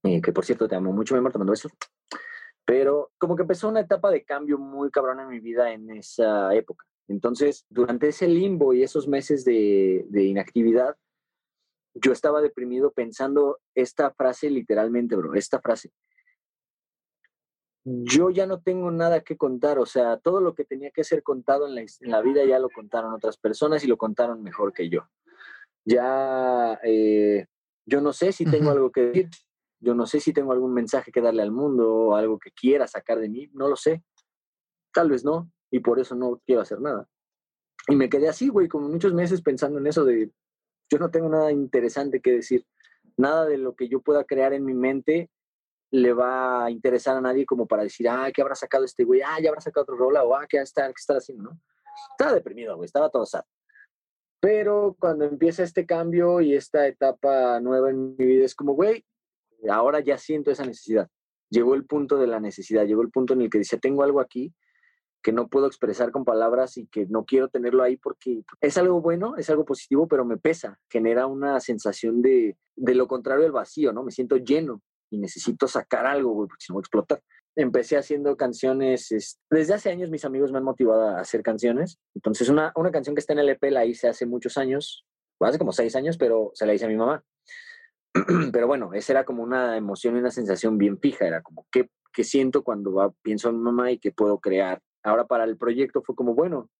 eh, 0.02 0.20
que 0.20 0.32
por 0.32 0.44
cierto 0.44 0.68
te 0.68 0.74
amo 0.74 0.92
mucho, 0.92 1.14
mi 1.14 1.18
amor, 1.18 1.32
te 1.32 1.38
mando 1.38 1.52
besos. 1.52 1.72
Pero 2.64 3.10
como 3.18 3.36
que 3.36 3.42
empezó 3.42 3.68
una 3.68 3.80
etapa 3.80 4.10
de 4.10 4.24
cambio 4.24 4.58
muy 4.58 4.90
cabrón 4.90 5.20
en 5.20 5.28
mi 5.28 5.40
vida 5.40 5.72
en 5.72 5.90
esa 5.90 6.54
época. 6.54 6.84
Entonces, 7.08 7.66
durante 7.68 8.08
ese 8.08 8.28
limbo 8.28 8.72
y 8.72 8.82
esos 8.82 9.08
meses 9.08 9.44
de, 9.44 10.04
de 10.08 10.24
inactividad, 10.24 10.96
yo 11.94 12.12
estaba 12.12 12.40
deprimido 12.40 12.92
pensando 12.92 13.58
esta 13.74 14.12
frase 14.12 14.48
literalmente, 14.50 15.16
bro, 15.16 15.34
esta 15.34 15.60
frase. 15.60 15.90
Yo 17.84 18.30
ya 18.30 18.46
no 18.46 18.60
tengo 18.60 18.90
nada 18.92 19.22
que 19.22 19.36
contar, 19.36 19.78
o 19.78 19.86
sea, 19.86 20.16
todo 20.18 20.40
lo 20.40 20.54
que 20.54 20.64
tenía 20.64 20.92
que 20.92 21.02
ser 21.02 21.22
contado 21.22 21.66
en 21.66 21.74
la, 21.74 21.80
en 21.80 22.10
la 22.10 22.22
vida 22.22 22.44
ya 22.44 22.60
lo 22.60 22.70
contaron 22.70 23.12
otras 23.12 23.36
personas 23.36 23.82
y 23.82 23.88
lo 23.88 23.96
contaron 23.96 24.42
mejor 24.42 24.72
que 24.72 24.88
yo. 24.88 25.08
Ya, 25.84 26.78
eh, 26.84 27.46
yo 27.84 28.00
no 28.00 28.12
sé 28.12 28.32
si 28.32 28.44
tengo 28.44 28.70
algo 28.70 28.92
que 28.92 29.00
decir, 29.02 29.28
yo 29.82 29.94
no 29.94 30.06
sé 30.06 30.20
si 30.20 30.32
tengo 30.32 30.52
algún 30.52 30.72
mensaje 30.72 31.10
que 31.10 31.20
darle 31.20 31.42
al 31.42 31.50
mundo 31.50 31.92
o 31.92 32.14
algo 32.14 32.38
que 32.38 32.52
quiera 32.52 32.86
sacar 32.86 33.18
de 33.18 33.28
mí, 33.28 33.50
no 33.52 33.68
lo 33.68 33.76
sé. 33.76 34.04
Tal 34.94 35.10
vez 35.10 35.24
no, 35.24 35.50
y 35.70 35.80
por 35.80 35.98
eso 35.98 36.14
no 36.14 36.40
quiero 36.46 36.62
hacer 36.62 36.80
nada. 36.80 37.08
Y 37.88 37.96
me 37.96 38.08
quedé 38.08 38.28
así, 38.28 38.48
güey, 38.48 38.68
como 38.68 38.88
muchos 38.88 39.12
meses 39.12 39.42
pensando 39.42 39.80
en 39.80 39.88
eso 39.88 40.04
de, 40.04 40.30
yo 40.90 40.98
no 40.98 41.10
tengo 41.10 41.28
nada 41.28 41.50
interesante 41.50 42.20
que 42.20 42.32
decir. 42.32 42.64
Nada 43.16 43.44
de 43.44 43.58
lo 43.58 43.74
que 43.74 43.88
yo 43.88 44.00
pueda 44.00 44.24
crear 44.24 44.52
en 44.52 44.64
mi 44.64 44.72
mente 44.72 45.30
le 45.90 46.12
va 46.12 46.64
a 46.64 46.70
interesar 46.70 47.16
a 47.16 47.20
nadie 47.20 47.44
como 47.44 47.66
para 47.66 47.82
decir, 47.82 48.08
ah, 48.08 48.30
¿qué 48.32 48.40
habrá 48.40 48.54
sacado 48.54 48.84
este 48.84 49.04
güey? 49.04 49.20
Ah, 49.20 49.38
ya 49.42 49.50
habrá 49.50 49.60
sacado 49.60 49.82
otro 49.82 49.96
rola, 49.96 50.24
o 50.24 50.34
ah, 50.34 50.46
¿qué 50.48 50.58
está, 50.58 50.86
qué 50.86 50.94
está 50.96 51.16
haciendo? 51.16 51.50
¿no? 51.50 51.60
Estaba 52.12 52.32
deprimido, 52.32 52.76
güey, 52.76 52.86
estaba 52.86 53.10
todo 53.10 53.26
sad. 53.26 53.42
Pero 54.40 54.96
cuando 54.98 55.24
empieza 55.24 55.62
este 55.62 55.84
cambio 55.84 56.40
y 56.40 56.54
esta 56.54 56.86
etapa 56.86 57.60
nueva 57.60 57.90
en 57.90 58.16
mi 58.16 58.24
vida, 58.24 58.44
es 58.44 58.54
como, 58.54 58.74
güey, 58.74 59.04
ahora 59.70 60.00
ya 60.00 60.18
siento 60.18 60.50
esa 60.50 60.64
necesidad. 60.64 61.08
Llegó 61.50 61.74
el 61.74 61.84
punto 61.84 62.18
de 62.18 62.26
la 62.26 62.40
necesidad, 62.40 62.86
llegó 62.86 63.02
el 63.02 63.10
punto 63.10 63.34
en 63.34 63.42
el 63.42 63.50
que 63.50 63.58
dice, 63.58 63.78
tengo 63.78 64.02
algo 64.02 64.20
aquí 64.20 64.54
que 65.22 65.32
no 65.32 65.48
puedo 65.48 65.66
expresar 65.66 66.10
con 66.10 66.24
palabras 66.24 66.76
y 66.76 66.86
que 66.88 67.06
no 67.06 67.24
quiero 67.24 67.48
tenerlo 67.48 67.82
ahí 67.82 67.96
porque 67.96 68.42
es 68.60 68.76
algo 68.76 69.00
bueno, 69.00 69.36
es 69.36 69.48
algo 69.50 69.64
positivo, 69.64 70.08
pero 70.08 70.24
me 70.24 70.36
pesa, 70.36 70.78
genera 70.90 71.26
una 71.26 71.60
sensación 71.60 72.20
de, 72.22 72.56
de 72.74 72.94
lo 72.94 73.06
contrario 73.06 73.44
del 73.44 73.52
vacío, 73.52 73.92
¿no? 73.92 74.02
Me 74.02 74.10
siento 74.10 74.36
lleno 74.36 74.82
y 75.10 75.18
necesito 75.18 75.68
sacar 75.68 76.06
algo, 76.06 76.34
porque 76.34 76.56
si 76.58 76.72
no 76.72 76.74
voy 76.74 76.80
a 76.80 76.82
explotar. 76.82 77.22
Empecé 77.54 77.98
haciendo 77.98 78.36
canciones, 78.36 79.38
desde 79.50 79.74
hace 79.74 79.90
años 79.90 80.10
mis 80.10 80.24
amigos 80.24 80.50
me 80.50 80.58
han 80.58 80.64
motivado 80.64 81.02
a 81.02 81.20
hacer 81.20 81.42
canciones, 81.42 81.98
entonces 82.14 82.48
una, 82.48 82.72
una 82.74 82.90
canción 82.90 83.14
que 83.14 83.20
está 83.20 83.34
en 83.34 83.40
el 83.40 83.50
EP 83.50 83.62
la 83.70 83.84
hice 83.84 84.08
hace 84.08 84.26
muchos 84.26 84.56
años, 84.56 85.06
hace 85.38 85.58
como 85.58 85.72
seis 85.72 85.94
años, 85.94 86.16
pero 86.16 86.50
se 86.54 86.66
la 86.66 86.74
hice 86.74 86.86
a 86.86 86.88
mi 86.88 86.96
mamá. 86.96 87.22
pero 88.52 88.66
bueno, 88.66 88.92
esa 88.94 89.12
era 89.12 89.24
como 89.24 89.42
una 89.42 89.76
emoción 89.76 90.16
y 90.16 90.20
una 90.20 90.30
sensación 90.30 90.78
bien 90.78 90.98
fija, 90.98 91.26
era 91.26 91.42
como, 91.42 91.66
¿qué, 91.70 91.90
qué 92.12 92.24
siento 92.24 92.62
cuando 92.62 92.92
va, 92.92 93.12
pienso 93.22 93.48
en 93.48 93.60
mamá 93.60 93.90
y 93.90 93.98
qué 93.98 94.12
puedo 94.12 94.38
crear 94.38 94.82
Ahora 95.02 95.26
para 95.26 95.44
el 95.44 95.56
proyecto 95.56 96.02
fue 96.02 96.14
como, 96.14 96.34
bueno, 96.34 96.70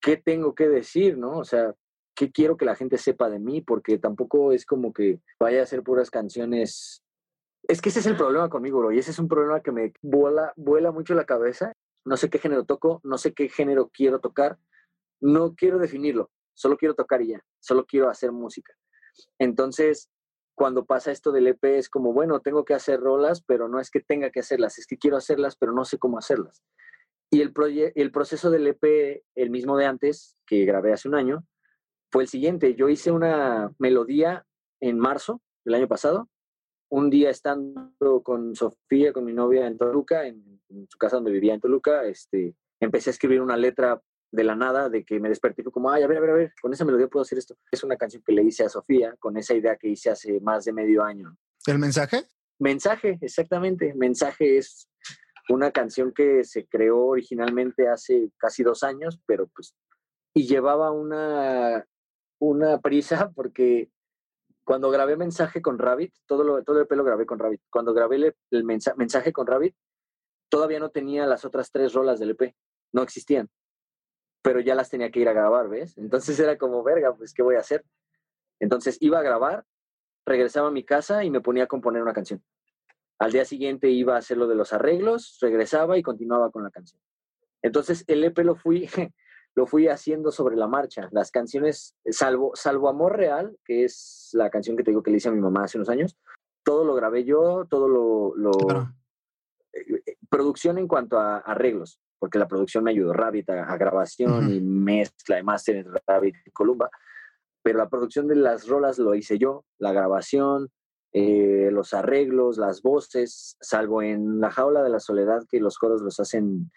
¿qué 0.00 0.16
tengo 0.16 0.54
que 0.54 0.68
decir, 0.68 1.16
no? 1.16 1.38
O 1.38 1.44
sea, 1.44 1.74
¿qué 2.14 2.32
quiero 2.32 2.56
que 2.56 2.64
la 2.64 2.74
gente 2.74 2.98
sepa 2.98 3.30
de 3.30 3.38
mí? 3.38 3.60
Porque 3.60 3.98
tampoco 3.98 4.52
es 4.52 4.66
como 4.66 4.92
que 4.92 5.20
vaya 5.38 5.62
a 5.62 5.66
ser 5.66 5.82
puras 5.82 6.10
canciones. 6.10 7.02
Es 7.68 7.80
que 7.80 7.90
ese 7.90 8.00
es 8.00 8.06
el 8.06 8.16
problema 8.16 8.48
conmigo, 8.48 8.78
bro, 8.78 8.92
y 8.92 8.98
ese 8.98 9.12
es 9.12 9.18
un 9.18 9.28
problema 9.28 9.60
que 9.60 9.72
me 9.72 9.92
vuela, 10.02 10.52
vuela 10.56 10.90
mucho 10.90 11.14
la 11.14 11.24
cabeza. 11.24 11.72
No 12.04 12.16
sé 12.16 12.30
qué 12.30 12.38
género 12.38 12.64
toco, 12.64 13.00
no 13.04 13.18
sé 13.18 13.32
qué 13.32 13.48
género 13.48 13.90
quiero 13.92 14.20
tocar, 14.20 14.58
no 15.20 15.54
quiero 15.54 15.78
definirlo, 15.78 16.30
solo 16.54 16.76
quiero 16.76 16.94
tocar 16.94 17.20
y 17.22 17.28
ya, 17.28 17.40
solo 17.58 17.84
quiero 17.84 18.08
hacer 18.08 18.30
música. 18.30 18.72
Entonces, 19.40 20.08
cuando 20.56 20.86
pasa 20.86 21.12
esto 21.12 21.30
del 21.32 21.46
EP 21.48 21.62
es 21.64 21.88
como, 21.88 22.12
bueno, 22.12 22.40
tengo 22.40 22.64
que 22.64 22.74
hacer 22.74 22.98
rolas, 22.98 23.42
pero 23.42 23.68
no 23.68 23.78
es 23.78 23.90
que 23.90 24.00
tenga 24.00 24.30
que 24.30 24.40
hacerlas, 24.40 24.78
es 24.78 24.86
que 24.86 24.96
quiero 24.96 25.18
hacerlas, 25.18 25.54
pero 25.56 25.72
no 25.72 25.84
sé 25.84 25.98
cómo 25.98 26.18
hacerlas. 26.18 26.64
Y 27.30 27.42
el, 27.42 27.52
el 27.94 28.10
proceso 28.10 28.50
del 28.50 28.66
EP, 28.66 29.22
el 29.34 29.50
mismo 29.50 29.76
de 29.76 29.84
antes, 29.84 30.36
que 30.46 30.64
grabé 30.64 30.92
hace 30.92 31.08
un 31.08 31.14
año, 31.14 31.44
fue 32.10 32.22
el 32.22 32.28
siguiente. 32.28 32.74
Yo 32.74 32.88
hice 32.88 33.10
una 33.10 33.70
melodía 33.78 34.46
en 34.80 34.98
marzo 34.98 35.42
del 35.64 35.74
año 35.74 35.88
pasado, 35.88 36.28
un 36.88 37.10
día 37.10 37.30
estando 37.30 38.22
con 38.22 38.54
Sofía, 38.54 39.12
con 39.12 39.24
mi 39.24 39.34
novia 39.34 39.66
en 39.66 39.76
Toluca, 39.76 40.26
en, 40.26 40.60
su 40.88 40.98
casa 40.98 41.16
donde 41.16 41.32
vivía 41.32 41.54
en 41.54 41.60
Toluca, 41.60 42.04
este, 42.04 42.54
empecé 42.80 43.10
a 43.10 43.12
escribir 43.12 43.40
una 43.40 43.56
letra 43.56 44.00
de 44.36 44.44
la 44.44 44.54
nada, 44.54 44.88
de 44.88 45.04
que 45.04 45.18
me 45.18 45.28
desperté 45.28 45.64
como, 45.64 45.90
ay, 45.90 46.02
a 46.02 46.06
ver, 46.06 46.18
a 46.18 46.20
ver, 46.20 46.30
a 46.30 46.34
ver, 46.34 46.52
con 46.60 46.72
esa 46.72 46.84
melodía 46.84 47.08
puedo 47.08 47.22
hacer 47.22 47.38
esto. 47.38 47.56
Es 47.72 47.82
una 47.82 47.96
canción 47.96 48.22
que 48.24 48.32
le 48.32 48.42
hice 48.42 48.64
a 48.64 48.68
Sofía 48.68 49.16
con 49.18 49.36
esa 49.36 49.54
idea 49.54 49.76
que 49.76 49.88
hice 49.88 50.10
hace 50.10 50.40
más 50.40 50.64
de 50.64 50.72
medio 50.72 51.02
año. 51.02 51.36
¿El 51.66 51.78
mensaje? 51.78 52.24
Mensaje, 52.58 53.18
exactamente. 53.20 53.94
Mensaje 53.94 54.58
es 54.58 54.88
una 55.48 55.70
canción 55.70 56.12
que 56.12 56.44
se 56.44 56.66
creó 56.66 57.06
originalmente 57.06 57.88
hace 57.88 58.30
casi 58.36 58.62
dos 58.62 58.82
años, 58.82 59.20
pero 59.26 59.48
pues, 59.48 59.74
y 60.34 60.46
llevaba 60.46 60.90
una, 60.92 61.86
una 62.38 62.80
prisa 62.80 63.30
porque 63.34 63.90
cuando 64.64 64.90
grabé 64.90 65.16
mensaje 65.16 65.62
con 65.62 65.78
Rabbit, 65.78 66.12
todo, 66.26 66.42
lo, 66.42 66.62
todo 66.62 66.80
el 66.80 66.86
pelo 66.86 67.04
grabé 67.04 67.24
con 67.24 67.38
Rabbit, 67.38 67.62
cuando 67.70 67.94
grabé 67.94 68.34
el, 68.50 68.64
mensaje 68.64 69.32
con 69.32 69.46
Rabbit, 69.46 69.76
todavía 70.50 70.80
no 70.80 70.90
tenía 70.90 71.26
las 71.26 71.44
otras 71.44 71.70
tres 71.70 71.92
rolas 71.92 72.18
del 72.18 72.30
EP, 72.30 72.54
no 72.92 73.02
existían, 73.02 73.48
pero 74.46 74.60
ya 74.60 74.76
las 74.76 74.88
tenía 74.88 75.10
que 75.10 75.18
ir 75.18 75.28
a 75.28 75.32
grabar, 75.32 75.68
¿ves? 75.68 75.98
Entonces 75.98 76.38
era 76.38 76.56
como, 76.56 76.84
verga, 76.84 77.12
pues, 77.16 77.34
¿qué 77.34 77.42
voy 77.42 77.56
a 77.56 77.58
hacer? 77.58 77.84
Entonces 78.60 78.96
iba 79.00 79.18
a 79.18 79.22
grabar, 79.22 79.64
regresaba 80.24 80.68
a 80.68 80.70
mi 80.70 80.84
casa 80.84 81.24
y 81.24 81.30
me 81.32 81.40
ponía 81.40 81.64
a 81.64 81.66
componer 81.66 82.00
una 82.00 82.12
canción. 82.12 82.40
Al 83.18 83.32
día 83.32 83.44
siguiente 83.44 83.90
iba 83.90 84.14
a 84.14 84.18
hacer 84.18 84.36
lo 84.36 84.46
de 84.46 84.54
los 84.54 84.72
arreglos, 84.72 85.38
regresaba 85.40 85.98
y 85.98 86.02
continuaba 86.04 86.52
con 86.52 86.62
la 86.62 86.70
canción. 86.70 87.02
Entonces 87.60 88.04
el 88.06 88.22
EP 88.22 88.38
lo 88.44 88.54
fui, 88.54 88.88
lo 89.56 89.66
fui 89.66 89.88
haciendo 89.88 90.30
sobre 90.30 90.54
la 90.54 90.68
marcha. 90.68 91.08
Las 91.10 91.32
canciones, 91.32 91.96
salvo, 92.08 92.52
salvo 92.54 92.88
Amor 92.88 93.16
Real, 93.16 93.58
que 93.64 93.82
es 93.82 94.30
la 94.32 94.48
canción 94.48 94.76
que 94.76 94.84
te 94.84 94.92
digo 94.92 95.02
que 95.02 95.10
le 95.10 95.16
hice 95.16 95.28
a 95.28 95.32
mi 95.32 95.40
mamá 95.40 95.64
hace 95.64 95.76
unos 95.76 95.88
años, 95.88 96.16
todo 96.62 96.84
lo 96.84 96.94
grabé 96.94 97.24
yo, 97.24 97.66
todo 97.68 97.88
lo... 97.88 98.36
lo 98.36 98.52
eh, 99.72 100.16
producción 100.30 100.78
en 100.78 100.86
cuanto 100.86 101.18
a 101.18 101.38
arreglos, 101.38 102.00
porque 102.18 102.38
la 102.38 102.48
producción 102.48 102.84
me 102.84 102.90
ayudó 102.90 103.12
Rabbit 103.12 103.50
a, 103.50 103.76
grabación 103.76 104.52
y 104.52 104.60
mezcla 104.60 105.36
de 105.36 105.42
máster 105.42 105.76
entre 105.76 106.02
Rabbit 106.06 106.36
y 106.46 106.50
Columba, 106.50 106.90
pero 107.62 107.78
la 107.78 107.88
producción 107.88 108.28
de 108.28 108.36
las 108.36 108.68
rolas 108.68 108.98
lo 108.98 109.14
hice 109.14 109.38
yo, 109.38 109.64
la 109.78 109.92
grabación, 109.92 110.70
eh, 111.12 111.70
los 111.72 111.94
arreglos, 111.94 112.58
las 112.58 112.82
voces, 112.82 113.56
salvo 113.60 114.02
en 114.02 114.40
La 114.40 114.50
Jaula 114.50 114.82
de 114.82 114.90
la 114.90 115.00
Soledad, 115.00 115.44
que 115.48 115.60
los 115.60 115.78
coros 115.78 116.02
los 116.02 116.20
hacen 116.20 116.70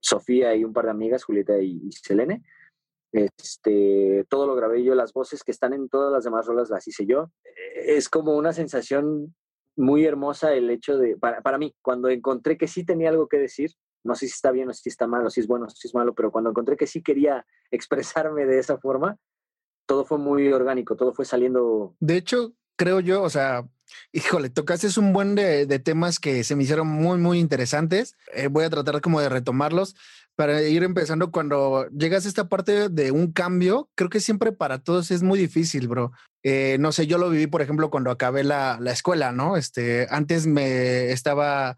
Sofía 0.00 0.54
y 0.54 0.64
un 0.64 0.72
par 0.72 0.86
de 0.86 0.90
amigas, 0.90 1.24
Julieta 1.24 1.58
y, 1.60 1.90
Selene. 1.92 2.42
Este, 3.12 4.26
todo 4.28 4.46
lo 4.46 4.54
grabé 4.54 4.84
yo, 4.84 4.94
las 4.94 5.12
voces 5.12 5.42
que 5.42 5.52
están 5.52 5.72
en 5.72 5.88
todas 5.88 6.12
las 6.12 6.24
demás 6.24 6.46
rolas 6.46 6.70
las 6.70 6.86
hice 6.86 7.06
yo. 7.06 7.30
Es 7.74 8.08
como 8.08 8.36
una 8.36 8.52
sensación 8.52 9.34
muy 9.76 10.04
hermosa 10.04 10.52
el 10.54 10.70
hecho 10.70 10.98
de, 10.98 11.16
para, 11.16 11.40
para 11.40 11.56
mí, 11.56 11.74
cuando 11.80 12.08
encontré 12.08 12.58
que 12.58 12.68
sí 12.68 12.84
tenía 12.84 13.10
algo 13.10 13.28
que 13.28 13.38
decir, 13.38 13.70
no 14.04 14.14
sé 14.14 14.26
si 14.26 14.32
está 14.32 14.50
bien 14.50 14.68
o 14.68 14.74
si 14.74 14.88
está 14.88 15.06
mal 15.06 15.26
o 15.26 15.30
si 15.30 15.40
es 15.40 15.46
bueno 15.46 15.66
o 15.66 15.70
si 15.70 15.88
es 15.88 15.94
malo, 15.94 16.14
pero 16.14 16.30
cuando 16.30 16.50
encontré 16.50 16.76
que 16.76 16.86
sí 16.86 17.02
quería 17.02 17.46
expresarme 17.70 18.46
de 18.46 18.58
esa 18.58 18.78
forma, 18.78 19.18
todo 19.86 20.04
fue 20.04 20.18
muy 20.18 20.52
orgánico, 20.52 20.96
todo 20.96 21.14
fue 21.14 21.24
saliendo. 21.24 21.94
De 22.00 22.16
hecho, 22.16 22.52
creo 22.76 23.00
yo, 23.00 23.22
o 23.22 23.30
sea, 23.30 23.66
híjole, 24.12 24.50
tocaste 24.50 24.88
un 25.00 25.12
buen 25.12 25.34
de, 25.34 25.66
de 25.66 25.78
temas 25.78 26.18
que 26.18 26.44
se 26.44 26.56
me 26.56 26.62
hicieron 26.62 26.86
muy, 26.86 27.18
muy 27.18 27.38
interesantes. 27.38 28.16
Eh, 28.34 28.48
voy 28.48 28.64
a 28.64 28.70
tratar 28.70 29.00
como 29.00 29.20
de 29.20 29.28
retomarlos 29.28 29.96
para 30.36 30.62
ir 30.62 30.82
empezando. 30.84 31.30
Cuando 31.30 31.88
llegas 31.88 32.24
a 32.24 32.28
esta 32.28 32.48
parte 32.48 32.88
de 32.88 33.10
un 33.10 33.32
cambio, 33.32 33.90
creo 33.94 34.10
que 34.10 34.20
siempre 34.20 34.52
para 34.52 34.78
todos 34.78 35.10
es 35.10 35.22
muy 35.22 35.38
difícil, 35.38 35.88
bro. 35.88 36.12
Eh, 36.42 36.76
no 36.78 36.92
sé, 36.92 37.06
yo 37.06 37.18
lo 37.18 37.30
viví, 37.30 37.46
por 37.46 37.62
ejemplo, 37.62 37.90
cuando 37.90 38.10
acabé 38.10 38.44
la, 38.44 38.78
la 38.80 38.92
escuela, 38.92 39.32
¿no? 39.32 39.56
Este, 39.56 40.06
antes 40.10 40.46
me 40.46 41.10
estaba 41.10 41.76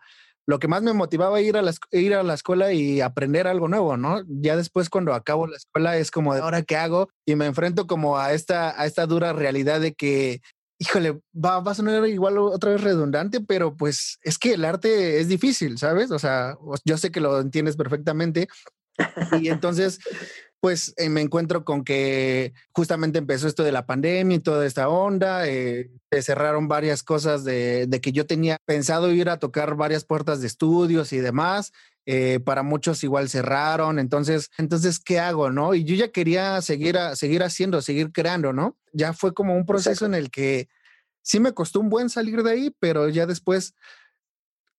lo 0.51 0.59
que 0.59 0.67
más 0.67 0.83
me 0.83 0.93
motivaba 0.93 1.41
ir 1.41 1.57
a, 1.57 1.63
la, 1.63 1.73
ir 1.93 2.13
a 2.13 2.25
la 2.25 2.35
escuela 2.35 2.73
y 2.73 3.01
aprender 3.01 3.47
algo 3.47 3.69
nuevo, 3.69 3.97
¿no? 3.97 4.25
Ya 4.27 4.57
después 4.57 4.91
cuando 4.91 5.15
acabo 5.15 5.47
la 5.47 5.57
escuela 5.57 5.97
es 5.97 6.11
como 6.11 6.35
de 6.35 6.41
ahora 6.41 6.63
qué 6.63 6.77
hago 6.77 7.09
y 7.25 7.37
me 7.37 7.47
enfrento 7.47 7.87
como 7.87 8.19
a 8.19 8.33
esta, 8.33 8.79
a 8.81 8.85
esta 8.85 9.07
dura 9.07 9.33
realidad 9.33 9.81
de 9.81 9.95
que, 9.95 10.41
híjole, 10.81 11.21
va, 11.33 11.61
va 11.61 11.71
a 11.71 11.75
sonar 11.77 12.05
igual 12.09 12.37
otra 12.39 12.73
vez 12.73 12.81
redundante, 12.81 13.41
pero 13.41 13.77
pues 13.77 14.19
es 14.23 14.39
que 14.39 14.55
el 14.55 14.65
arte 14.65 15.21
es 15.21 15.29
difícil, 15.29 15.79
¿sabes? 15.79 16.11
O 16.11 16.19
sea, 16.19 16.59
yo 16.85 16.99
sé 16.99 17.13
que 17.13 17.21
lo 17.21 17.39
entiendes 17.39 17.77
perfectamente. 17.77 18.49
Y 19.41 19.51
entonces 19.51 20.01
pues 20.61 20.93
eh, 20.99 21.09
me 21.09 21.23
encuentro 21.23 21.65
con 21.65 21.85
que 21.85 22.53
justamente 22.73 23.19
empezó 23.19 23.49
esto 23.49 23.65
de 23.65 23.73
la 23.73 23.87
pandemia 23.87 24.37
y 24.37 24.41
toda 24.41 24.67
esta 24.67 24.89
onda, 24.89 25.49
eh, 25.49 25.91
se 26.11 26.23
cerraron 26.23 26.69
varias 26.69 27.03
cosas 27.03 27.45
de, 27.45 27.87
de, 27.87 28.01
que 28.01 28.13
yo 28.13 28.27
tenía 28.27 28.59
pensado 28.67 29.11
ir 29.11 29.31
a 29.31 29.39
tocar 29.39 29.75
varias 29.75 30.05
puertas 30.05 30.41
de 30.41 30.47
estudios 30.47 31.13
y 31.13 31.19
demás. 31.19 31.73
Eh, 32.07 32.41
para 32.41 32.63
muchos 32.63 33.05
igual 33.05 33.29
cerraron, 33.29 33.99
entonces, 33.99 34.51
entonces, 34.59 34.99
¿qué 34.99 35.21
hago, 35.21 35.51
no? 35.51 35.75
Y 35.75 35.85
yo 35.85 35.95
ya 35.95 36.11
quería 36.11 36.61
seguir, 36.61 36.99
a, 36.99 37.15
seguir 37.15 37.43
haciendo, 37.43 37.83
seguir 37.83 38.11
creando, 38.11 38.53
¿no? 38.53 38.77
Ya 38.93 39.13
fue 39.13 39.33
como 39.33 39.55
un 39.55 39.65
proceso 39.65 40.07
en 40.07 40.15
el 40.15 40.31
que 40.31 40.69
sí 41.23 41.41
me 41.41 41.53
costó 41.53 41.79
un 41.79 41.91
buen 41.91 42.09
salir 42.09 42.43
de 42.43 42.51
ahí, 42.51 42.77
pero 42.81 43.09
ya 43.11 43.27
después, 43.27 43.75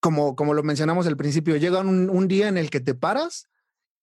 como, 0.00 0.36
como 0.36 0.52
lo 0.52 0.62
mencionamos 0.62 1.06
al 1.06 1.16
principio, 1.16 1.56
llega 1.56 1.80
un, 1.80 2.10
un 2.10 2.28
día 2.28 2.48
en 2.48 2.58
el 2.58 2.70
que 2.70 2.80
te 2.80 2.94
paras 2.94 3.48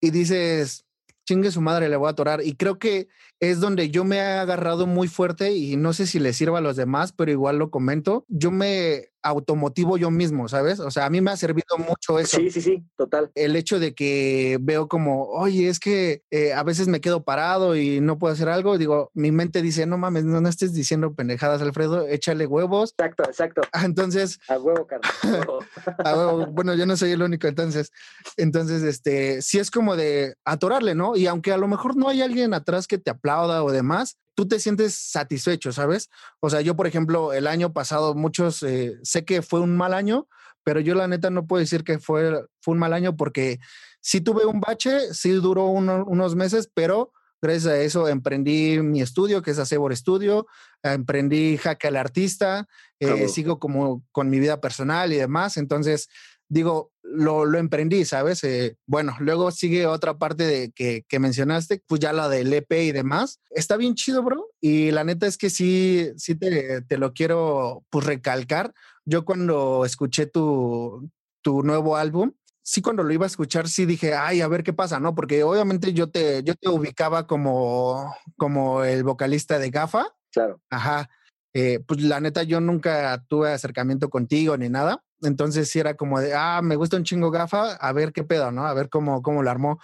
y 0.02 0.12
dices, 0.12 0.86
chingue 1.30 1.52
su 1.52 1.62
madre, 1.62 1.90
le 1.90 1.96
voy 1.96 2.08
a 2.08 2.12
atorar. 2.12 2.42
Y 2.44 2.56
creo 2.56 2.80
que 2.80 3.08
es 3.40 3.60
donde 3.60 3.92
yo 3.92 4.04
me 4.04 4.18
he 4.18 4.22
agarrado 4.22 4.88
muy 4.88 5.08
fuerte 5.08 5.52
y 5.52 5.78
no 5.78 5.94
sé 5.94 6.08
si 6.08 6.18
le 6.18 6.34
sirva 6.34 6.58
a 6.58 6.62
los 6.62 6.76
demás, 6.76 7.12
pero 7.12 7.30
igual 7.30 7.60
lo 7.60 7.70
comento. 7.70 8.26
Yo 8.30 8.50
me 8.50 9.10
automotivo 9.22 9.98
yo 9.98 10.12
mismo, 10.12 10.48
¿sabes? 10.48 10.80
O 10.80 10.92
sea, 10.92 11.06
a 11.06 11.10
mí 11.10 11.22
me 11.22 11.32
ha 11.32 11.38
servido 11.38 11.78
mucho 11.78 12.20
eso. 12.20 12.38
Sí, 12.38 12.50
sí, 12.50 12.62
sí, 12.62 12.84
total. 12.96 13.32
El 13.36 13.56
hecho 13.56 13.80
de 13.80 13.94
que 13.94 14.58
veo 14.62 14.88
como, 14.88 15.26
oye, 15.26 15.68
es 15.68 15.80
que 15.80 16.24
eh, 16.32 16.54
a 16.54 16.64
veces 16.64 16.88
me 16.88 17.02
quedo 17.02 17.24
parado 17.24 17.76
y 17.76 18.02
no 18.02 18.18
puedo 18.18 18.34
hacer 18.34 18.50
algo, 18.50 18.78
digo, 18.78 19.12
mi 19.14 19.32
mente 19.32 19.62
dice, 19.62 19.86
no 19.86 19.98
mames, 19.98 20.26
no, 20.26 20.42
no 20.42 20.50
estés 20.50 20.74
diciendo 20.74 21.14
pendejadas, 21.14 21.62
Alfredo, 21.62 22.08
échale 22.08 22.46
huevos. 22.46 22.94
Exacto, 22.98 23.24
exacto. 23.24 23.62
Entonces... 23.84 24.40
A 24.48 24.58
huevo, 24.58 24.88
Carlos. 24.88 25.12
a 26.06 26.16
huevo. 26.16 26.46
Bueno, 26.48 26.76
yo 26.76 26.86
no 26.86 26.96
soy 26.96 27.12
el 27.12 27.22
único, 27.22 27.48
entonces, 27.48 27.92
entonces, 28.38 28.84
este, 28.84 29.42
sí 29.42 29.60
es 29.60 29.72
como 29.72 29.96
de 29.96 30.36
atorarle, 30.46 30.96
¿no? 30.96 31.16
Y 31.16 31.28
aunque 31.28 31.52
a 31.52 31.58
lo 31.58 31.68
mejor 31.68 31.96
no 31.96 32.10
hay 32.10 32.22
alguien 32.22 32.54
atrás 32.54 32.88
que 32.88 32.98
te 32.98 33.12
aplauda 33.12 33.64
o 33.64 33.72
demás, 33.72 34.18
tú 34.40 34.48
te 34.48 34.62
sientes 34.62 34.96
satisfecho, 34.96 35.74
¿sabes? 35.74 36.10
O 36.40 36.50
sea, 36.50 36.62
yo, 36.62 36.78
por 36.78 36.88
ejemplo, 36.88 37.34
el 37.34 37.46
año 37.46 37.74
pasado, 37.74 38.16
muchos, 38.16 38.64
eh, 38.64 38.98
sé 39.04 39.26
que 39.26 39.42
fue 39.42 39.60
un 39.60 39.76
mal 39.76 39.94
año, 39.94 40.30
pero 40.64 40.80
yo 40.80 40.96
la 40.96 41.10
neta 41.10 41.30
no 41.30 41.46
puedo 41.46 41.60
decir 41.60 41.84
que 41.84 42.00
fue, 42.00 42.46
fue 42.62 42.72
un 42.72 42.80
mal 42.80 42.94
año 42.94 43.18
porque 43.18 43.60
sí 44.00 44.22
tuve 44.22 44.46
un 44.46 44.62
bache, 44.62 45.14
sí 45.14 45.32
duró 45.32 45.66
unos 45.66 46.36
meses, 46.38 46.72
pero 46.74 47.12
gracias 47.42 47.66
a 47.66 47.82
eso 47.82 48.08
emprendí 48.08 48.80
mi 48.80 49.02
estudio, 49.02 49.42
que 49.42 49.52
es 49.52 49.60
Acebor 49.60 49.94
Studio, 49.94 50.48
emprendí 50.84 51.58
Jaque 51.58 51.90
al 51.90 51.98
Artista, 51.98 52.66
eh, 53.02 53.28
sigo 53.28 53.60
como 53.60 54.06
con 54.14 54.30
mi 54.30 54.40
vida 54.40 54.62
personal 54.62 55.12
y 55.12 55.18
demás, 55.18 55.58
entonces 55.58 56.08
digo, 56.50 56.92
lo, 57.04 57.46
lo 57.46 57.58
emprendí, 57.58 58.04
¿sabes? 58.06 58.44
Eh, 58.44 58.78
bueno, 58.86 59.16
luego 59.20 59.52
sigue 59.52 59.86
otra 59.86 60.18
parte 60.18 60.46
de 60.46 60.72
que, 60.72 61.06
que, 61.08 61.20
mencionaste, 61.20 61.82
pues 61.88 62.02
ya 62.02 62.12
la 62.12 62.28
del 62.28 62.52
EP 62.54 62.72
y 62.72 62.92
demás. 62.92 63.40
Está 63.52 63.78
bien 63.78 63.96
chido, 63.96 64.24
bro. 64.24 64.48
Y 64.60 64.92
la 64.92 65.04
neta 65.04 65.28
es 65.28 65.38
que 65.38 65.50
sí, 65.50 66.12
sí 66.18 66.36
te, 66.36 66.82
te 66.82 66.98
lo 66.98 67.14
quiero 67.14 67.86
pues 67.90 68.06
recalcar. 68.06 68.74
Yo 69.06 69.26
cuando 69.26 69.86
escuché 69.86 70.26
tu, 70.26 71.10
tu 71.42 71.64
nuevo 71.64 71.96
álbum, 71.96 72.34
sí 72.62 72.82
cuando 72.82 73.04
lo 73.04 73.14
iba 73.14 73.26
a 73.26 73.28
escuchar 73.28 73.68
sí 73.68 73.86
dije, 73.86 74.14
ay, 74.14 74.42
a 74.42 74.48
ver 74.48 74.64
qué 74.64 74.74
pasa, 74.74 75.00
¿no? 75.00 75.16
Porque 75.16 75.44
obviamente 75.44 75.94
yo 75.94 76.10
te, 76.10 76.44
yo 76.44 76.56
te 76.56 76.70
ubicaba 76.70 77.26
como, 77.28 78.14
como 78.38 78.84
el 78.84 79.04
vocalista 79.04 79.58
de 79.60 79.70
Gafa. 79.70 80.06
Claro. 80.32 80.62
Ajá. 80.70 81.10
Eh, 81.54 81.80
pues 81.86 82.02
la 82.02 82.20
neta 82.20 82.44
yo 82.44 82.62
nunca 82.62 83.24
tuve 83.28 83.52
acercamiento 83.52 84.10
contigo 84.10 84.58
ni 84.58 84.70
nada. 84.70 85.04
Entonces 85.22 85.70
sí 85.70 85.80
era 85.80 85.96
como 85.96 86.20
de, 86.20 86.34
ah, 86.34 86.62
me 86.64 86.76
gusta 86.76 86.98
un 86.98 87.04
chingo 87.04 87.32
gafa, 87.32 87.74
a 87.74 87.92
ver 87.92 88.14
qué 88.14 88.24
pedo, 88.24 88.52
¿no? 88.52 88.66
A 88.66 88.74
ver 88.74 88.90
cómo, 88.90 89.22
cómo 89.22 89.44
lo 89.44 89.50
armó. 89.50 89.80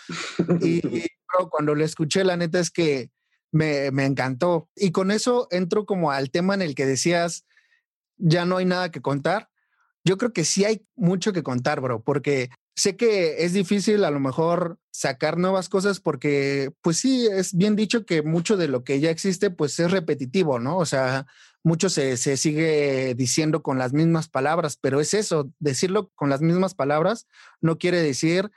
Y, 0.61 0.81
cuando 1.51 1.75
lo 1.75 1.83
escuché, 1.83 2.23
la 2.23 2.37
neta 2.37 2.59
es 2.59 2.71
que 2.71 3.09
me, 3.51 3.91
me 3.91 4.05
encantó. 4.05 4.69
Y 4.75 4.91
con 4.91 5.11
eso 5.11 5.47
entro 5.51 5.85
como 5.85 6.11
al 6.11 6.31
tema 6.31 6.53
en 6.53 6.61
el 6.61 6.75
que 6.75 6.85
decías, 6.85 7.45
ya 8.17 8.45
no 8.45 8.57
hay 8.57 8.65
nada 8.65 8.91
que 8.91 9.01
contar. 9.01 9.49
Yo 10.05 10.17
creo 10.17 10.33
que 10.33 10.45
sí 10.45 10.63
hay 10.65 10.85
mucho 10.95 11.33
que 11.33 11.43
contar, 11.43 11.81
bro, 11.81 12.03
porque 12.03 12.49
sé 12.75 12.95
que 12.95 13.43
es 13.43 13.53
difícil 13.53 14.03
a 14.03 14.11
lo 14.11 14.19
mejor 14.19 14.77
sacar 14.91 15.37
nuevas 15.37 15.69
cosas 15.69 15.99
porque, 15.99 16.71
pues 16.81 16.97
sí, 16.97 17.27
es 17.27 17.55
bien 17.55 17.75
dicho 17.75 18.05
que 18.05 18.21
mucho 18.21 18.57
de 18.57 18.67
lo 18.67 18.83
que 18.83 18.99
ya 18.99 19.09
existe, 19.09 19.49
pues 19.49 19.79
es 19.79 19.91
repetitivo, 19.91 20.59
¿no? 20.59 20.77
O 20.77 20.85
sea, 20.85 21.25
mucho 21.65 21.89
se, 21.89 22.15
se, 22.15 22.37
sigue 22.37 23.15
diciendo 23.15 23.63
con 23.63 23.79
las 23.79 23.91
mismas 23.91 24.29
palabras, 24.29 24.77
pero 24.79 25.01
es 25.01 25.15
eso, 25.15 25.51
decirlo 25.59 26.11
con 26.13 26.29
las 26.29 26.41
mismas 26.41 26.75
palabras 26.75 27.27
no 27.59 27.79
quiere 27.79 28.01
decir, 28.01 28.51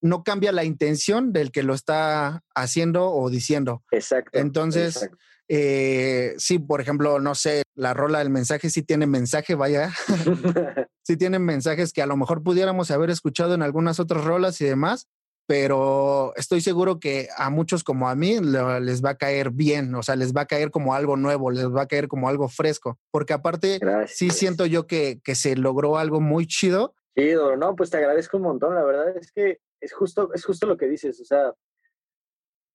no 0.00 0.22
cambia 0.22 0.52
la 0.52 0.62
intención 0.62 1.32
del 1.32 1.50
que 1.50 1.64
lo 1.64 1.74
está 1.74 2.44
haciendo 2.54 3.10
o 3.10 3.28
diciendo. 3.28 3.82
Exacto. 3.90 4.38
Entonces, 4.38 5.10
Eh, 5.50 6.34
sí, 6.36 6.58
por 6.58 6.82
ejemplo, 6.82 7.18
no 7.20 7.34
sé, 7.34 7.62
la 7.74 7.94
rola 7.94 8.18
del 8.18 8.28
mensaje 8.28 8.68
sí 8.68 8.82
tiene 8.82 9.06
mensaje, 9.06 9.54
vaya. 9.54 9.90
sí 11.02 11.16
tienen 11.16 11.42
mensajes 11.42 11.92
que 11.92 12.02
a 12.02 12.06
lo 12.06 12.18
mejor 12.18 12.42
pudiéramos 12.42 12.90
haber 12.90 13.08
escuchado 13.08 13.54
en 13.54 13.62
algunas 13.62 13.98
otras 13.98 14.24
rolas 14.24 14.60
y 14.60 14.66
demás, 14.66 15.08
pero 15.48 16.34
estoy 16.36 16.60
seguro 16.60 17.00
que 17.00 17.28
a 17.34 17.48
muchos 17.48 17.82
como 17.82 18.10
a 18.10 18.14
mí 18.14 18.38
les 18.38 19.02
va 19.02 19.10
a 19.10 19.16
caer 19.16 19.50
bien, 19.50 19.94
o 19.94 20.02
sea, 20.02 20.14
les 20.14 20.34
va 20.36 20.42
a 20.42 20.46
caer 20.46 20.70
como 20.70 20.92
algo 20.92 21.16
nuevo, 21.16 21.50
les 21.50 21.74
va 21.74 21.82
a 21.82 21.88
caer 21.88 22.06
como 22.06 22.28
algo 22.28 22.50
fresco, 22.50 22.98
porque 23.10 23.32
aparte 23.32 23.78
Gracias. 23.78 24.18
sí 24.18 24.28
siento 24.28 24.66
yo 24.66 24.86
que, 24.86 25.22
que, 25.24 25.34
se 25.34 25.56
logró 25.56 25.96
algo 25.96 26.20
muy 26.20 26.46
chido. 26.46 26.94
Chido, 27.16 27.56
no, 27.56 27.74
pues 27.76 27.88
te 27.88 27.96
agradezco 27.96 28.36
un 28.36 28.42
montón, 28.42 28.74
la 28.74 28.84
verdad 28.84 29.16
es 29.16 29.32
que 29.32 29.58
es 29.80 29.94
justo, 29.94 30.34
es 30.34 30.44
justo 30.44 30.66
lo 30.66 30.76
que 30.76 30.86
dices, 30.86 31.18
o 31.18 31.24
sea, 31.24 31.54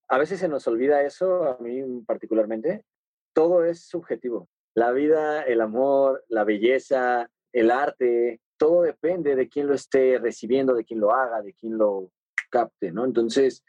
a 0.09 0.17
veces 0.17 0.39
se 0.39 0.47
nos 0.47 0.65
olvida 0.65 1.03
eso, 1.03 1.43
a 1.43 1.59
mí 1.59 2.01
particularmente, 2.07 2.85
todo 3.33 3.63
es 3.65 3.85
subjetivo. 3.85 4.49
La 4.73 4.91
vida, 4.91 5.43
el 5.43 5.61
amor, 5.61 6.25
la 6.27 6.43
belleza, 6.43 7.29
el 7.51 7.69
arte, 7.69 8.41
todo 8.57 8.81
depende 8.81 9.35
de 9.35 9.47
quién 9.47 9.67
lo 9.67 9.75
esté 9.75 10.17
recibiendo, 10.17 10.73
de 10.73 10.85
quién 10.85 10.99
lo 10.99 11.13
haga, 11.13 11.43
de 11.43 11.53
quién 11.53 11.77
lo 11.77 12.09
capte, 12.53 12.91
¿no? 12.91 13.03
Entonces, 13.05 13.63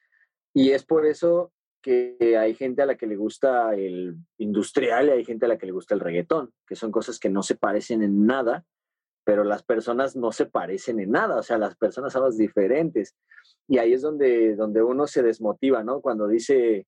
y 0.54 0.72
es 0.72 0.84
por 0.84 1.06
eso 1.06 1.52
que 1.82 2.36
hay 2.38 2.54
gente 2.54 2.82
a 2.82 2.86
la 2.86 2.96
que 2.96 3.06
le 3.06 3.16
gusta 3.16 3.74
el 3.74 4.16
industrial 4.38 5.08
y 5.08 5.10
hay 5.10 5.24
gente 5.24 5.46
a 5.46 5.48
la 5.48 5.58
que 5.58 5.66
le 5.66 5.72
gusta 5.72 5.94
el 5.94 6.00
reggaetón, 6.00 6.50
que 6.66 6.76
son 6.76 6.90
cosas 6.90 7.18
que 7.18 7.30
no 7.30 7.42
se 7.42 7.56
parecen 7.56 8.02
en 8.02 8.26
nada, 8.26 8.64
pero 9.24 9.42
las 9.42 9.62
personas 9.62 10.16
no 10.16 10.32
se 10.32 10.46
parecen 10.46 11.00
en 11.00 11.10
nada, 11.10 11.38
o 11.38 11.42
sea, 11.42 11.56
las 11.56 11.76
personas 11.76 12.12
somos 12.12 12.36
diferentes. 12.36 13.14
Y 13.66 13.78
ahí 13.78 13.94
es 13.94 14.02
donde, 14.02 14.54
donde 14.54 14.82
uno 14.82 15.06
se 15.06 15.22
desmotiva, 15.22 15.82
¿no? 15.82 16.00
Cuando 16.02 16.28
dice, 16.28 16.86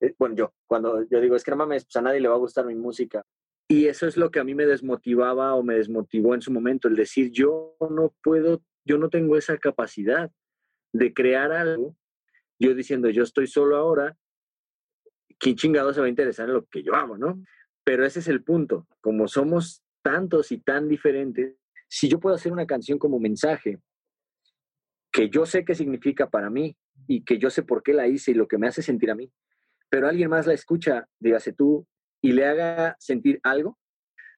eh, 0.00 0.14
bueno, 0.18 0.34
yo, 0.34 0.52
cuando 0.66 1.06
yo 1.08 1.20
digo, 1.20 1.36
es 1.36 1.44
que 1.44 1.50
no 1.50 1.58
mames, 1.58 1.84
pues 1.84 1.96
a 1.96 2.02
nadie 2.02 2.20
le 2.20 2.28
va 2.28 2.34
a 2.34 2.38
gustar 2.38 2.64
mi 2.64 2.74
música. 2.74 3.22
Y 3.68 3.86
eso 3.86 4.06
es 4.06 4.16
lo 4.16 4.30
que 4.30 4.40
a 4.40 4.44
mí 4.44 4.54
me 4.54 4.66
desmotivaba 4.66 5.54
o 5.54 5.62
me 5.62 5.74
desmotivó 5.74 6.34
en 6.34 6.42
su 6.42 6.52
momento, 6.52 6.88
el 6.88 6.96
decir, 6.96 7.30
yo 7.30 7.76
no 7.90 8.14
puedo, 8.22 8.62
yo 8.86 8.98
no 8.98 9.08
tengo 9.08 9.36
esa 9.36 9.56
capacidad 9.58 10.30
de 10.94 11.12
crear 11.12 11.52
algo, 11.52 11.96
yo 12.58 12.72
diciendo, 12.72 13.10
yo 13.10 13.24
estoy 13.24 13.48
solo 13.48 13.76
ahora, 13.76 14.16
¿quién 15.38 15.56
chingado 15.56 15.92
se 15.92 16.00
va 16.00 16.06
a 16.06 16.08
interesar 16.08 16.48
en 16.48 16.54
lo 16.54 16.64
que 16.66 16.84
yo 16.84 16.94
hago, 16.94 17.18
no? 17.18 17.42
Pero 17.82 18.06
ese 18.06 18.20
es 18.20 18.28
el 18.28 18.44
punto, 18.44 18.86
como 19.00 19.26
somos 19.26 19.82
tantos 20.02 20.52
y 20.52 20.58
tan 20.58 20.88
diferentes, 20.88 21.56
si 21.88 22.08
yo 22.08 22.20
puedo 22.20 22.36
hacer 22.36 22.52
una 22.52 22.66
canción 22.66 22.98
como 22.98 23.18
mensaje, 23.18 23.80
que 25.12 25.28
yo 25.28 25.46
sé 25.46 25.64
qué 25.64 25.74
significa 25.74 26.30
para 26.30 26.48
mí 26.48 26.76
y 27.08 27.24
que 27.24 27.38
yo 27.38 27.50
sé 27.50 27.64
por 27.64 27.82
qué 27.82 27.92
la 27.92 28.06
hice 28.06 28.30
y 28.30 28.34
lo 28.34 28.46
que 28.46 28.58
me 28.58 28.68
hace 28.68 28.80
sentir 28.80 29.10
a 29.10 29.16
mí, 29.16 29.32
pero 29.90 30.06
alguien 30.08 30.30
más 30.30 30.46
la 30.46 30.54
escucha, 30.54 31.08
dígase 31.18 31.52
tú, 31.52 31.86
y 32.22 32.32
le 32.32 32.46
haga 32.46 32.94
sentir 33.00 33.40
algo, 33.42 33.78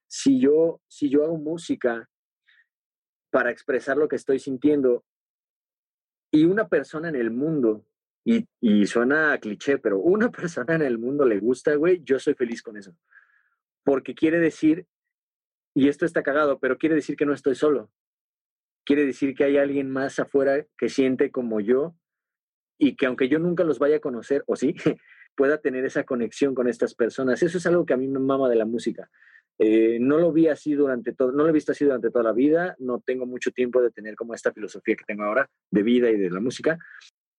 si 0.07 0.41
yo, 0.41 0.81
si 0.89 1.11
yo 1.11 1.23
hago 1.23 1.37
música 1.37 2.09
para 3.31 3.51
expresar 3.51 3.99
lo 3.99 4.09
que 4.09 4.17
estoy 4.17 4.39
sintiendo 4.39 5.05
y 6.37 6.45
una 6.45 6.69
persona 6.69 7.09
en 7.09 7.17
el 7.17 7.31
mundo, 7.31 7.87
y, 8.23 8.47
y 8.61 8.87
suena 8.87 9.39
cliché, 9.39 9.79
pero 9.79 9.99
una 9.99 10.31
persona 10.31 10.75
en 10.75 10.83
el 10.83 10.99
mundo 10.99 11.25
le 11.25 11.39
gusta, 11.39 11.75
güey, 11.77 12.03
yo 12.05 12.19
soy 12.19 12.35
feliz 12.35 12.63
con 12.63 12.77
eso. 12.77 12.95
Porque 13.85 14.15
quiere 14.15 14.39
decir, 14.39 14.87
y 15.75 15.89
esto 15.89 16.05
está 16.05 16.23
cagado, 16.23 16.59
pero 16.59 16.77
quiere 16.77 16.95
decir 16.95 17.17
que 17.17 17.25
no 17.25 17.33
estoy 17.33 17.55
solo. 17.55 17.91
Quiere 18.85 19.07
decir 19.07 19.35
que 19.35 19.45
hay 19.45 19.57
alguien 19.57 19.91
más 19.91 20.19
afuera 20.19 20.67
que 20.77 20.91
siente 20.91 21.31
como 21.31 21.61
yo 21.61 21.97
y 22.79 22.97
que 22.97 23.07
aunque 23.07 23.29
yo 23.29 23.39
nunca 23.39 23.65
los 23.65 23.79
vaya 23.79 23.97
a 23.97 24.01
conocer, 24.01 24.45
o 24.47 24.57
sí, 24.57 24.75
pueda 25.37 25.59
tener 25.59 25.87
esa 25.87 26.05
conexión 26.05 26.55
con 26.55 26.69
estas 26.69 26.95
personas. 26.95 27.43
Eso 27.43 27.57
es 27.57 27.67
algo 27.67 27.87
que 27.87 27.95
a 27.95 27.97
mí 27.97 28.09
me 28.09 28.19
mama 28.19 28.51
de 28.51 28.57
la 28.57 28.67
música. 28.67 29.11
Eh, 29.59 29.99
no 30.01 30.19
lo 30.19 30.33
vi 30.33 30.49
así 30.49 30.75
durante 30.75 31.13
todo, 31.13 31.33
no 31.33 31.45
lo 31.45 31.49
he 31.49 31.53
visto 31.53 31.73
así 31.73 31.85
durante 31.85 32.11
toda 32.11 32.25
la 32.25 32.33
vida, 32.33 32.77
no 32.79 33.01
tengo 33.01 33.25
mucho 33.25 33.51
tiempo 33.53 33.81
de 33.81 33.91
tener 33.91 34.15
como 34.15 34.35
esta 34.35 34.53
filosofía 34.53 34.97
que 34.97 35.05
tengo 35.07 35.25
ahora 35.25 35.49
de 35.71 35.83
vida 35.83 36.11
y 36.11 36.19
de 36.19 36.31
la 36.31 36.41
música, 36.41 36.79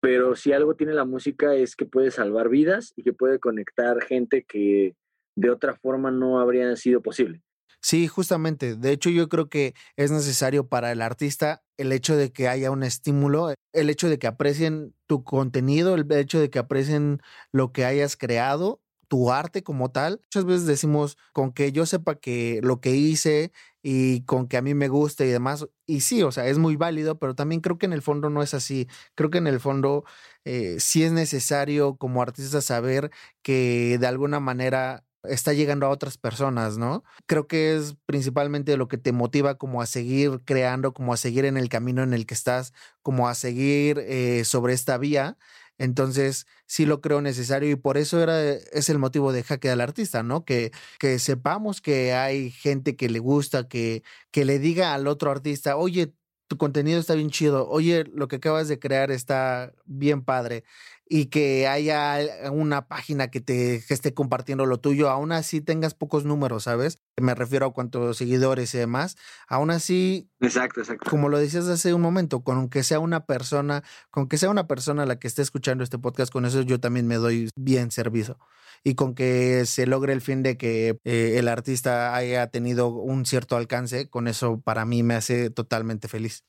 pero 0.02 0.36
si 0.36 0.52
algo 0.52 0.76
tiene 0.76 0.94
la 0.94 1.06
música 1.06 1.56
es 1.56 1.76
que 1.76 1.86
puede 1.86 2.10
salvar 2.12 2.50
vidas 2.50 2.94
y 2.96 3.04
que 3.04 3.14
puede 3.14 3.40
conectar 3.40 4.02
gente 4.02 4.46
que 4.48 4.96
de 5.36 5.50
otra 5.50 5.76
forma 5.76 6.10
no 6.10 6.40
habría 6.40 6.76
sido 6.76 7.02
posible. 7.02 7.42
Sí, 7.82 8.08
justamente. 8.08 8.76
De 8.76 8.92
hecho, 8.92 9.10
yo 9.10 9.30
creo 9.30 9.50
que 9.50 9.74
es 9.96 10.12
necesario 10.12 10.68
para 10.68 10.92
el 10.92 11.02
artista 11.02 11.64
el 11.78 11.92
hecho 11.92 12.16
de 12.16 12.32
que 12.32 12.48
haya 12.48 12.72
un 12.72 12.84
estímulo, 12.84 13.54
el 13.72 13.90
hecho 13.90 14.10
de 14.10 14.18
que 14.18 14.26
aprecien 14.26 14.96
tu 15.06 15.24
contenido, 15.24 15.94
el 15.94 16.12
hecho 16.12 16.40
de 16.40 16.50
que 16.50 16.58
aprecien 16.60 17.22
lo 17.52 17.72
que 17.72 17.86
hayas 17.86 18.18
creado 18.18 18.82
tu 19.08 19.32
arte 19.32 19.64
como 19.64 19.92
tal. 19.92 20.22
Muchas 20.26 20.46
veces 20.46 20.66
decimos 20.68 21.18
con 21.34 21.52
que 21.52 21.72
yo 21.72 21.86
sepa 21.86 22.16
que 22.16 22.60
lo 22.64 22.82
que 22.82 22.96
hice 22.96 23.52
y 23.82 24.22
con 24.26 24.48
que 24.48 24.58
a 24.58 24.62
mí 24.62 24.74
me 24.74 24.88
guste 24.90 25.26
y 25.26 25.30
demás. 25.30 25.68
Y 25.86 26.02
sí, 26.02 26.24
o 26.24 26.32
sea, 26.32 26.48
es 26.48 26.58
muy 26.58 26.76
válido, 26.76 27.18
pero 27.20 27.36
también 27.36 27.62
creo 27.62 27.78
que 27.78 27.86
en 27.86 27.94
el 27.94 28.02
fondo 28.02 28.30
no 28.30 28.44
es 28.44 28.54
así. 28.54 28.88
Creo 29.16 29.30
que 29.30 29.38
en 29.40 29.48
el 29.48 29.60
fondo 29.60 30.04
eh, 30.46 30.78
sí 30.80 31.04
es 31.04 31.12
necesario 31.12 31.96
como 31.98 32.22
artista 32.22 32.62
saber 32.62 33.12
que 33.42 33.98
de 34.00 34.08
alguna 34.08 34.40
manera 34.40 35.04
está 35.24 35.54
llegando 35.54 35.86
a 35.86 35.90
otras 35.90 36.18
personas, 36.18 36.78
¿no? 36.78 37.04
Creo 37.26 37.48
que 37.48 37.76
es 37.76 37.96
principalmente 38.06 38.78
lo 38.78 38.88
que 38.88 38.98
te 38.98 39.12
motiva 39.12 39.56
como 39.58 39.82
a 39.82 39.86
seguir 39.86 40.42
creando, 40.46 40.94
como 40.94 41.14
a 41.14 41.18
seguir 41.18 41.46
en 41.46 41.58
el 41.58 41.70
camino 41.70 42.04
en 42.04 42.14
el 42.14 42.26
que 42.26 42.34
estás, 42.34 42.74
como 43.02 43.28
a 43.28 43.36
seguir 43.36 44.00
eh, 44.00 44.44
sobre 44.46 44.74
esta 44.74 44.98
vía. 44.98 45.38
Entonces, 45.78 46.48
sí 46.66 46.86
lo 46.86 47.02
creo 47.02 47.22
necesario 47.22 47.70
y 47.70 47.76
por 47.76 47.98
eso 47.98 48.22
era, 48.22 48.52
es 48.52 48.90
el 48.90 49.00
motivo 49.00 49.32
de 49.32 49.44
Jaque 49.44 49.70
al 49.70 49.82
Artista, 49.82 50.24
¿no? 50.24 50.44
Que, 50.46 50.72
que 51.00 51.20
sepamos 51.20 51.82
que 51.82 52.14
hay 52.14 52.52
gente 52.52 52.96
que 52.96 53.10
le 53.10 53.20
gusta, 53.20 53.68
que, 53.68 54.04
que 54.32 54.46
le 54.46 54.60
diga 54.60 54.94
al 54.94 55.08
otro 55.08 55.32
artista, 55.32 55.78
oye, 55.78 56.14
tu 56.48 56.58
contenido 56.58 57.00
está 57.00 57.14
bien 57.14 57.30
chido, 57.30 57.68
oye, 57.70 58.06
lo 58.14 58.28
que 58.28 58.38
acabas 58.38 58.68
de 58.68 58.80
crear 58.80 59.12
está 59.12 59.74
bien 59.86 60.24
padre 60.24 60.64
y 61.10 61.28
que 61.28 61.68
haya 61.68 62.20
una 62.52 62.88
página 62.88 63.30
que 63.30 63.42
te 63.42 63.76
esté 63.76 64.14
compartiendo 64.14 64.66
lo 64.66 64.80
tuyo, 64.80 65.10
aún 65.10 65.32
así 65.32 65.62
tengas 65.62 65.94
pocos 65.94 66.26
números, 66.26 66.64
¿sabes? 66.64 67.02
Me 67.18 67.34
refiero 67.36 67.68
a 67.68 67.74
cuántos 67.74 68.18
seguidores 68.18 68.74
y 68.74 68.78
demás. 68.78 69.16
Aún 69.48 69.72
así, 69.72 70.30
exacto, 70.40 70.82
exacto. 70.82 71.10
Como 71.10 71.30
lo 71.30 71.38
decías 71.38 71.68
hace 71.68 71.94
un 71.94 72.02
momento, 72.02 72.42
con 72.42 72.70
que 72.70 72.84
sea 72.84 73.00
una 73.00 73.26
persona, 73.26 73.84
con 74.12 74.28
que 74.28 74.38
sea 74.38 74.50
una 74.50 74.68
persona 74.68 75.06
la 75.06 75.20
que 75.20 75.28
esté 75.28 75.42
escuchando 75.42 75.84
este 75.84 75.98
podcast, 75.98 76.32
con 76.32 76.46
eso 76.46 76.62
yo 76.62 76.80
también 76.80 77.08
me 77.08 77.16
doy 77.16 77.50
bien 77.56 77.92
servicio. 77.92 78.38
Y 78.84 78.96
con 78.96 79.16
que 79.16 79.66
se 79.66 79.88
logre 79.88 80.14
el 80.14 80.22
fin 80.22 80.44
de 80.44 80.58
que 80.58 81.00
eh, 81.04 81.36
el 81.38 81.48
artista 81.48 82.16
haya 82.16 82.48
tenido 82.48 82.90
un 82.90 83.26
cierto 83.26 83.58
alcance, 83.58 84.10
con 84.10 84.28
eso 84.28 84.62
para 84.62 84.86
mí 84.86 85.04
me 85.04 85.16
hace 85.16 85.50
totalmente 85.50 86.08
feliz. 86.08 86.44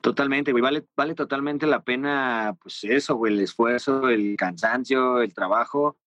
Totalmente, 0.00 0.52
güey, 0.52 0.62
vale, 0.62 0.84
vale 0.96 1.14
totalmente 1.14 1.66
la 1.66 1.82
pena, 1.82 2.56
pues 2.60 2.84
eso, 2.84 3.26
el 3.26 3.40
esfuerzo, 3.40 4.08
el 4.08 4.36
cansancio, 4.36 5.20
el 5.20 5.34
trabajo. 5.34 5.98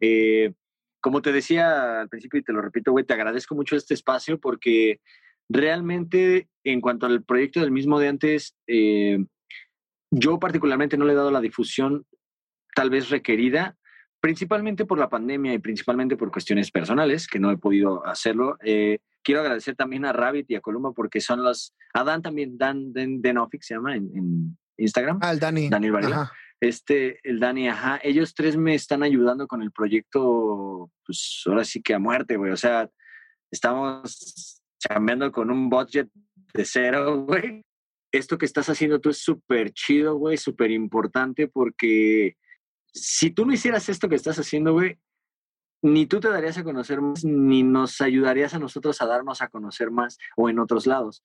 Eh, 0.00 0.52
como 1.00 1.22
te 1.22 1.32
decía 1.32 2.00
al 2.00 2.08
principio 2.08 2.40
y 2.40 2.42
te 2.42 2.52
lo 2.52 2.60
repito, 2.60 2.92
güey, 2.92 3.04
te 3.04 3.14
agradezco 3.14 3.54
mucho 3.54 3.76
este 3.76 3.94
espacio 3.94 4.38
porque 4.38 5.00
realmente 5.48 6.48
en 6.64 6.80
cuanto 6.80 7.06
al 7.06 7.22
proyecto 7.22 7.60
del 7.60 7.70
mismo 7.70 7.98
de 7.98 8.08
antes, 8.08 8.56
eh, 8.66 9.24
yo 10.10 10.38
particularmente 10.38 10.96
no 10.96 11.04
le 11.04 11.12
he 11.12 11.16
dado 11.16 11.30
la 11.30 11.40
difusión 11.40 12.06
tal 12.74 12.90
vez 12.90 13.10
requerida, 13.10 13.76
principalmente 14.20 14.84
por 14.84 14.98
la 14.98 15.10
pandemia 15.10 15.52
y 15.54 15.58
principalmente 15.58 16.16
por 16.16 16.32
cuestiones 16.32 16.70
personales, 16.70 17.26
que 17.26 17.38
no 17.38 17.50
he 17.50 17.58
podido 17.58 18.06
hacerlo. 18.06 18.56
Eh, 18.64 18.98
quiero 19.24 19.40
agradecer 19.40 19.74
también 19.74 20.04
a 20.04 20.12
Rabbit 20.12 20.50
y 20.50 20.54
a 20.54 20.60
Columba 20.60 20.92
porque 20.92 21.20
son 21.20 21.42
los. 21.42 21.74
A 21.92 22.04
Dan 22.04 22.22
también, 22.22 22.56
Dan 22.56 22.92
Denofix 22.92 23.66
se 23.66 23.74
llama 23.74 23.96
en, 23.96 24.56
Instagram. 24.76 25.18
Ah, 25.22 25.32
el 25.32 25.40
Dani. 25.40 25.68
Daniel 25.68 25.92
Varela. 25.92 26.32
Este, 26.60 27.18
el 27.28 27.40
Dani, 27.40 27.68
ajá. 27.68 28.00
Ellos 28.02 28.34
tres 28.34 28.56
me 28.56 28.74
están 28.74 29.02
ayudando 29.02 29.46
con 29.46 29.62
el 29.62 29.72
proyecto, 29.72 30.90
pues 31.04 31.42
ahora 31.46 31.64
sí 31.64 31.82
que 31.82 31.94
a 31.94 31.98
muerte, 31.98 32.36
güey. 32.36 32.52
O 32.52 32.56
sea, 32.56 32.88
estamos 33.50 34.62
cambiando 34.88 35.30
con 35.32 35.50
un 35.50 35.68
budget 35.68 36.08
de 36.52 36.64
cero, 36.64 37.24
güey. 37.26 37.62
Esto 38.12 38.38
que 38.38 38.46
estás 38.46 38.68
haciendo 38.68 39.00
tú 39.00 39.10
es 39.10 39.18
súper 39.18 39.72
chido, 39.72 40.16
güey, 40.16 40.36
súper 40.36 40.70
importante 40.70 41.48
porque 41.48 42.36
si 42.92 43.30
tú 43.30 43.44
no 43.44 43.52
hicieras 43.52 43.88
esto 43.88 44.08
que 44.08 44.14
estás 44.14 44.38
haciendo, 44.38 44.72
güey, 44.72 44.98
ni 45.84 46.06
tú 46.06 46.18
te 46.18 46.30
darías 46.30 46.56
a 46.56 46.64
conocer 46.64 47.02
más, 47.02 47.26
ni 47.26 47.62
nos 47.62 48.00
ayudarías 48.00 48.54
a 48.54 48.58
nosotros 48.58 49.02
a 49.02 49.06
darnos 49.06 49.42
a 49.42 49.48
conocer 49.48 49.90
más 49.90 50.16
o 50.34 50.48
en 50.48 50.58
otros 50.58 50.86
lados. 50.86 51.22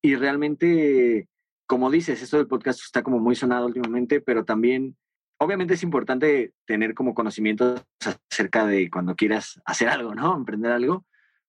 Y 0.00 0.14
realmente, 0.14 1.28
como 1.66 1.90
dices, 1.90 2.22
esto 2.22 2.36
del 2.36 2.46
podcast 2.46 2.80
está 2.80 3.02
como 3.02 3.18
muy 3.18 3.34
sonado 3.34 3.66
últimamente, 3.66 4.20
pero 4.20 4.44
también, 4.44 4.96
obviamente 5.38 5.74
es 5.74 5.82
importante 5.82 6.52
tener 6.66 6.94
como 6.94 7.14
conocimientos 7.14 7.84
acerca 8.30 8.64
de 8.64 8.88
cuando 8.90 9.16
quieras 9.16 9.60
hacer 9.64 9.88
algo, 9.88 10.14
¿no? 10.14 10.36
Emprender 10.36 10.70
algo. 10.70 11.04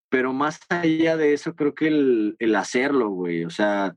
Pero 0.10 0.34
más 0.34 0.60
allá 0.70 1.16
de 1.16 1.34
eso, 1.34 1.56
creo 1.56 1.76
que 1.76 1.90
el, 2.40 2.56
hacerlo, 2.56 3.10
güey, 3.10 3.46
o 3.46 3.52
sea, 3.52 3.96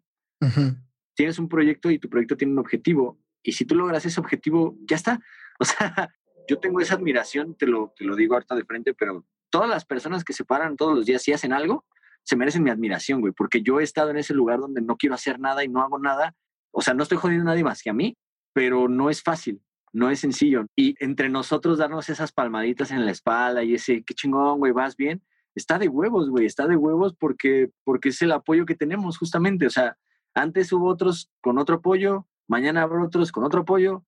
tienes 1.15 1.39
un 1.39 1.49
proyecto 1.49 1.91
y 1.91 1.99
tu 1.99 2.11
proyecto 2.11 2.37
tiene 2.37 2.53
un 2.53 2.59
objetivo. 2.59 3.19
Y 3.43 3.53
si 3.53 3.65
tú 3.65 3.75
logras 3.75 4.05
ese 4.05 4.21
objetivo, 4.21 4.77
ya 4.87 4.97
está. 4.97 5.19
O 5.63 5.65
sea, 5.67 6.11
yo 6.51 6.59
tengo 6.59 6.81
esa 6.81 6.95
admiración, 6.95 7.55
te 7.55 7.65
lo, 7.65 7.95
te 7.97 8.05
lo 8.05 8.17
digo 8.17 8.35
ahorita 8.35 8.57
de 8.57 8.65
frente, 8.65 8.93
pero 8.93 9.25
todas 9.51 9.71
las 9.71 9.85
personas 9.85 10.25
que 10.25 10.33
se 10.33 10.45
paran 10.45 10.77
todos 10.77 10.97
los 10.97 11.07
días 11.07 11.27
y 11.29 11.33
hacen 11.33 11.53
algo, 11.53 11.85
se 12.25 12.35
merecen 12.35 12.65
mi 12.65 12.71
admiración, 12.71 13.21
güey, 13.21 13.33
porque 13.33 13.63
yo 13.63 13.79
he 13.79 13.85
estado 13.85 14.11
en 14.11 14.17
ese 14.17 14.35
lugar 14.35 14.59
donde 14.59 14.83
no 14.83 14.97
quiero 14.97 15.15
hacer 15.15 15.39
nada 15.39 15.63
y 15.63 15.69
no 15.69 15.81
hago 15.81 16.01
nada. 16.01 16.35
O 16.73 16.83
sea, 16.83 16.93
no 16.93 17.05
estoy 17.05 17.19
jodiendo 17.19 17.43
a 17.49 17.53
nadie 17.53 17.63
más 17.63 17.85
que 17.85 17.91
a 17.91 17.93
mí, 17.93 18.17
pero 18.53 18.89
no 18.89 19.11
es 19.11 19.23
fácil, 19.23 19.63
no 19.93 20.11
es 20.11 20.19
sencillo. 20.19 20.67
Y 20.75 20.97
entre 20.99 21.29
nosotros 21.29 21.79
darnos 21.79 22.09
esas 22.09 22.33
palmaditas 22.33 22.91
en 22.91 23.05
la 23.05 23.13
espalda 23.13 23.63
y 23.63 23.75
ese, 23.75 24.03
qué 24.03 24.15
chingón, 24.15 24.59
güey, 24.59 24.73
vas 24.73 24.97
bien, 24.97 25.23
está 25.55 25.79
de 25.79 25.87
huevos, 25.87 26.31
güey, 26.31 26.47
está 26.47 26.67
de 26.67 26.75
huevos 26.75 27.15
porque, 27.15 27.71
porque 27.85 28.09
es 28.09 28.21
el 28.23 28.33
apoyo 28.33 28.67
que 28.67 28.75
tenemos 28.75 29.19
justamente. 29.19 29.67
O 29.67 29.71
sea, 29.71 29.97
antes 30.35 30.73
hubo 30.73 30.89
otros 30.89 31.31
con 31.41 31.59
otro 31.59 31.77
apoyo, 31.77 32.27
mañana 32.49 32.83
habrá 32.83 33.05
otros 33.05 33.31
con 33.31 33.45
otro 33.45 33.61
apoyo, 33.61 34.05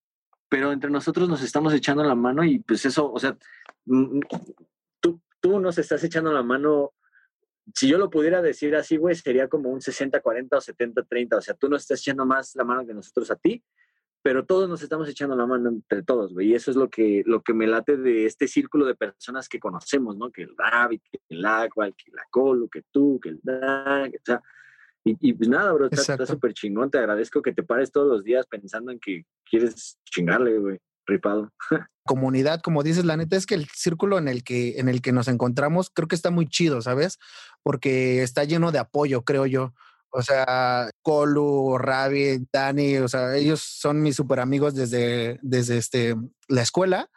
pero 0.52 0.70
entre 0.70 0.90
nosotros 0.90 1.30
nos 1.30 1.42
estamos 1.42 1.72
echando 1.72 2.04
la 2.04 2.14
mano 2.14 2.44
y 2.44 2.58
pues 2.58 2.84
eso, 2.84 3.10
o 3.10 3.18
sea, 3.18 3.38
mm, 3.86 4.18
mm, 4.18 4.20
tú, 5.00 5.22
tú 5.40 5.58
nos 5.58 5.78
estás 5.78 6.04
echando 6.04 6.30
la 6.30 6.42
mano, 6.42 6.92
si 7.74 7.88
yo 7.88 7.96
lo 7.96 8.10
pudiera 8.10 8.42
decir 8.42 8.76
así, 8.76 8.98
güey, 8.98 9.14
sería 9.14 9.48
como 9.48 9.70
un 9.70 9.80
60-40 9.80 10.58
o 10.58 10.60
70-30, 10.60 11.38
o 11.38 11.40
sea, 11.40 11.54
tú 11.54 11.70
nos 11.70 11.80
estás 11.80 12.00
echando 12.00 12.26
más 12.26 12.54
la 12.54 12.64
mano 12.64 12.86
que 12.86 12.92
nosotros 12.92 13.30
a 13.30 13.36
ti, 13.36 13.64
pero 14.20 14.44
todos 14.44 14.68
nos 14.68 14.82
estamos 14.82 15.08
echando 15.08 15.34
la 15.36 15.46
mano 15.46 15.70
entre 15.70 16.02
todos, 16.02 16.34
güey, 16.34 16.48
y 16.48 16.54
eso 16.54 16.70
es 16.70 16.76
lo 16.76 16.90
que, 16.90 17.22
lo 17.24 17.40
que 17.40 17.54
me 17.54 17.66
late 17.66 17.96
de 17.96 18.26
este 18.26 18.46
círculo 18.46 18.84
de 18.84 18.94
personas 18.94 19.48
que 19.48 19.58
conocemos, 19.58 20.18
¿no? 20.18 20.30
Que 20.30 20.42
el 20.42 20.54
David, 20.54 21.00
que 21.10 21.18
el 21.30 21.46
Aqua, 21.46 21.90
que 21.92 22.12
la 22.12 22.26
Colo, 22.30 22.68
que 22.68 22.82
tú, 22.90 23.18
que 23.22 23.30
el 23.30 23.40
Dan, 23.42 24.10
o 24.10 24.22
sea, 24.22 24.42
y, 25.04 25.32
pues 25.32 25.48
nada, 25.48 25.72
bro, 25.72 25.88
está 25.90 26.24
súper 26.26 26.54
chingón. 26.54 26.90
Te 26.90 26.98
agradezco 26.98 27.42
que 27.42 27.52
te 27.52 27.62
pares 27.62 27.90
todos 27.90 28.08
los 28.08 28.22
días 28.22 28.46
pensando 28.46 28.92
en 28.92 29.00
que 29.00 29.24
quieres 29.44 29.98
chingarle, 30.04 30.58
güey, 30.58 30.78
ripado. 31.06 31.50
Comunidad, 32.04 32.60
como 32.60 32.82
dices, 32.82 33.04
la 33.04 33.16
neta 33.16 33.36
es 33.36 33.46
que 33.46 33.54
el 33.54 33.66
círculo 33.68 34.18
en 34.18 34.28
el 34.28 34.44
que, 34.44 34.78
en 34.78 34.88
el 34.88 35.02
que 35.02 35.12
nos 35.12 35.28
encontramos 35.28 35.90
creo 35.90 36.08
que 36.08 36.14
está 36.14 36.30
muy 36.30 36.48
chido, 36.48 36.82
¿sabes? 36.82 37.18
Porque 37.62 38.22
está 38.22 38.44
lleno 38.44 38.70
de 38.70 38.78
apoyo, 38.78 39.22
creo 39.22 39.46
yo. 39.46 39.74
O 40.10 40.22
sea, 40.22 40.90
Colu, 41.02 41.78
Ravi, 41.78 42.46
Dani, 42.52 42.98
o 42.98 43.08
sea, 43.08 43.34
ellos 43.36 43.60
son 43.60 44.02
mis 44.02 44.16
super 44.16 44.40
amigos 44.40 44.74
desde, 44.74 45.38
desde 45.42 45.78
este, 45.78 46.16
la 46.48 46.62
escuela 46.62 47.08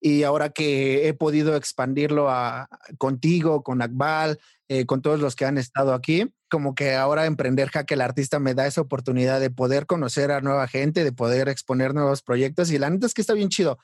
y 0.00 0.22
ahora 0.22 0.50
que 0.50 1.08
he 1.08 1.14
podido 1.14 1.56
expandirlo 1.56 2.30
a, 2.30 2.68
contigo, 2.98 3.62
con 3.62 3.82
Akbal, 3.82 4.38
eh, 4.68 4.86
con 4.86 5.02
todos 5.02 5.20
los 5.20 5.36
que 5.36 5.44
han 5.44 5.58
estado 5.58 5.94
aquí, 5.94 6.32
como 6.50 6.74
que 6.74 6.94
ahora 6.94 7.26
emprender 7.26 7.70
Jaque 7.70 7.94
el 7.94 8.00
Artista 8.02 8.38
me 8.40 8.54
da 8.54 8.66
esa 8.66 8.80
oportunidad 8.80 9.40
de 9.40 9.50
poder 9.50 9.86
conocer 9.86 10.30
a 10.32 10.40
nueva 10.40 10.68
gente, 10.68 11.04
de 11.04 11.12
poder 11.12 11.48
exponer 11.48 11.94
nuevos 11.94 12.22
proyectos 12.22 12.70
y 12.70 12.78
la 12.78 12.90
neta 12.90 13.06
es 13.06 13.14
que 13.14 13.20
está 13.22 13.34
bien 13.34 13.48
chido. 13.48 13.78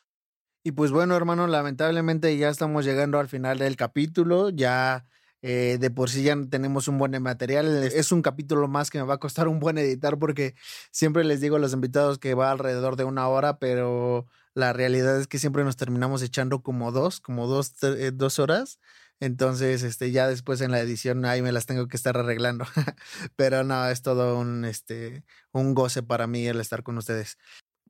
Y 0.65 0.73
pues 0.73 0.91
bueno, 0.93 1.17
hermano, 1.17 1.47
lamentablemente 1.47 2.37
ya 2.37 2.49
estamos 2.49 2.85
llegando 2.85 3.19
al 3.19 3.29
final 3.29 3.59
del 3.59 3.77
capítulo, 3.77 4.51
ya 4.51 5.05
Eh, 5.45 5.79
de 5.81 5.91
por 5.91 6.09
sí 6.09 6.23
ya 6.23 6.37
tenemos 6.49 6.87
un 6.87 6.99
buen 6.99 7.21
material. 7.21 7.67
Es 7.83 8.13
un 8.13 8.23
capítulo 8.23 8.69
más 8.69 8.91
que 8.91 8.99
me 8.99 9.05
va 9.05 9.15
a 9.15 9.19
costar 9.19 9.49
un 9.49 9.59
buen 9.59 9.77
editar 9.77 10.17
porque 10.19 10.55
siempre 10.93 11.25
les 11.25 11.41
digo 11.41 11.57
a 11.57 11.59
los 11.59 11.73
invitados 11.73 12.19
que 12.21 12.35
va 12.35 12.53
alrededor 12.53 12.95
de 12.95 13.03
una 13.05 13.27
hora, 13.29 13.59
pero 13.59 14.29
la 14.55 14.73
realidad 14.73 15.19
es 15.21 15.27
que 15.27 15.39
siempre 15.41 15.65
nos 15.65 15.77
terminamos 15.77 16.23
echando 16.23 16.63
como 16.63 16.93
dos, 16.93 17.19
como 17.21 17.49
dos, 17.49 17.73
eh, 17.83 18.13
dos 18.15 18.39
horas. 18.39 18.79
Entonces, 19.21 19.83
este, 19.83 20.11
ya 20.11 20.27
después 20.29 20.61
en 20.61 20.71
la 20.73 20.81
edición 20.81 21.25
ahí 21.25 21.43
me 21.43 21.53
las 21.53 21.67
tengo 21.67 21.87
que 21.89 21.97
estar 21.97 22.17
arreglando. 22.17 22.65
Pero 23.37 23.65
no, 23.65 23.89
es 23.89 24.03
todo 24.03 24.39
un, 24.39 24.65
este, 24.65 25.25
un 25.53 25.75
goce 25.75 26.03
para 26.03 26.27
mí 26.27 26.47
el 26.47 26.61
estar 26.61 26.83
con 26.83 26.99
ustedes. 26.99 27.39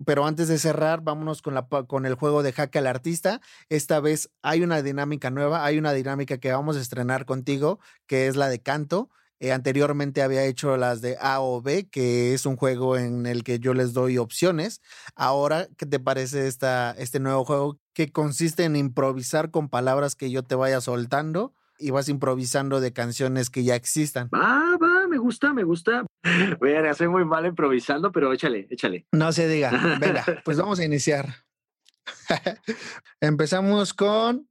Pero 0.05 0.27
antes 0.27 0.49
de 0.49 0.59
cerrar, 0.59 1.03
vámonos 1.03 1.43
con, 1.43 1.55
la, 1.55 1.66
con 1.66 2.07
el 2.07 2.14
juego 2.14 2.43
de 2.43 2.53
Jaque 2.53 2.79
al 2.79 2.87
Artista. 2.87 3.41
Esta 3.68 4.01
vez 4.01 4.31
hay 4.43 4.62
una 4.62 4.83
dinámica 4.83 5.31
nueva, 5.31 5.64
hay 5.64 5.79
una 5.79 5.93
dinámica 5.93 6.39
que 6.39 6.53
vamos 6.53 6.77
a 6.77 6.81
estrenar 6.81 7.25
contigo, 7.25 7.79
que 8.07 8.27
es 8.27 8.37
la 8.37 8.49
de 8.49 8.61
canto. 8.61 9.11
Eh, 9.43 9.51
anteriormente 9.51 10.22
había 10.22 10.45
hecho 10.45 10.76
las 10.76 11.01
de 11.01 11.16
A 11.20 11.40
o 11.40 11.61
B, 11.61 11.88
que 11.90 12.32
es 12.32 12.47
un 12.47 12.55
juego 12.55 12.97
en 12.97 13.26
el 13.26 13.43
que 13.43 13.59
yo 13.59 13.74
les 13.74 13.93
doy 13.93 14.16
opciones. 14.16 14.80
Ahora, 15.16 15.66
¿qué 15.76 15.84
te 15.84 15.99
parece 15.99 16.47
esta, 16.47 16.93
este 16.93 17.18
nuevo 17.18 17.45
juego 17.45 17.80
que 17.93 18.12
consiste 18.12 18.62
en 18.62 18.76
improvisar 18.76 19.51
con 19.51 19.68
palabras 19.68 20.14
que 20.14 20.30
yo 20.30 20.45
te 20.45 20.55
vaya 20.55 20.80
soltando? 20.80 21.55
y 21.78 21.90
vas 21.90 22.09
improvisando 22.09 22.80
de 22.80 22.93
canciones 22.93 23.51
que 23.51 23.64
ya 23.64 23.74
existan. 23.74 24.30
Va, 24.32 24.78
va, 24.80 25.09
me 25.09 25.18
gusta, 25.18 25.53
me 25.53 25.64
gusta. 25.64 26.07
Vean, 26.61 26.95
soy 26.95 27.09
muy 27.09 27.24
mal 27.24 27.45
improvisando, 27.45 28.12
pero 28.12 28.32
échale, 28.32 28.68
échale. 28.70 29.09
No 29.11 29.32
se 29.32 29.49
diga. 29.49 29.72
Venga, 30.01 30.24
pues 30.45 30.59
vamos 30.59 30.78
a 30.78 30.84
iniciar. 30.84 31.26
Empezamos 33.20 33.93
con 33.95 34.49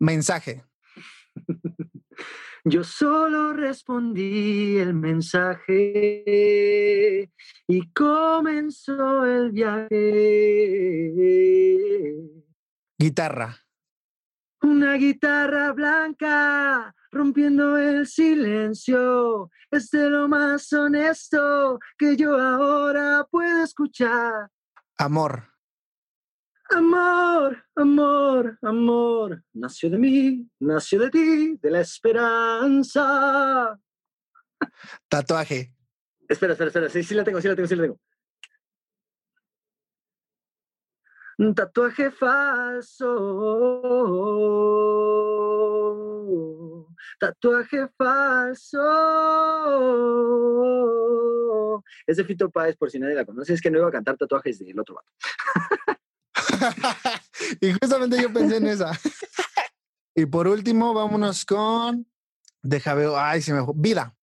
mensaje. 0.00 0.64
Yo 2.64 2.84
solo 2.84 3.52
respondí 3.52 4.78
el 4.78 4.94
mensaje 4.94 5.72
y 7.66 7.92
comenzó 7.92 9.26
el 9.26 9.50
viaje. 9.50 9.90
Guitarra. 12.96 13.56
Una 14.62 14.94
guitarra 14.94 15.72
blanca 15.72 16.94
rompiendo 17.10 17.76
el 17.76 18.06
silencio 18.06 19.50
es 19.68 19.90
de 19.90 20.08
lo 20.08 20.28
más 20.28 20.72
honesto 20.72 21.80
que 21.98 22.16
yo 22.16 22.40
ahora 22.40 23.26
puedo 23.28 23.64
escuchar. 23.64 24.48
Amor. 24.98 25.51
Amor, 26.74 27.64
amor, 27.76 28.58
amor, 28.62 29.44
nació 29.52 29.90
de 29.90 29.98
mí, 29.98 30.48
nació 30.58 31.00
de 31.00 31.10
ti, 31.10 31.58
de 31.60 31.70
la 31.70 31.80
esperanza. 31.80 33.78
Tatuaje. 35.08 35.74
Espera, 36.28 36.52
espera, 36.52 36.68
espera, 36.68 36.88
sí, 36.88 37.02
sí 37.02 37.14
la 37.14 37.24
tengo, 37.24 37.40
sí 37.42 37.48
la 37.48 37.54
tengo, 37.54 37.68
sí 37.68 37.76
la 37.76 37.82
tengo. 37.82 38.00
Un 41.38 41.54
tatuaje 41.54 42.10
falso. 42.10 43.08
Tatuaje 47.18 47.88
falso. 47.98 48.82
Es 52.06 52.16
de 52.16 52.24
Fito 52.24 52.50
Páez, 52.50 52.76
por 52.76 52.90
si 52.90 52.98
nadie 52.98 53.14
la 53.14 53.24
conoce, 53.24 53.54
es 53.54 53.60
que 53.60 53.70
no 53.70 53.78
iba 53.78 53.88
a 53.88 53.92
cantar 53.92 54.16
tatuajes 54.16 54.58
del 54.58 54.78
otro 54.78 54.94
vato. 54.94 55.12
y 57.60 57.72
justamente 57.72 58.20
yo 58.20 58.32
pensé 58.32 58.56
en 58.56 58.66
esa. 58.66 58.92
y 60.14 60.26
por 60.26 60.48
último, 60.48 60.94
vámonos 60.94 61.44
con. 61.44 62.06
Deja 62.62 62.94
ver. 62.94 63.10
Ay, 63.16 63.42
se 63.42 63.52
me. 63.52 63.64
Vida. 63.74 64.16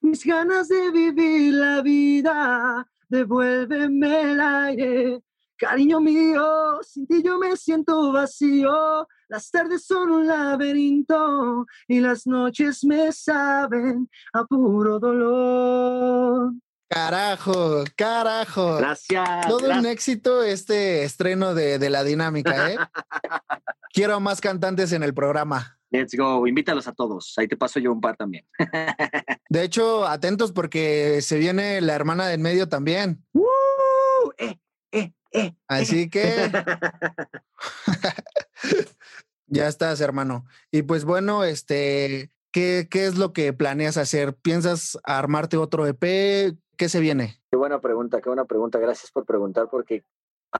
Mis 0.00 0.24
ganas 0.24 0.68
de 0.68 0.90
vivir 0.92 1.54
la 1.54 1.82
vida, 1.82 2.88
devuélveme 3.08 4.32
el 4.32 4.40
aire. 4.40 5.22
Cariño 5.56 6.00
mío, 6.00 6.78
sin 6.82 7.04
ti 7.06 7.20
yo 7.20 7.36
me 7.36 7.56
siento 7.56 8.12
vacío. 8.12 9.08
Las 9.28 9.50
tardes 9.50 9.84
son 9.84 10.10
un 10.12 10.26
laberinto 10.26 11.66
y 11.88 11.98
las 11.98 12.28
noches 12.28 12.84
me 12.84 13.10
saben 13.10 14.08
a 14.32 14.44
puro 14.44 15.00
dolor. 15.00 16.52
Carajo, 16.88 17.84
carajo. 17.96 18.78
Gracias. 18.78 19.46
Todo 19.46 19.70
un 19.70 19.86
éxito 19.86 20.42
este 20.42 21.04
estreno 21.04 21.54
de, 21.54 21.78
de 21.78 21.90
la 21.90 22.02
dinámica, 22.02 22.72
¿eh? 22.72 22.78
Quiero 23.92 24.20
más 24.20 24.40
cantantes 24.40 24.92
en 24.92 25.02
el 25.02 25.12
programa. 25.12 25.78
Let's 25.90 26.14
go, 26.14 26.46
invítalos 26.46 26.86
a 26.86 26.92
todos. 26.92 27.34
Ahí 27.38 27.48
te 27.48 27.56
paso 27.56 27.80
yo 27.80 27.92
un 27.92 28.00
par 28.00 28.16
también. 28.16 28.46
De 29.48 29.62
hecho, 29.62 30.06
atentos 30.06 30.52
porque 30.52 31.20
se 31.22 31.38
viene 31.38 31.80
la 31.80 31.94
hermana 31.94 32.26
del 32.26 32.40
medio 32.40 32.68
también. 32.68 33.24
¡Uh! 33.32 33.46
Eh, 34.36 34.58
eh, 34.92 35.12
eh. 35.32 35.54
Así 35.66 36.10
que 36.10 36.52
ya 39.46 39.68
estás, 39.68 40.00
hermano. 40.00 40.44
Y 40.70 40.82
pues 40.82 41.04
bueno, 41.04 41.44
este, 41.44 42.30
¿qué, 42.52 42.86
¿qué 42.90 43.06
es 43.06 43.16
lo 43.16 43.32
que 43.32 43.54
planeas 43.54 43.96
hacer? 43.96 44.34
¿Piensas 44.34 44.98
armarte 45.04 45.56
otro 45.56 45.86
EP? 45.86 46.54
¿Qué 46.78 46.88
se 46.88 47.00
viene? 47.00 47.40
Qué 47.50 47.56
buena 47.56 47.80
pregunta, 47.80 48.20
qué 48.20 48.28
buena 48.28 48.44
pregunta. 48.44 48.78
Gracias 48.78 49.10
por 49.10 49.26
preguntar 49.26 49.68
porque 49.68 50.04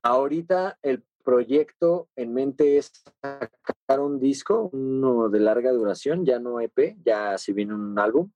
ahorita 0.02 0.76
el 0.82 1.04
proyecto 1.22 2.08
en 2.16 2.34
mente 2.34 2.76
es 2.76 2.90
sacar 3.22 4.00
un 4.00 4.18
disco, 4.18 4.68
uno 4.72 5.28
de 5.28 5.38
larga 5.38 5.70
duración, 5.70 6.26
ya 6.26 6.40
no 6.40 6.60
EP, 6.60 6.96
ya 7.04 7.38
se 7.38 7.52
viene 7.52 7.72
un 7.72 7.96
álbum. 8.00 8.32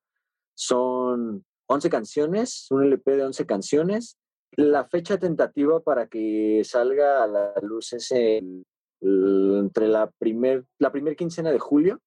Son 0.55 1.45
11 1.67 1.91
canciones, 1.91 2.69
un 2.71 2.85
LP 2.85 3.17
de 3.17 3.25
11 3.25 3.47
canciones. 3.47 4.17
La 4.53 4.85
fecha 4.85 5.19
tentativa 5.19 5.81
para 5.81 6.07
que 6.07 6.63
salga 6.65 7.25
a 7.25 7.27
la 7.27 7.53
luz 7.63 7.95
es 7.95 8.13
entre 8.13 9.89
la 9.89 10.09
primer, 10.19 10.67
la 10.79 10.93
primer 10.93 11.17
quincena 11.17 11.51
de 11.51 11.59
julio. 11.59 12.01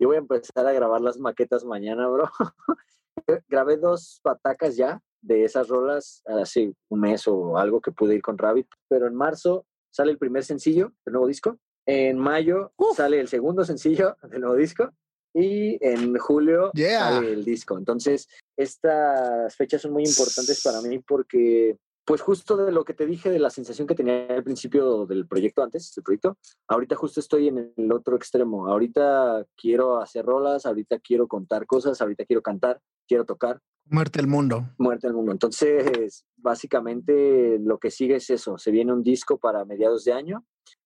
Yo 0.00 0.08
voy 0.08 0.16
a 0.16 0.20
empezar 0.20 0.66
a 0.66 0.72
grabar 0.72 1.02
las 1.02 1.18
maquetas 1.18 1.66
mañana, 1.66 2.08
bro. 2.08 2.30
grabé 3.48 3.76
dos 3.76 4.20
patacas 4.22 4.76
ya 4.76 5.00
de 5.22 5.44
esas 5.44 5.68
rolas 5.68 6.22
hace 6.26 6.74
un 6.90 7.00
mes 7.00 7.26
o 7.26 7.56
algo 7.56 7.80
que 7.80 7.92
pude 7.92 8.14
ir 8.14 8.22
con 8.22 8.36
Rabbit, 8.36 8.66
pero 8.88 9.06
en 9.06 9.14
marzo 9.14 9.66
sale 9.90 10.12
el 10.12 10.18
primer 10.18 10.44
sencillo 10.44 10.92
del 11.04 11.12
nuevo 11.12 11.26
disco, 11.26 11.58
en 11.86 12.18
mayo 12.18 12.72
sale 12.94 13.20
el 13.20 13.28
segundo 13.28 13.64
sencillo 13.64 14.16
del 14.22 14.42
nuevo 14.42 14.56
disco 14.56 14.90
y 15.34 15.78
en 15.84 16.16
julio 16.18 16.70
sale 16.74 17.32
el 17.32 17.44
disco. 17.44 17.78
Entonces, 17.78 18.28
estas 18.56 19.54
fechas 19.56 19.82
son 19.82 19.92
muy 19.92 20.04
importantes 20.04 20.62
para 20.62 20.80
mí 20.82 20.98
porque 21.00 21.76
pues 22.04 22.20
justo 22.20 22.56
de 22.56 22.72
lo 22.72 22.84
que 22.84 22.94
te 22.94 23.06
dije 23.06 23.30
de 23.30 23.38
la 23.38 23.50
sensación 23.50 23.86
que 23.86 23.94
tenía 23.94 24.26
al 24.28 24.44
principio 24.44 25.06
del 25.06 25.26
proyecto 25.26 25.62
antes, 25.62 25.92
del 25.94 26.04
proyecto, 26.04 26.38
ahorita 26.68 26.96
justo 26.96 27.20
estoy 27.20 27.48
en 27.48 27.72
el 27.76 27.92
otro 27.92 28.16
extremo. 28.16 28.68
Ahorita 28.68 29.46
quiero 29.56 30.00
hacer 30.00 30.24
rolas, 30.24 30.66
ahorita 30.66 30.98
quiero 30.98 31.26
contar 31.26 31.66
cosas, 31.66 32.00
ahorita 32.00 32.24
quiero 32.26 32.42
cantar, 32.42 32.80
quiero 33.08 33.24
tocar. 33.24 33.60
Muerte 33.86 34.20
el 34.20 34.26
mundo. 34.26 34.68
Muerte 34.78 35.06
el 35.06 35.14
mundo. 35.14 35.32
Entonces, 35.32 36.24
básicamente 36.36 37.58
lo 37.58 37.78
que 37.78 37.90
sigue 37.90 38.16
es 38.16 38.30
eso. 38.30 38.58
Se 38.58 38.70
viene 38.70 38.92
un 38.92 39.02
disco 39.02 39.38
para 39.38 39.64
mediados 39.64 40.04
de 40.04 40.12
año 40.12 40.44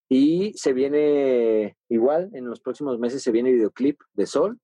y 0.09 0.53
se 0.55 0.73
viene 0.73 1.77
igual, 1.89 2.31
en 2.33 2.49
los 2.49 2.61
próximos 2.61 2.99
meses 2.99 3.23
se 3.23 3.33
viene 3.33 3.53
videoclip 3.53 4.01
de 4.15 4.27
Sol 4.27 4.59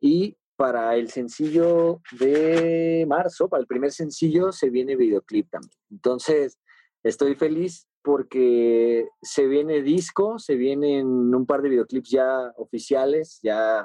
y 0.00 0.36
para 0.56 0.96
el 0.96 1.10
sencillo 1.10 2.00
de 2.18 3.04
marzo, 3.08 3.48
para 3.48 3.60
el 3.60 3.66
primer 3.66 3.92
sencillo, 3.92 4.52
se 4.52 4.70
viene 4.70 4.96
videoclip 4.96 5.50
también. 5.50 5.78
Entonces, 5.90 6.58
estoy 7.02 7.34
feliz 7.34 7.86
porque 8.02 9.06
se 9.22 9.46
viene 9.46 9.82
disco, 9.82 10.38
se 10.38 10.56
vienen 10.56 11.34
un 11.34 11.46
par 11.46 11.62
de 11.62 11.70
videoclips 11.70 12.10
ya 12.10 12.52
oficiales, 12.56 13.38
ya 13.42 13.84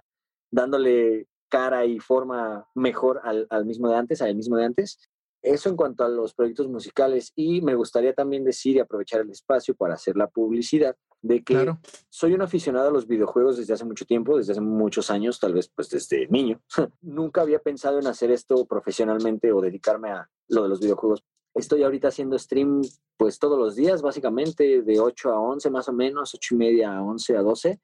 dándole 0.51 1.27
cara 1.49 1.85
y 1.85 1.99
forma 1.99 2.67
mejor 2.75 3.21
al, 3.23 3.47
al 3.49 3.65
mismo 3.65 3.89
de 3.89 3.95
antes, 3.95 4.21
al 4.21 4.35
mismo 4.35 4.57
de 4.57 4.65
antes. 4.65 4.99
Eso 5.41 5.69
en 5.69 5.75
cuanto 5.75 6.03
a 6.03 6.09
los 6.09 6.33
proyectos 6.33 6.67
musicales. 6.67 7.31
Y 7.35 7.61
me 7.61 7.75
gustaría 7.75 8.13
también 8.13 8.43
decir 8.43 8.75
y 8.75 8.79
aprovechar 8.79 9.21
el 9.21 9.29
espacio 9.29 9.75
para 9.75 9.93
hacer 9.93 10.17
la 10.17 10.27
publicidad 10.27 10.95
de 11.27 11.43
que 11.43 11.73
soy 12.09 12.33
un 12.33 12.41
aficionado 12.41 12.87
a 12.87 12.91
los 12.91 13.05
videojuegos 13.05 13.57
desde 13.57 13.73
hace 13.73 13.85
mucho 13.85 14.05
tiempo, 14.05 14.37
desde 14.37 14.53
hace 14.53 14.61
muchos 14.61 15.11
años, 15.11 15.39
tal 15.39 15.53
vez 15.53 15.69
pues 15.69 15.89
desde 15.89 16.27
niño. 16.27 16.61
Nunca 17.01 17.41
había 17.41 17.59
pensado 17.59 17.99
en 17.99 18.07
hacer 18.07 18.31
esto 18.31 18.65
profesionalmente 18.65 19.51
o 19.51 19.61
dedicarme 19.61 20.11
a 20.11 20.29
lo 20.47 20.63
de 20.63 20.69
los 20.69 20.79
videojuegos. 20.79 21.23
Estoy 21.53 21.83
ahorita 21.83 22.07
haciendo 22.09 22.37
stream 22.39 22.81
pues 23.17 23.39
todos 23.39 23.59
los 23.59 23.75
días, 23.75 24.01
básicamente 24.01 24.81
de 24.83 24.99
8 24.99 25.31
a 25.31 25.39
11 25.39 25.69
más 25.69 25.89
o 25.89 25.93
menos, 25.93 26.33
8 26.33 26.55
y 26.55 26.57
media 26.57 26.97
a 26.97 27.03
11 27.03 27.37
a 27.37 27.41
12. 27.41 27.81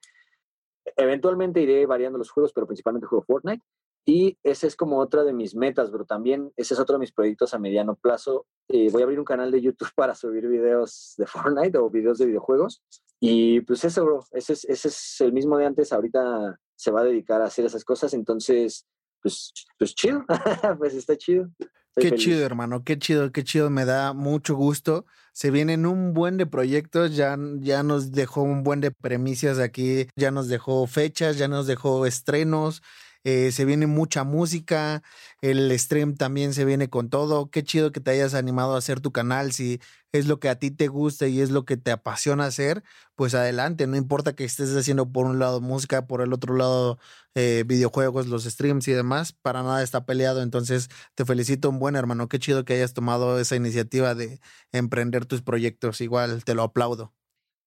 Eventualmente 0.96 1.62
iré 1.62 1.86
variando 1.86 2.18
los 2.18 2.30
juegos, 2.30 2.54
pero 2.54 2.68
principalmente 2.68 3.08
juego 3.08 3.24
Fortnite. 3.24 3.64
Y 4.06 4.38
esa 4.44 4.68
es 4.68 4.76
como 4.76 5.00
otra 5.00 5.24
de 5.24 5.32
mis 5.32 5.56
metas, 5.56 5.90
pero 5.90 6.04
también 6.06 6.52
ese 6.58 6.74
es 6.74 6.80
otro 6.80 6.96
de 6.96 7.00
mis 7.00 7.14
proyectos 7.14 7.54
a 7.54 7.60
mediano 7.60 7.96
plazo. 7.96 8.46
Eh, 8.68 8.90
voy 8.92 9.02
a 9.02 9.06
abrir 9.06 9.18
un 9.18 9.26
canal 9.26 9.50
de 9.50 9.62
YouTube 9.62 9.90
para 9.96 10.14
subir 10.14 10.48
videos 10.48 11.16
de 11.18 11.26
Fortnite 11.26 11.78
o 11.78 11.90
videos 11.90 12.18
de 12.18 12.26
videojuegos 12.26 12.84
Y 13.26 13.62
pues 13.62 13.86
eso, 13.86 14.04
bro, 14.04 14.26
ese 14.34 14.52
es, 14.52 14.66
ese 14.66 14.90
es 14.90 15.22
el 15.22 15.32
mismo 15.32 15.58
de 15.58 15.66
antes, 15.66 15.94
ahorita 15.94 16.60
se 16.76 16.92
va 16.92 17.00
a 17.00 17.06
dedicar 17.06 17.42
a 17.42 17.46
hacer 17.46 17.64
esas 17.64 17.86
cosas, 17.86 18.14
entonces, 18.14 18.86
pues, 19.22 19.54
pues 19.80 19.96
chido, 19.96 20.26
pues 20.78 20.94
está 20.94 21.16
chido. 21.16 21.48
Qué 21.96 22.12
chido, 22.16 22.46
hermano, 22.46 22.84
qué 22.84 23.00
chido, 23.00 23.32
qué 23.32 23.46
chido, 23.46 23.70
me 23.70 23.86
da 23.86 24.12
mucho 24.12 24.56
gusto. 24.56 25.06
Se 25.32 25.52
vienen 25.52 25.86
un 25.86 26.14
buen 26.14 26.36
de 26.36 26.48
proyectos, 26.48 27.16
ya, 27.16 27.38
ya 27.60 27.82
nos 27.82 28.12
dejó 28.12 28.42
un 28.42 28.62
buen 28.62 28.82
de 28.82 28.92
premisas 28.92 29.58
aquí, 29.58 30.08
ya 30.18 30.32
nos 30.32 30.50
dejó 30.50 30.86
fechas, 30.86 31.38
ya 31.38 31.48
nos 31.48 31.66
dejó 31.66 32.06
estrenos, 32.06 32.82
eh, 33.24 33.54
se 33.54 33.64
viene 33.64 33.88
mucha 33.88 34.26
música, 34.26 35.02
el 35.42 35.72
stream 35.80 36.16
también 36.16 36.54
se 36.54 36.66
viene 36.66 36.90
con 36.90 37.10
todo. 37.10 37.50
Qué 37.50 37.64
chido 37.64 37.94
que 37.94 38.02
te 38.02 38.12
hayas 38.12 38.34
animado 38.34 38.76
a 38.76 38.80
hacer 38.80 39.00
tu 39.00 39.14
canal. 39.14 39.54
Si 39.54 39.80
es 40.14 40.28
lo 40.28 40.40
que 40.40 40.50
a 40.50 40.60
ti 40.60 40.72
te 40.72 40.88
gusta 40.88 41.28
y 41.28 41.42
es 41.42 41.52
lo 41.52 41.66
que 41.66 41.76
te 41.78 41.92
apasiona 41.92 42.46
hacer, 42.46 42.84
pues 43.16 43.34
adelante. 43.36 43.88
No 43.88 43.98
importa 43.98 44.36
que 44.36 44.46
estés 44.46 44.76
haciendo 44.76 45.12
por 45.12 45.26
un 45.26 45.40
lado 45.40 45.60
música, 45.60 46.08
por 46.08 46.22
el 46.22 46.34
otro 46.34 46.56
lado 46.56 47.00
eh, 47.36 47.64
videojuegos, 47.68 48.28
los 48.28 48.44
streams 48.46 48.88
y 48.88 48.94
demás, 48.94 49.34
para 49.34 49.64
nada 49.64 49.84
está 49.84 50.06
peleado. 50.06 50.42
Entonces 50.42 50.90
te 51.16 51.26
felicito, 51.26 51.70
un 51.70 51.80
buen 51.80 51.96
hermano. 51.96 52.30
Qué 52.30 52.40
chido 52.40 52.64
que 52.66 52.74
hayas 52.76 52.94
tomado 52.94 53.40
esa 53.40 53.56
iniciativa 53.56 54.16
de 54.16 54.40
emprender 54.72 55.26
tus 55.26 55.42
proyectos. 55.42 56.00
Igual 56.02 56.44
te 56.44 56.56
lo 56.56 56.64
aplaudo 56.64 57.14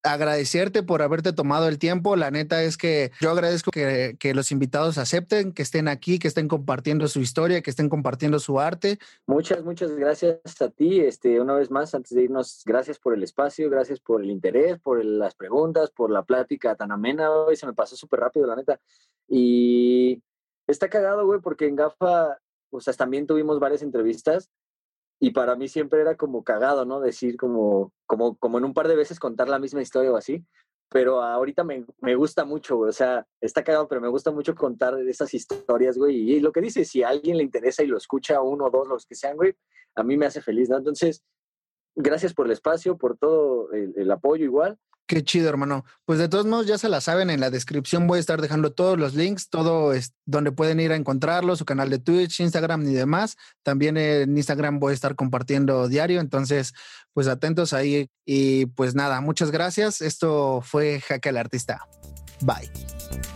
agradecerte 0.06 0.82
por 0.82 1.02
haberte 1.02 1.32
tomado 1.32 1.68
el 1.68 1.78
tiempo. 1.78 2.16
La 2.16 2.30
neta 2.30 2.62
es 2.62 2.76
que 2.76 3.12
yo 3.20 3.30
agradezco 3.30 3.70
que, 3.70 4.16
los 4.34 4.52
invitados 4.52 4.98
acepten, 4.98 5.52
que 5.52 5.62
estén 5.62 5.88
aquí, 5.88 6.18
que 6.18 6.28
estén 6.28 6.48
compartiendo 6.48 7.08
su 7.08 7.20
historia, 7.20 7.62
que 7.62 7.70
estén 7.70 7.88
compartiendo 7.88 8.38
su 8.38 8.60
arte. 8.60 8.98
Muchas, 9.26 9.64
muchas 9.64 9.96
gracias 9.96 10.38
a 10.60 10.68
ti. 10.70 11.00
Este, 11.00 11.40
una 11.40 11.54
vez 11.54 11.70
más, 11.70 11.94
antes 11.94 12.14
de 12.14 12.24
irnos, 12.24 12.62
gracias 12.64 12.98
por 12.98 13.14
el 13.14 13.22
espacio, 13.22 13.70
gracias 13.70 14.00
por 14.00 14.22
el 14.22 14.30
interés, 14.30 14.78
por 14.78 15.04
las 15.04 15.34
preguntas, 15.34 15.90
por 15.90 16.10
la 16.10 16.22
plática 16.22 16.74
tan 16.74 16.92
amena. 16.92 17.30
Hoy 17.30 17.56
se 17.56 17.66
me 17.66 17.74
pasó 17.74 17.96
súper 17.96 18.20
rápido, 18.20 18.46
la 18.46 18.56
neta. 18.56 18.80
Y 19.28 20.22
está 20.66 20.88
cagado, 20.88 21.26
güey, 21.26 21.40
porque 21.40 21.66
en 21.66 21.76
GAFA, 21.76 22.38
sea, 22.78 22.92
también 22.94 23.26
tuvimos 23.26 23.58
varias 23.58 23.82
entrevistas 23.82 24.50
y 25.18 25.30
para 25.30 25.56
mí 25.56 25.68
siempre 25.68 26.00
era 26.00 26.16
como 26.16 26.44
cagado, 26.44 26.84
¿no? 26.84 27.00
Decir 27.00 27.36
como, 27.36 27.92
como, 28.06 28.36
como 28.36 28.58
en 28.58 28.64
un 28.64 28.74
par 28.74 28.88
de 28.88 28.96
veces 28.96 29.18
contar 29.18 29.48
la 29.48 29.58
misma 29.58 29.82
historia 29.82 30.12
o 30.12 30.16
así, 30.16 30.44
pero 30.90 31.22
ahorita 31.22 31.64
me, 31.64 31.84
me 32.00 32.14
gusta 32.14 32.44
mucho, 32.44 32.76
güey, 32.76 32.90
o 32.90 32.92
sea, 32.92 33.26
está 33.40 33.64
cagado, 33.64 33.88
pero 33.88 34.00
me 34.00 34.08
gusta 34.08 34.30
mucho 34.30 34.54
contar 34.54 34.98
esas 35.00 35.32
historias, 35.34 35.98
güey, 35.98 36.32
y, 36.32 36.40
lo 36.40 36.52
que 36.52 36.60
dice, 36.60 36.84
si 36.84 37.02
a 37.02 37.08
alguien 37.08 37.38
le 37.38 37.42
interesa 37.42 37.82
y 37.82 37.86
lo 37.86 37.96
escucha, 37.96 38.40
uno 38.40 38.66
o 38.66 38.70
dos, 38.70 38.86
los 38.86 39.06
que 39.06 39.14
sean, 39.14 39.36
güey, 39.36 39.54
a 39.94 40.02
mí 40.02 40.16
me 40.16 40.26
hace 40.26 40.40
feliz, 40.40 40.68
¿no? 40.68 40.76
Entonces, 40.76 41.22
gracias 41.94 42.34
por 42.34 42.46
el 42.46 42.52
espacio, 42.52 42.98
por 42.98 43.16
todo 43.16 43.72
el 43.72 44.10
apoyo 44.10 44.44
igual, 44.44 44.78
Qué 45.06 45.22
chido, 45.22 45.48
hermano. 45.48 45.84
Pues 46.04 46.18
de 46.18 46.28
todos 46.28 46.46
modos, 46.46 46.66
ya 46.66 46.78
se 46.78 46.88
la 46.88 47.00
saben, 47.00 47.30
en 47.30 47.38
la 47.38 47.50
descripción 47.50 48.08
voy 48.08 48.16
a 48.16 48.20
estar 48.20 48.40
dejando 48.40 48.72
todos 48.72 48.98
los 48.98 49.14
links, 49.14 49.48
todo 49.48 49.92
es 49.92 50.14
donde 50.24 50.50
pueden 50.50 50.80
ir 50.80 50.90
a 50.90 50.96
encontrarlo, 50.96 51.54
su 51.54 51.64
canal 51.64 51.90
de 51.90 52.00
Twitch, 52.00 52.40
Instagram 52.40 52.88
y 52.88 52.94
demás. 52.94 53.36
También 53.62 53.96
en 53.96 54.36
Instagram 54.36 54.80
voy 54.80 54.90
a 54.90 54.94
estar 54.94 55.14
compartiendo 55.14 55.86
diario, 55.86 56.20
entonces, 56.20 56.72
pues 57.12 57.28
atentos 57.28 57.72
ahí. 57.72 58.10
Y 58.24 58.66
pues 58.66 58.96
nada, 58.96 59.20
muchas 59.20 59.52
gracias. 59.52 60.00
Esto 60.00 60.60
fue 60.60 61.00
Jaque 61.00 61.28
al 61.28 61.36
Artista. 61.36 61.86
Bye. 62.40 63.35